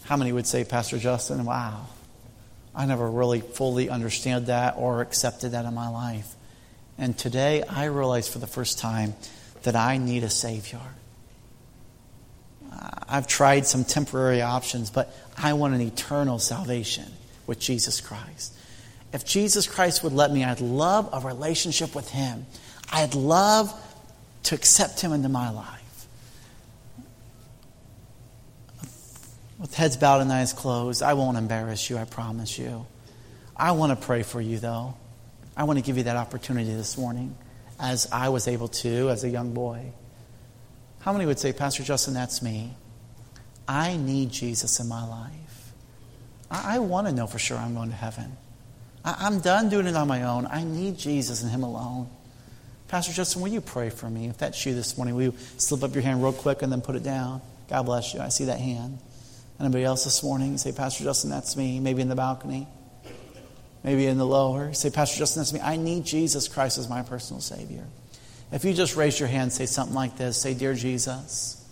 How 0.04 0.16
many 0.16 0.32
would 0.32 0.46
say, 0.46 0.64
Pastor 0.64 0.98
Justin, 0.98 1.44
wow, 1.44 1.86
I 2.74 2.86
never 2.86 3.08
really 3.10 3.40
fully 3.40 3.88
understood 3.88 4.46
that 4.46 4.74
or 4.76 5.00
accepted 5.00 5.52
that 5.52 5.64
in 5.64 5.74
my 5.74 5.88
life. 5.88 6.34
And 6.98 7.16
today 7.16 7.62
I 7.62 7.86
realize 7.86 8.28
for 8.28 8.38
the 8.38 8.46
first 8.46 8.78
time 8.78 9.14
that 9.62 9.76
I 9.76 9.96
need 9.96 10.24
a 10.24 10.30
Savior. 10.30 10.80
I've 13.08 13.26
tried 13.26 13.66
some 13.66 13.84
temporary 13.84 14.42
options, 14.42 14.90
but 14.90 15.14
I 15.36 15.52
want 15.54 15.74
an 15.74 15.80
eternal 15.80 16.38
salvation 16.38 17.10
with 17.46 17.58
Jesus 17.58 18.00
Christ. 18.00 18.54
If 19.12 19.24
Jesus 19.24 19.66
Christ 19.66 20.02
would 20.02 20.12
let 20.12 20.32
me, 20.32 20.44
I'd 20.44 20.60
love 20.60 21.08
a 21.12 21.20
relationship 21.26 21.94
with 21.94 22.08
Him. 22.10 22.46
I'd 22.90 23.14
love 23.14 23.72
to 24.44 24.54
accept 24.54 25.00
Him 25.00 25.12
into 25.12 25.28
my 25.28 25.50
life. 25.50 26.06
With 29.58 29.74
heads 29.74 29.96
bowed 29.96 30.22
and 30.22 30.32
eyes 30.32 30.52
closed, 30.52 31.02
I 31.02 31.14
won't 31.14 31.36
embarrass 31.36 31.88
you, 31.88 31.98
I 31.98 32.04
promise 32.04 32.58
you. 32.58 32.86
I 33.56 33.72
want 33.72 33.98
to 33.98 34.06
pray 34.06 34.22
for 34.22 34.40
you, 34.40 34.58
though. 34.58 34.94
I 35.56 35.64
want 35.64 35.78
to 35.78 35.84
give 35.84 35.98
you 35.98 36.04
that 36.04 36.16
opportunity 36.16 36.74
this 36.74 36.96
morning, 36.96 37.36
as 37.78 38.08
I 38.10 38.30
was 38.30 38.48
able 38.48 38.68
to 38.68 39.10
as 39.10 39.24
a 39.24 39.28
young 39.28 39.52
boy. 39.52 39.92
How 41.00 41.12
many 41.12 41.26
would 41.26 41.38
say, 41.38 41.52
Pastor 41.52 41.82
Justin, 41.82 42.14
that's 42.14 42.42
me? 42.42 42.74
I 43.68 43.96
need 43.96 44.30
Jesus 44.30 44.80
in 44.80 44.88
my 44.88 45.06
life. 45.06 45.61
I, 46.52 46.76
I 46.76 46.78
want 46.78 47.08
to 47.08 47.12
know 47.12 47.26
for 47.26 47.38
sure 47.38 47.56
I'm 47.56 47.74
going 47.74 47.88
to 47.88 47.96
heaven. 47.96 48.36
I, 49.04 49.26
am 49.26 49.40
done 49.40 49.70
doing 49.70 49.86
it 49.86 49.96
on 49.96 50.06
my 50.06 50.22
own. 50.22 50.46
I 50.46 50.62
need 50.62 50.98
Jesus 50.98 51.42
and 51.42 51.50
Him 51.50 51.64
alone. 51.64 52.08
Pastor 52.88 53.12
Justin, 53.12 53.40
will 53.40 53.48
you 53.48 53.62
pray 53.62 53.88
for 53.88 54.08
me? 54.08 54.28
If 54.28 54.38
that's 54.38 54.64
you 54.66 54.74
this 54.74 54.96
morning, 54.96 55.14
will 55.14 55.22
you 55.22 55.34
slip 55.56 55.82
up 55.82 55.94
your 55.94 56.02
hand 56.02 56.22
real 56.22 56.34
quick 56.34 56.60
and 56.60 56.70
then 56.70 56.82
put 56.82 56.94
it 56.94 57.02
down? 57.02 57.40
God 57.68 57.84
bless 57.84 58.12
you. 58.12 58.20
I 58.20 58.28
see 58.28 58.44
that 58.44 58.60
hand. 58.60 58.98
Anybody 59.58 59.84
else 59.84 60.04
this 60.04 60.22
morning? 60.22 60.58
say, 60.58 60.72
Pastor 60.72 61.04
Justin, 61.04 61.30
that's 61.30 61.56
me. 61.56 61.80
Maybe 61.80 62.02
in 62.02 62.08
the 62.08 62.14
balcony. 62.14 62.68
Maybe 63.82 64.06
in 64.06 64.18
the 64.18 64.26
lower. 64.26 64.74
Say, 64.74 64.90
Pastor 64.90 65.18
Justin, 65.18 65.40
that's 65.40 65.52
me. 65.52 65.60
I 65.60 65.76
need 65.76 66.04
Jesus 66.04 66.48
Christ 66.48 66.78
as 66.78 66.88
my 66.88 67.02
personal 67.02 67.40
Savior. 67.40 67.84
If 68.52 68.64
you 68.64 68.74
just 68.74 68.94
raise 68.94 69.18
your 69.18 69.28
hand, 69.28 69.52
say 69.52 69.64
something 69.64 69.94
like 69.94 70.18
this. 70.18 70.36
Say, 70.36 70.52
Dear 70.52 70.74
Jesus, 70.74 71.64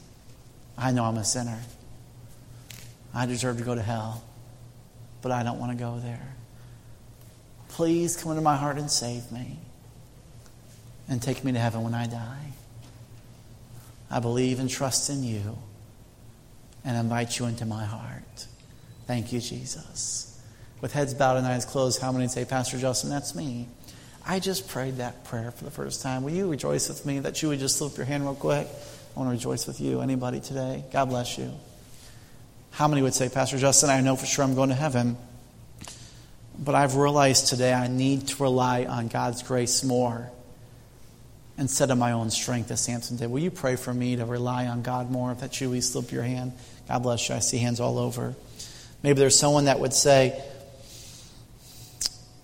I 0.78 0.92
know 0.92 1.04
I'm 1.04 1.18
a 1.18 1.24
sinner. 1.24 1.58
I 3.12 3.26
deserve 3.26 3.58
to 3.58 3.64
go 3.64 3.74
to 3.74 3.82
hell 3.82 4.24
but 5.22 5.32
I 5.32 5.42
don't 5.42 5.58
want 5.58 5.72
to 5.72 5.78
go 5.78 5.98
there. 5.98 6.34
Please 7.68 8.16
come 8.16 8.32
into 8.32 8.42
my 8.42 8.56
heart 8.56 8.78
and 8.78 8.90
save 8.90 9.30
me 9.30 9.58
and 11.08 11.22
take 11.22 11.44
me 11.44 11.52
to 11.52 11.58
heaven 11.58 11.82
when 11.82 11.94
I 11.94 12.06
die. 12.06 12.52
I 14.10 14.20
believe 14.20 14.58
and 14.58 14.68
trust 14.68 15.08
in 15.08 15.22
you 15.22 15.56
and 16.84 16.96
invite 16.96 17.38
you 17.38 17.46
into 17.46 17.64
my 17.64 17.84
heart. 17.84 18.46
Thank 19.06 19.32
you, 19.32 19.40
Jesus. 19.40 20.40
With 20.80 20.92
heads 20.92 21.14
bowed 21.14 21.36
and 21.36 21.46
eyes 21.46 21.64
closed, 21.64 22.00
how 22.00 22.10
many 22.10 22.26
say, 22.28 22.44
Pastor 22.44 22.78
Justin, 22.78 23.10
that's 23.10 23.34
me? 23.34 23.68
I 24.26 24.38
just 24.38 24.68
prayed 24.68 24.96
that 24.96 25.24
prayer 25.24 25.50
for 25.50 25.64
the 25.64 25.70
first 25.70 26.02
time. 26.02 26.22
Will 26.22 26.32
you 26.32 26.50
rejoice 26.50 26.88
with 26.88 27.04
me 27.06 27.20
that 27.20 27.42
you 27.42 27.48
would 27.48 27.58
just 27.58 27.76
slip 27.76 27.96
your 27.96 28.06
hand 28.06 28.24
real 28.24 28.34
quick? 28.34 28.66
I 28.66 29.18
want 29.18 29.28
to 29.28 29.32
rejoice 29.32 29.66
with 29.66 29.80
you. 29.80 30.00
Anybody 30.00 30.40
today? 30.40 30.84
God 30.92 31.06
bless 31.06 31.38
you. 31.38 31.52
How 32.70 32.88
many 32.88 33.02
would 33.02 33.14
say, 33.14 33.28
Pastor 33.28 33.58
Justin, 33.58 33.90
I 33.90 34.00
know 34.00 34.16
for 34.16 34.26
sure 34.26 34.44
I'm 34.44 34.54
going 34.54 34.70
to 34.70 34.74
heaven, 34.74 35.16
but 36.58 36.74
I've 36.74 36.96
realized 36.96 37.48
today 37.48 37.72
I 37.72 37.88
need 37.88 38.28
to 38.28 38.42
rely 38.42 38.84
on 38.84 39.08
God's 39.08 39.42
grace 39.42 39.84
more 39.84 40.30
instead 41.58 41.90
of 41.90 41.98
my 41.98 42.12
own 42.12 42.30
strength, 42.30 42.70
as 42.70 42.80
Samson 42.80 43.18
did. 43.18 43.30
Will 43.30 43.40
you 43.40 43.50
pray 43.50 43.76
for 43.76 43.92
me 43.92 44.16
to 44.16 44.24
rely 44.24 44.66
on 44.66 44.82
God 44.82 45.10
more? 45.10 45.32
If 45.32 45.40
that's 45.40 45.60
you, 45.60 45.68
we 45.68 45.82
slip 45.82 46.10
your 46.10 46.22
hand. 46.22 46.52
God 46.88 47.02
bless 47.02 47.28
you. 47.28 47.34
I 47.34 47.40
see 47.40 47.58
hands 47.58 47.80
all 47.80 47.98
over. 47.98 48.34
Maybe 49.02 49.18
there's 49.18 49.38
someone 49.38 49.66
that 49.66 49.78
would 49.78 49.92
say, 49.92 50.42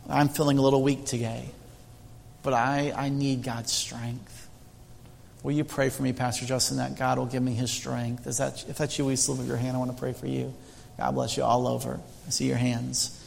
I'm 0.08 0.28
feeling 0.28 0.58
a 0.58 0.62
little 0.62 0.82
weak 0.82 1.06
today, 1.06 1.48
but 2.42 2.52
I, 2.52 2.92
I 2.94 3.08
need 3.08 3.42
God's 3.42 3.72
strength. 3.72 4.35
Will 5.46 5.52
you 5.52 5.62
pray 5.62 5.90
for 5.90 6.02
me, 6.02 6.12
Pastor 6.12 6.44
Justin, 6.44 6.78
that 6.78 6.98
God 6.98 7.18
will 7.18 7.26
give 7.26 7.40
me 7.40 7.54
his 7.54 7.70
strength? 7.70 8.26
Is 8.26 8.38
that, 8.38 8.64
if 8.68 8.78
that's 8.78 8.98
you, 8.98 9.04
we 9.04 9.14
slip 9.14 9.38
of 9.38 9.46
your 9.46 9.56
hand. 9.56 9.76
I 9.76 9.78
want 9.78 9.92
to 9.92 9.96
pray 9.96 10.12
for 10.12 10.26
you. 10.26 10.52
God 10.98 11.12
bless 11.12 11.36
you 11.36 11.44
all 11.44 11.68
over. 11.68 12.00
I 12.26 12.30
see 12.30 12.48
your 12.48 12.56
hands. 12.56 13.24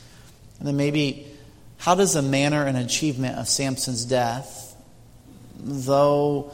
And 0.60 0.68
then 0.68 0.76
maybe, 0.76 1.28
how 1.78 1.96
does 1.96 2.16
the 2.16 2.22
manner 2.22 2.66
and 2.66 2.76
achievement 2.76 3.38
of 3.38 3.48
Samson's 3.48 4.04
death, 4.04 4.76
though 5.62 6.52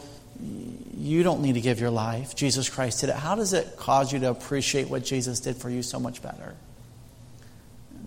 you 0.95 1.24
don't 1.24 1.41
need 1.41 1.53
to 1.53 1.61
give 1.61 1.80
your 1.80 1.89
life, 1.89 2.36
Jesus 2.36 2.70
Christ 2.70 3.01
did 3.01 3.09
it, 3.09 3.16
how 3.16 3.34
does 3.34 3.53
it 3.53 3.76
cause 3.76 4.13
you 4.13 4.20
to 4.20 4.30
appreciate 4.30 4.88
what 4.88 5.03
Jesus 5.03 5.39
did 5.39 5.55
for 5.55 5.72
you 5.72 5.82
so 5.82 5.99
much 5.99 6.22
better? 6.22 6.53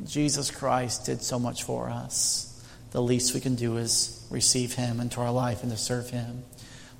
Jesus 0.07 0.53
Christ 0.53 1.07
did 1.07 1.23
so 1.23 1.41
much 1.41 1.65
for 1.65 1.91
us. 1.91 2.65
The 2.93 3.03
least 3.03 3.35
we 3.35 3.41
can 3.41 3.57
do 3.57 3.79
is 3.79 4.25
receive 4.31 4.75
him 4.75 5.01
into 5.01 5.21
our 5.21 5.33
life 5.33 5.65
and 5.65 5.73
to 5.73 5.77
serve 5.77 6.09
him. 6.09 6.45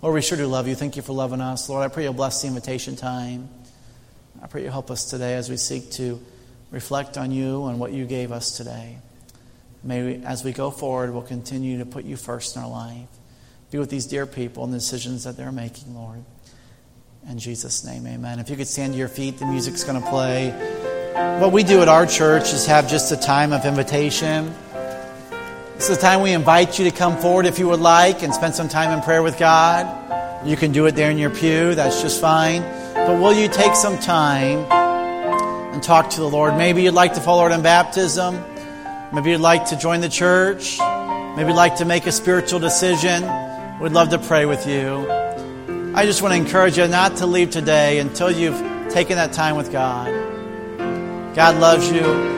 Lord, 0.01 0.15
we 0.15 0.23
sure 0.23 0.39
do 0.39 0.47
love 0.47 0.69
you. 0.69 0.77
Thank 0.77 0.95
you 0.95 1.03
for 1.03 1.13
loving 1.13 1.41
us. 1.41 1.69
Lord, 1.69 1.85
I 1.85 1.93
pray 1.93 2.05
you'll 2.05 2.13
bless 2.13 2.41
the 2.43 2.47
invitation 2.47 2.95
time. 2.95 3.49
I 4.41 4.47
pray 4.47 4.63
you 4.63 4.71
help 4.71 4.93
us 4.93 5.11
today 5.11 5.35
as 5.35 5.51
we 5.51 5.57
seek 5.57 5.91
to 5.93 6.23
reflect 6.71 7.19
on 7.19 7.33
you 7.33 7.67
and 7.67 7.81
what 7.81 7.93
you 7.93 8.07
gave 8.07 8.31
us 8.31 8.57
today. 8.57 8.99
May 9.83 10.05
we, 10.05 10.25
as 10.25 10.45
we 10.45 10.53
go 10.53 10.71
forward, 10.71 11.13
we'll 11.13 11.23
continue 11.23 11.79
to 11.79 11.85
put 11.85 12.05
you 12.05 12.17
first 12.17 12.55
in 12.55 12.63
our 12.63 12.69
life. 12.69 13.09
Be 13.73 13.79
with 13.79 13.91
these 13.91 14.07
dear 14.07 14.25
people 14.25 14.63
and 14.63 14.73
the 14.73 14.79
decisions 14.79 15.25
that 15.25 15.37
they're 15.37 15.51
making, 15.51 15.97
Lord. 15.97 16.23
In 17.29 17.41
Jesus' 17.41 17.85
name, 17.85 18.07
amen. 18.07 18.39
If 18.39 18.51
you 18.51 18.57
could 18.57 18.69
stand 18.69 18.93
to 18.93 18.99
your 18.99 19.09
feet, 19.09 19.39
the 19.39 19.47
music's 19.47 19.83
going 19.83 20.01
to 20.01 20.09
play. 20.09 20.51
What 21.41 21.51
we 21.51 21.65
do 21.65 21.83
at 21.83 21.89
our 21.89 22.07
church 22.07 22.53
is 22.53 22.67
have 22.67 22.89
just 22.89 23.11
a 23.11 23.17
time 23.17 23.53
of 23.53 23.65
invitation. 23.65 24.55
This 25.79 25.91
is 25.91 25.97
the 25.97 26.03
time 26.03 26.23
we 26.23 26.33
invite 26.33 26.77
you 26.81 26.91
to 26.91 26.91
come 26.91 27.17
forward 27.19 27.47
if 27.47 27.61
you 27.61 27.69
would 27.69 27.79
like 27.79 28.25
and 28.25 28.35
spend 28.35 28.57
some 28.57 28.69
time 28.69 28.91
in 28.91 29.01
prayer 29.01 29.23
with 29.23 29.39
God. 29.39 29.87
You 30.45 30.57
can 30.57 30.73
do 30.73 30.87
it 30.87 30.97
there 30.97 31.09
in 31.09 31.19
your 31.19 31.31
pew, 31.31 31.77
that's 31.77 32.03
just 32.03 32.21
fine. 32.21 32.63
But 32.95 33.21
will 33.21 33.33
you 33.33 33.47
take 33.47 33.77
some 33.77 33.97
time 33.97 34.67
and 35.73 35.81
talk 35.81 36.11
to 36.11 36.21
the 36.21 36.29
Lord? 36.29 36.57
Maybe 36.57 36.83
you'd 36.83 36.95
like 36.95 37.15
to 37.15 37.21
follow 37.21 37.43
Lord 37.43 37.53
in 37.53 37.63
baptism. 37.63 38.45
Maybe 39.13 39.31
you'd 39.31 39.41
like 39.41 39.67
to 39.67 39.77
join 39.77 40.01
the 40.01 40.09
church. 40.09 40.81
Maybe 40.81 41.51
you'd 41.51 41.57
like 41.57 41.77
to 41.77 41.85
make 41.85 42.07
a 42.07 42.13
spiritual 42.13 42.59
decision. 42.59 43.23
We'd 43.79 43.93
love 43.93 44.09
to 44.09 44.19
pray 44.19 44.47
with 44.47 44.67
you. 44.67 45.09
I 45.95 46.07
just 46.07 46.23
want 46.23 46.35
to 46.35 46.41
encourage 46.41 46.77
you 46.77 46.89
not 46.89 47.19
to 47.19 47.27
leave 47.27 47.51
today 47.51 48.01
until 48.01 48.33
you've 48.33 48.59
taken 48.93 49.15
that 49.15 49.33
time 49.33 49.55
with 49.55 49.71
God. 49.71 50.09
God 51.37 51.61
loves 51.61 51.89
you. 51.93 52.38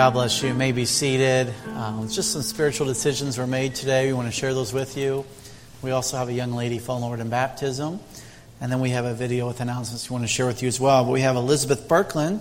God 0.00 0.14
bless 0.14 0.42
you. 0.42 0.48
you 0.48 0.54
may 0.54 0.72
be 0.72 0.86
seated. 0.86 1.52
Um, 1.74 2.08
just 2.08 2.32
some 2.32 2.40
spiritual 2.40 2.86
decisions 2.86 3.36
were 3.36 3.46
made 3.46 3.74
today. 3.74 4.06
We 4.06 4.14
want 4.14 4.28
to 4.28 4.32
share 4.32 4.54
those 4.54 4.72
with 4.72 4.96
you. 4.96 5.26
We 5.82 5.90
also 5.90 6.16
have 6.16 6.30
a 6.30 6.32
young 6.32 6.52
lady 6.52 6.78
following 6.78 7.04
Lord 7.04 7.20
in 7.20 7.28
baptism. 7.28 8.00
And 8.62 8.72
then 8.72 8.80
we 8.80 8.88
have 8.88 9.04
a 9.04 9.12
video 9.12 9.46
with 9.46 9.60
announcements 9.60 10.08
we 10.08 10.14
want 10.14 10.24
to 10.24 10.28
share 10.28 10.46
with 10.46 10.62
you 10.62 10.68
as 10.68 10.80
well. 10.80 11.04
But 11.04 11.10
we 11.10 11.20
have 11.20 11.36
Elizabeth 11.36 11.86
Berkland. 11.86 12.40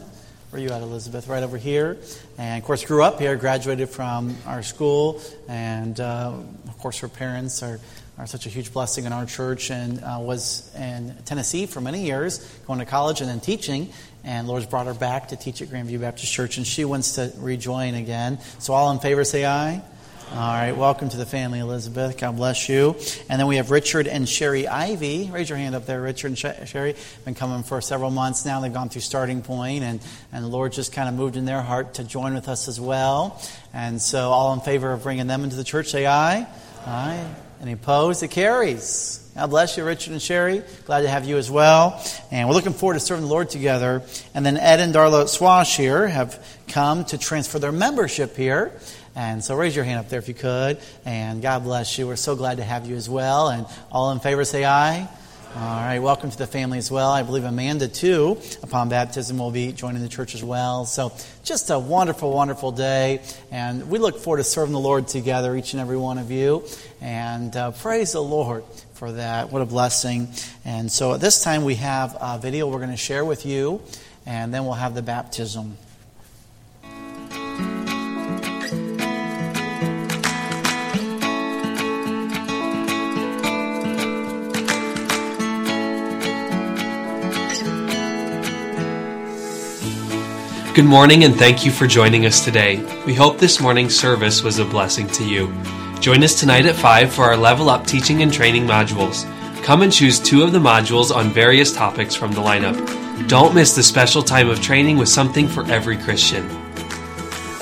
Where 0.51 0.61
are 0.61 0.63
you 0.63 0.69
at, 0.69 0.81
Elizabeth? 0.81 1.27
Right 1.27 1.43
over 1.43 1.57
here. 1.57 1.97
And 2.37 2.61
of 2.61 2.65
course, 2.65 2.85
grew 2.85 3.03
up 3.03 3.19
here, 3.19 3.35
graduated 3.35 3.89
from 3.89 4.37
our 4.45 4.63
school. 4.63 5.21
And 5.49 5.99
uh, 5.99 6.35
of 6.65 6.77
course, 6.77 6.99
her 6.99 7.09
parents 7.09 7.61
are, 7.61 7.81
are 8.19 8.27
such 8.27 8.45
a 8.45 8.49
huge 8.49 8.73
blessing 8.73 9.05
in 9.05 9.13
our 9.13 9.25
church 9.25 9.71
and 9.71 10.03
uh, 10.03 10.17
was 10.19 10.69
in 10.75 11.15
Tennessee 11.23 11.65
for 11.65 11.79
many 11.79 12.03
years, 12.03 12.39
going 12.67 12.79
to 12.79 12.85
college 12.85 13.21
and 13.21 13.29
then 13.29 13.39
teaching. 13.39 13.89
And 14.25 14.45
Lord's 14.45 14.65
brought 14.65 14.87
her 14.87 14.93
back 14.93 15.29
to 15.29 15.37
teach 15.37 15.61
at 15.61 15.69
Grandview 15.69 16.01
Baptist 16.01 16.31
Church, 16.31 16.57
and 16.57 16.67
she 16.67 16.83
wants 16.83 17.15
to 17.15 17.31
rejoin 17.37 17.95
again. 17.95 18.39
So, 18.59 18.73
all 18.73 18.91
in 18.91 18.99
favor, 18.99 19.23
say 19.23 19.45
aye. 19.45 19.81
All 20.31 20.37
right, 20.37 20.73
welcome 20.73 21.09
to 21.09 21.17
the 21.17 21.25
family, 21.25 21.59
Elizabeth. 21.59 22.17
God 22.17 22.35
bless 22.35 22.67
you. 22.67 22.97
And 23.29 23.39
then 23.39 23.47
we 23.47 23.55
have 23.55 23.71
Richard 23.71 24.05
and 24.07 24.27
Sherry 24.27 24.67
Ivy. 24.67 25.31
Raise 25.31 25.49
your 25.49 25.57
hand 25.57 25.73
up 25.73 25.85
there, 25.85 26.01
Richard 26.01 26.27
and 26.27 26.37
Sherry. 26.67 26.95
Been 27.23 27.33
coming 27.33 27.63
for 27.63 27.79
several 27.79 28.11
months 28.11 28.45
now. 28.45 28.59
They've 28.59 28.71
gone 28.71 28.89
through 28.89 29.01
starting 29.01 29.41
point, 29.41 29.83
and, 29.83 30.01
and 30.33 30.43
the 30.43 30.49
Lord 30.49 30.73
just 30.73 30.91
kind 30.91 31.07
of 31.07 31.15
moved 31.15 31.37
in 31.37 31.45
their 31.45 31.61
heart 31.61 31.95
to 31.95 32.03
join 32.03 32.33
with 32.33 32.49
us 32.49 32.67
as 32.67 32.79
well. 32.79 33.41
And 33.73 33.99
so, 34.01 34.29
all 34.29 34.53
in 34.53 34.59
favor 34.59 34.91
of 34.91 35.03
bringing 35.03 35.27
them 35.27 35.45
into 35.45 35.55
the 35.55 35.63
church, 35.63 35.87
say 35.87 36.05
aye. 36.05 36.45
Aye. 36.85 37.25
Any 37.61 37.73
opposed? 37.73 38.23
It 38.23 38.29
carries. 38.31 39.29
God 39.35 39.47
bless 39.49 39.77
you, 39.77 39.83
Richard 39.83 40.13
and 40.13 40.21
Sherry. 40.21 40.63
Glad 40.85 41.01
to 41.01 41.09
have 41.09 41.25
you 41.25 41.37
as 41.37 41.51
well. 41.51 42.01
And 42.31 42.47
we're 42.47 42.55
looking 42.55 42.73
forward 42.73 42.93
to 42.93 42.99
serving 43.01 43.25
the 43.25 43.29
Lord 43.29 43.49
together. 43.49 44.01
And 44.33 44.45
then 44.45 44.57
Ed 44.57 44.79
and 44.79 44.93
Darla 44.93 45.27
Swash 45.27 45.75
here 45.75 46.07
have 46.07 46.45
come 46.69 47.03
to 47.05 47.17
transfer 47.17 47.59
their 47.59 47.71
membership 47.71 48.37
here. 48.37 48.73
And 49.15 49.43
so 49.43 49.55
raise 49.55 49.75
your 49.75 49.83
hand 49.83 49.99
up 49.99 50.09
there 50.09 50.19
if 50.19 50.29
you 50.29 50.33
could. 50.33 50.79
And 51.03 51.41
God 51.41 51.63
bless 51.63 51.97
you. 51.97 52.07
We're 52.07 52.15
so 52.15 52.35
glad 52.35 52.57
to 52.57 52.63
have 52.63 52.85
you 52.85 52.95
as 52.95 53.09
well. 53.09 53.49
And 53.49 53.65
all 53.91 54.11
in 54.11 54.19
favor 54.19 54.45
say 54.45 54.63
aye. 54.63 55.09
All 55.55 55.63
right, 55.63 55.97
welcome 55.97 56.29
to 56.29 56.37
the 56.37 56.45
family 56.45 56.77
as 56.77 56.91
well. 56.91 57.09
I 57.09 57.23
believe 57.23 57.43
Amanda, 57.43 57.87
too, 57.87 58.37
upon 58.61 58.89
baptism, 58.89 59.39
will 59.39 59.49
be 59.49 59.71
joining 59.71 60.03
the 60.03 60.07
church 60.07 60.35
as 60.35 60.43
well. 60.43 60.85
So, 60.85 61.11
just 61.43 61.71
a 61.71 61.79
wonderful, 61.79 62.31
wonderful 62.31 62.71
day. 62.71 63.21
And 63.49 63.89
we 63.89 63.97
look 63.97 64.19
forward 64.19 64.37
to 64.37 64.43
serving 64.43 64.73
the 64.73 64.79
Lord 64.79 65.07
together, 65.07 65.55
each 65.55 65.73
and 65.73 65.81
every 65.81 65.97
one 65.97 66.19
of 66.19 66.29
you. 66.29 66.65
And 67.01 67.55
uh, 67.55 67.71
praise 67.71 68.11
the 68.11 68.21
Lord 68.21 68.63
for 68.93 69.11
that. 69.13 69.51
What 69.51 69.63
a 69.63 69.65
blessing. 69.65 70.27
And 70.65 70.91
so, 70.91 71.15
at 71.15 71.19
this 71.19 71.43
time, 71.43 71.63
we 71.63 71.75
have 71.75 72.15
a 72.21 72.37
video 72.37 72.67
we're 72.67 72.77
going 72.77 72.91
to 72.91 72.95
share 72.95 73.25
with 73.25 73.43
you, 73.43 73.81
and 74.27 74.53
then 74.53 74.65
we'll 74.65 74.73
have 74.73 74.93
the 74.93 75.01
baptism. 75.01 75.77
Good 90.79 90.85
morning 90.85 91.25
and 91.25 91.35
thank 91.35 91.65
you 91.65 91.73
for 91.73 91.87
joining 91.87 92.25
us 92.25 92.45
today. 92.45 92.81
We 93.05 93.13
hope 93.13 93.37
this 93.37 93.59
morning's 93.59 93.99
service 93.99 94.41
was 94.43 94.59
a 94.59 94.65
blessing 94.65 95.07
to 95.07 95.25
you. 95.25 95.53
Join 95.99 96.23
us 96.23 96.39
tonight 96.39 96.65
at 96.65 96.77
5 96.77 97.11
for 97.11 97.25
our 97.25 97.35
Level 97.35 97.69
Up 97.69 97.85
teaching 97.85 98.21
and 98.21 98.31
training 98.31 98.65
modules. 98.65 99.25
Come 99.61 99.81
and 99.81 99.91
choose 99.91 100.21
two 100.21 100.41
of 100.41 100.53
the 100.53 100.59
modules 100.59 101.13
on 101.13 101.33
various 101.33 101.73
topics 101.73 102.15
from 102.15 102.31
the 102.31 102.39
lineup. 102.39 102.77
Don't 103.27 103.53
miss 103.53 103.75
the 103.75 103.83
special 103.83 104.23
time 104.23 104.49
of 104.49 104.61
training 104.61 104.95
with 104.95 105.09
something 105.09 105.49
for 105.49 105.69
every 105.69 105.97
Christian. 105.97 106.47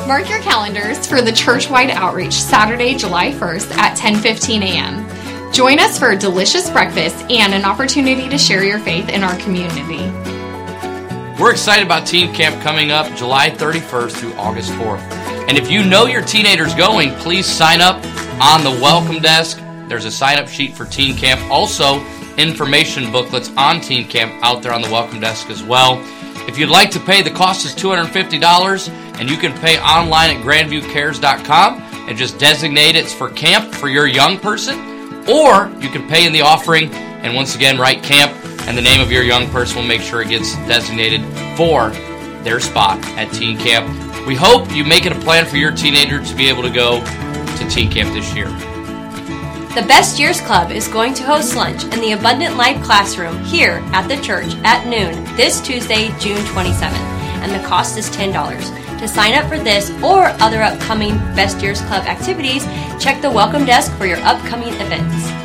Mark 0.06 0.30
your 0.30 0.42
calendars 0.42 1.08
for 1.08 1.20
the 1.24 1.34
church-wide 1.34 1.90
outreach 1.90 2.34
Saturday, 2.34 2.94
July 2.94 3.32
1st 3.32 3.72
at 3.78 3.98
10:15 3.98 4.62
a.m. 4.62 5.52
Join 5.52 5.80
us 5.80 5.98
for 5.98 6.12
a 6.12 6.16
delicious 6.16 6.70
breakfast 6.70 7.26
and 7.32 7.56
an 7.56 7.66
opportunity 7.66 8.30
to 8.30 8.38
share 8.38 8.64
your 8.64 8.78
faith 8.78 9.10
in 9.10 9.24
our 9.24 9.36
community. 9.38 10.37
We're 11.40 11.52
excited 11.52 11.86
about 11.86 12.08
Teen 12.08 12.34
Camp 12.34 12.60
coming 12.64 12.90
up 12.90 13.16
July 13.16 13.52
31st 13.52 14.12
through 14.14 14.34
August 14.34 14.72
4th. 14.72 15.00
And 15.48 15.56
if 15.56 15.70
you 15.70 15.86
know 15.86 16.08
your 16.08 16.24
teenager's 16.24 16.74
going, 16.74 17.14
please 17.18 17.46
sign 17.46 17.80
up 17.80 18.04
on 18.42 18.64
the 18.64 18.72
welcome 18.82 19.20
desk. 19.20 19.60
There's 19.88 20.06
a 20.06 20.12
sign 20.12 20.40
up 20.40 20.48
sheet 20.48 20.76
for 20.76 20.86
Teen 20.86 21.16
Camp. 21.16 21.40
Also, 21.52 22.04
information 22.38 23.12
booklets 23.12 23.52
on 23.56 23.82
Teen 23.82 24.08
Camp 24.08 24.34
out 24.44 24.64
there 24.64 24.74
on 24.74 24.82
the 24.82 24.90
welcome 24.90 25.20
desk 25.20 25.52
as 25.52 25.62
well. 25.62 26.02
If 26.48 26.58
you'd 26.58 26.72
like 26.72 26.90
to 26.92 27.00
pay, 27.00 27.22
the 27.22 27.30
cost 27.30 27.68
is 27.68 27.76
$250, 27.76 28.90
and 29.20 29.30
you 29.30 29.38
can 29.38 29.56
pay 29.60 29.80
online 29.80 30.32
at 30.32 30.44
grandviewcares.com 30.44 31.82
and 32.10 32.18
just 32.18 32.40
designate 32.40 32.96
it's 32.96 33.14
for 33.14 33.30
camp 33.30 33.76
for 33.76 33.90
your 33.90 34.08
young 34.08 34.40
person, 34.40 34.80
or 35.30 35.72
you 35.80 35.90
can 35.90 36.08
pay 36.10 36.26
in 36.26 36.34
the 36.34 36.42
offering 36.42 36.92
and 36.92 37.36
once 37.36 37.56
again 37.56 37.78
write 37.78 38.02
camp 38.02 38.36
and 38.68 38.78
the 38.78 38.82
name 38.82 39.00
of 39.00 39.12
your 39.12 39.24
young 39.24 39.50
person 39.50 39.78
will 39.78 39.88
make 39.88 40.02
sure 40.02 40.22
it 40.22 40.28
gets 40.28 40.56
designated 40.68 41.24
for 41.56 41.90
their 42.44 42.60
spot 42.60 43.00
at 43.18 43.32
teen 43.34 43.58
camp. 43.58 43.88
We 44.28 44.36
hope 44.36 44.70
you 44.72 44.84
make 44.84 45.06
it 45.06 45.14
a 45.14 45.20
plan 45.20 45.46
for 45.46 45.56
your 45.56 45.72
teenager 45.72 46.24
to 46.24 46.36
be 46.36 46.50
able 46.50 46.64
to 46.64 46.70
go 46.70 47.00
to 47.00 47.70
teen 47.70 47.90
camp 47.90 48.14
this 48.14 48.36
year. 48.36 48.48
The 49.74 49.86
Best 49.88 50.20
Years 50.20 50.42
Club 50.42 50.72
is 50.72 50.88
going 50.88 51.14
to 51.14 51.24
host 51.24 51.56
lunch 51.56 51.84
in 51.84 52.02
the 52.02 52.12
Abundant 52.12 52.58
Life 52.58 52.84
Classroom 52.84 53.42
here 53.44 53.82
at 53.94 54.08
the 54.08 54.22
church 54.22 54.54
at 54.64 54.86
noon 54.86 55.24
this 55.38 55.62
Tuesday, 55.62 56.08
June 56.20 56.44
27th, 56.48 56.94
and 57.44 57.52
the 57.52 57.66
cost 57.66 57.98
is 57.98 58.10
$10. 58.10 59.00
To 59.00 59.08
sign 59.08 59.34
up 59.34 59.48
for 59.48 59.60
this 59.60 59.92
or 60.04 60.26
other 60.42 60.64
upcoming 60.64 61.18
Best 61.36 61.62
Years 61.62 61.80
Club 61.82 62.06
activities, 62.06 62.66
check 63.00 63.22
the 63.22 63.30
welcome 63.30 63.66
desk 63.66 63.96
for 63.98 64.08
your 64.08 64.18
upcoming 64.22 64.74
events. 64.74 65.37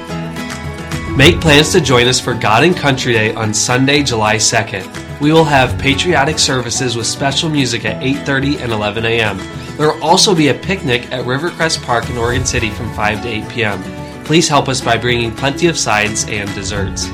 Make 1.16 1.42
plans 1.42 1.72
to 1.72 1.80
join 1.82 2.06
us 2.06 2.18
for 2.18 2.32
God 2.32 2.64
and 2.64 2.74
Country 2.74 3.12
Day 3.12 3.34
on 3.34 3.52
Sunday, 3.52 4.02
July 4.02 4.36
2nd. 4.36 5.20
We 5.20 5.30
will 5.30 5.44
have 5.44 5.78
patriotic 5.78 6.38
services 6.38 6.96
with 6.96 7.06
special 7.06 7.50
music 7.50 7.84
at 7.84 8.02
8:30 8.02 8.60
and 8.62 8.72
11 8.72 9.04
a.m. 9.04 9.36
There 9.76 9.92
will 9.92 10.02
also 10.02 10.34
be 10.34 10.48
a 10.48 10.54
picnic 10.54 11.12
at 11.12 11.26
Rivercrest 11.26 11.82
Park 11.82 12.08
in 12.08 12.16
Oregon 12.16 12.46
City 12.46 12.70
from 12.70 12.90
5 12.94 13.22
to 13.24 13.28
8 13.28 13.48
p.m. 13.50 14.24
Please 14.24 14.48
help 14.48 14.70
us 14.70 14.80
by 14.80 14.96
bringing 14.96 15.34
plenty 15.34 15.66
of 15.66 15.76
sides 15.76 16.24
and 16.28 16.52
desserts. 16.54 17.04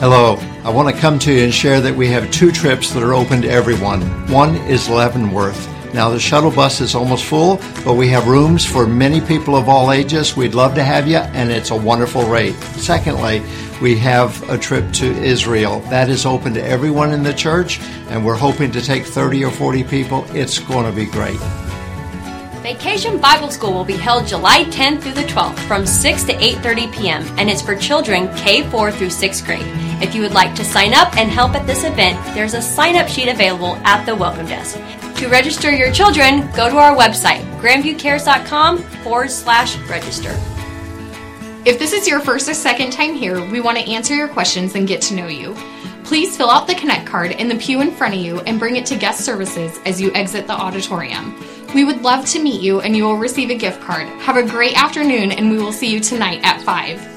Hello, 0.00 0.36
I 0.64 0.70
want 0.70 0.92
to 0.92 1.00
come 1.00 1.20
to 1.20 1.32
you 1.32 1.44
and 1.44 1.54
share 1.54 1.80
that 1.80 1.94
we 1.94 2.08
have 2.08 2.32
two 2.32 2.50
trips 2.50 2.92
that 2.94 3.04
are 3.04 3.14
open 3.14 3.42
to 3.42 3.48
everyone. 3.48 4.00
One 4.28 4.56
is 4.56 4.88
Leavenworth. 4.88 5.71
Now, 5.92 6.08
the 6.08 6.18
shuttle 6.18 6.50
bus 6.50 6.80
is 6.80 6.94
almost 6.94 7.24
full, 7.26 7.60
but 7.84 7.94
we 7.94 8.08
have 8.08 8.26
rooms 8.26 8.64
for 8.64 8.86
many 8.86 9.20
people 9.20 9.54
of 9.54 9.68
all 9.68 9.92
ages. 9.92 10.34
We'd 10.34 10.54
love 10.54 10.74
to 10.76 10.82
have 10.82 11.06
you, 11.06 11.18
and 11.18 11.50
it's 11.50 11.70
a 11.70 11.76
wonderful 11.76 12.26
rate. 12.26 12.54
Secondly, 12.76 13.42
we 13.82 13.98
have 13.98 14.48
a 14.48 14.56
trip 14.56 14.90
to 14.94 15.12
Israel. 15.22 15.80
That 15.90 16.08
is 16.08 16.24
open 16.24 16.54
to 16.54 16.64
everyone 16.64 17.12
in 17.12 17.22
the 17.22 17.34
church, 17.34 17.78
and 18.08 18.24
we're 18.24 18.36
hoping 18.36 18.72
to 18.72 18.80
take 18.80 19.04
30 19.04 19.44
or 19.44 19.50
40 19.50 19.84
people. 19.84 20.24
It's 20.30 20.58
going 20.58 20.86
to 20.86 20.92
be 20.92 21.04
great. 21.04 21.38
Vacation 22.62 23.18
Bible 23.18 23.50
School 23.50 23.74
will 23.74 23.84
be 23.84 23.96
held 23.96 24.26
July 24.26 24.64
10th 24.66 25.02
through 25.02 25.12
the 25.12 25.24
12th 25.24 25.58
from 25.66 25.84
6 25.84 26.24
to 26.24 26.32
8:30 26.32 26.92
p.m. 26.92 27.22
and 27.36 27.50
it's 27.50 27.60
for 27.60 27.74
children 27.74 28.28
K4 28.28 28.92
through 28.92 29.08
6th 29.08 29.44
grade. 29.44 29.66
If 30.00 30.14
you 30.14 30.22
would 30.22 30.32
like 30.32 30.54
to 30.54 30.64
sign 30.64 30.94
up 30.94 31.16
and 31.16 31.28
help 31.28 31.54
at 31.56 31.66
this 31.66 31.82
event, 31.82 32.24
there's 32.34 32.54
a 32.54 32.62
sign-up 32.62 33.08
sheet 33.08 33.28
available 33.28 33.74
at 33.84 34.06
the 34.06 34.14
welcome 34.14 34.46
desk. 34.46 34.78
To 35.22 35.28
register 35.28 35.70
your 35.70 35.92
children, 35.92 36.50
go 36.50 36.68
to 36.68 36.78
our 36.78 36.96
website, 36.96 37.44
grandviewcares.com 37.60 38.78
forward 39.04 39.30
slash 39.30 39.76
register. 39.88 40.30
If 41.64 41.78
this 41.78 41.92
is 41.92 42.08
your 42.08 42.18
first 42.18 42.48
or 42.48 42.54
second 42.54 42.90
time 42.90 43.14
here, 43.14 43.40
we 43.48 43.60
want 43.60 43.78
to 43.78 43.88
answer 43.88 44.16
your 44.16 44.26
questions 44.26 44.74
and 44.74 44.88
get 44.88 45.00
to 45.02 45.14
know 45.14 45.28
you. 45.28 45.54
Please 46.02 46.36
fill 46.36 46.50
out 46.50 46.66
the 46.66 46.74
Connect 46.74 47.06
card 47.06 47.30
in 47.30 47.46
the 47.46 47.54
pew 47.54 47.82
in 47.82 47.92
front 47.92 48.14
of 48.14 48.20
you 48.20 48.40
and 48.40 48.58
bring 48.58 48.74
it 48.74 48.84
to 48.86 48.96
guest 48.96 49.24
services 49.24 49.78
as 49.86 50.00
you 50.00 50.12
exit 50.12 50.48
the 50.48 50.54
auditorium. 50.54 51.40
We 51.72 51.84
would 51.84 52.02
love 52.02 52.26
to 52.30 52.42
meet 52.42 52.60
you 52.60 52.80
and 52.80 52.96
you 52.96 53.04
will 53.04 53.16
receive 53.16 53.50
a 53.50 53.54
gift 53.54 53.80
card. 53.80 54.08
Have 54.22 54.36
a 54.36 54.42
great 54.42 54.76
afternoon 54.76 55.30
and 55.30 55.52
we 55.52 55.58
will 55.58 55.72
see 55.72 55.86
you 55.86 56.00
tonight 56.00 56.40
at 56.42 56.60
5. 56.62 57.11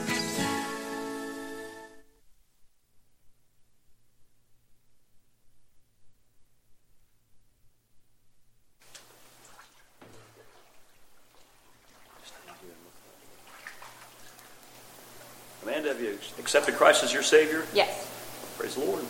Your 17.15 17.23
Savior? 17.23 17.63
Yes. 17.73 18.07
Praise 18.57 18.75
the 18.75 18.85
Lord. 18.85 19.03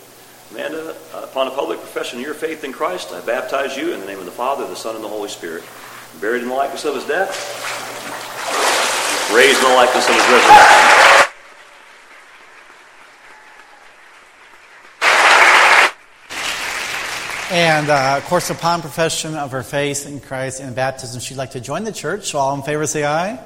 Amanda, 0.51 0.95
upon 1.16 1.47
a 1.47 1.51
public 1.51 1.80
profession 1.80 2.20
of 2.20 2.26
your 2.26 2.36
faith 2.36 2.64
in 2.64 2.72
Christ, 2.72 3.12
I 3.12 3.20
baptize 3.22 3.76
you 3.76 3.93
in 3.93 3.99
the 3.99 4.06
name 4.06 4.20
of 4.20 4.26
the 4.26 4.32
Father, 4.32 4.66
the 4.68 4.76
Son, 4.76 4.95
and 4.95 5.03
the 5.03 5.10
Holy 5.10 5.28
Spirit. 5.28 5.64
Buried 6.22 6.43
in 6.43 6.49
the 6.49 6.53
likeness 6.53 6.86
of 6.86 6.95
his 6.95 7.03
death, 7.06 7.36
raised 9.34 9.58
in 9.58 9.70
the 9.70 9.76
likeness 9.76 10.08
of 10.08 10.16
his 10.16 10.24
resurrection. 10.24 11.22
And 17.51 17.89
uh, 17.89 18.18
of 18.18 18.26
course, 18.26 18.49
upon 18.49 18.82
profession 18.82 19.36
of 19.36 19.51
her 19.51 19.64
faith 19.64 20.08
in 20.08 20.20
Christ 20.20 20.62
and 20.62 20.76
baptism, 20.76 21.20
she'd 21.22 21.38
like 21.38 21.51
to 21.51 21.60
join 21.60 21.84
the 21.84 21.91
church. 21.91 22.32
So, 22.32 22.39
all 22.39 22.56
in 22.56 22.62
favor 22.62 22.86
say 22.86 23.03
aye. 23.03 23.39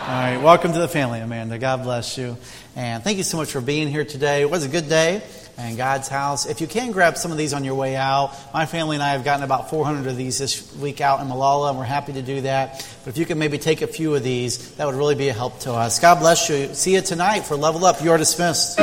All 0.00 0.06
right, 0.06 0.38
welcome 0.38 0.72
to 0.72 0.78
the 0.78 0.88
family, 0.88 1.20
Amanda. 1.20 1.58
God 1.58 1.82
bless 1.82 2.16
you. 2.16 2.38
And 2.74 3.04
thank 3.04 3.18
you 3.18 3.22
so 3.22 3.36
much 3.36 3.50
for 3.50 3.60
being 3.60 3.86
here 3.88 4.04
today. 4.04 4.40
It 4.40 4.50
was 4.50 4.64
a 4.64 4.68
good 4.68 4.88
day 4.88 5.22
in 5.58 5.76
God's 5.76 6.08
house. 6.08 6.46
If 6.46 6.62
you 6.62 6.66
can 6.66 6.90
grab 6.90 7.18
some 7.18 7.30
of 7.30 7.36
these 7.36 7.52
on 7.52 7.64
your 7.64 7.74
way 7.74 7.96
out, 7.96 8.34
my 8.54 8.64
family 8.64 8.96
and 8.96 9.02
I 9.02 9.10
have 9.10 9.24
gotten 9.24 9.44
about 9.44 9.68
400 9.68 10.08
of 10.08 10.16
these 10.16 10.38
this 10.38 10.74
week 10.76 11.02
out 11.02 11.20
in 11.20 11.28
Molalla, 11.28 11.68
and 11.68 11.78
we're 11.78 11.84
happy 11.84 12.14
to 12.14 12.22
do 12.22 12.40
that. 12.40 12.84
But 13.04 13.10
if 13.10 13.18
you 13.18 13.26
can 13.26 13.38
maybe 13.38 13.58
take 13.58 13.82
a 13.82 13.86
few 13.86 14.14
of 14.14 14.22
these, 14.22 14.74
that 14.76 14.86
would 14.86 14.96
really 14.96 15.16
be 15.16 15.28
a 15.28 15.34
help 15.34 15.60
to 15.60 15.74
us. 15.74 16.00
God 16.00 16.18
bless 16.18 16.48
you. 16.48 16.74
See 16.74 16.94
you 16.94 17.02
tonight 17.02 17.40
for 17.40 17.56
Level 17.56 17.84
Up. 17.84 18.02
You 18.02 18.10
are 18.12 18.18
dismissed. 18.18 18.78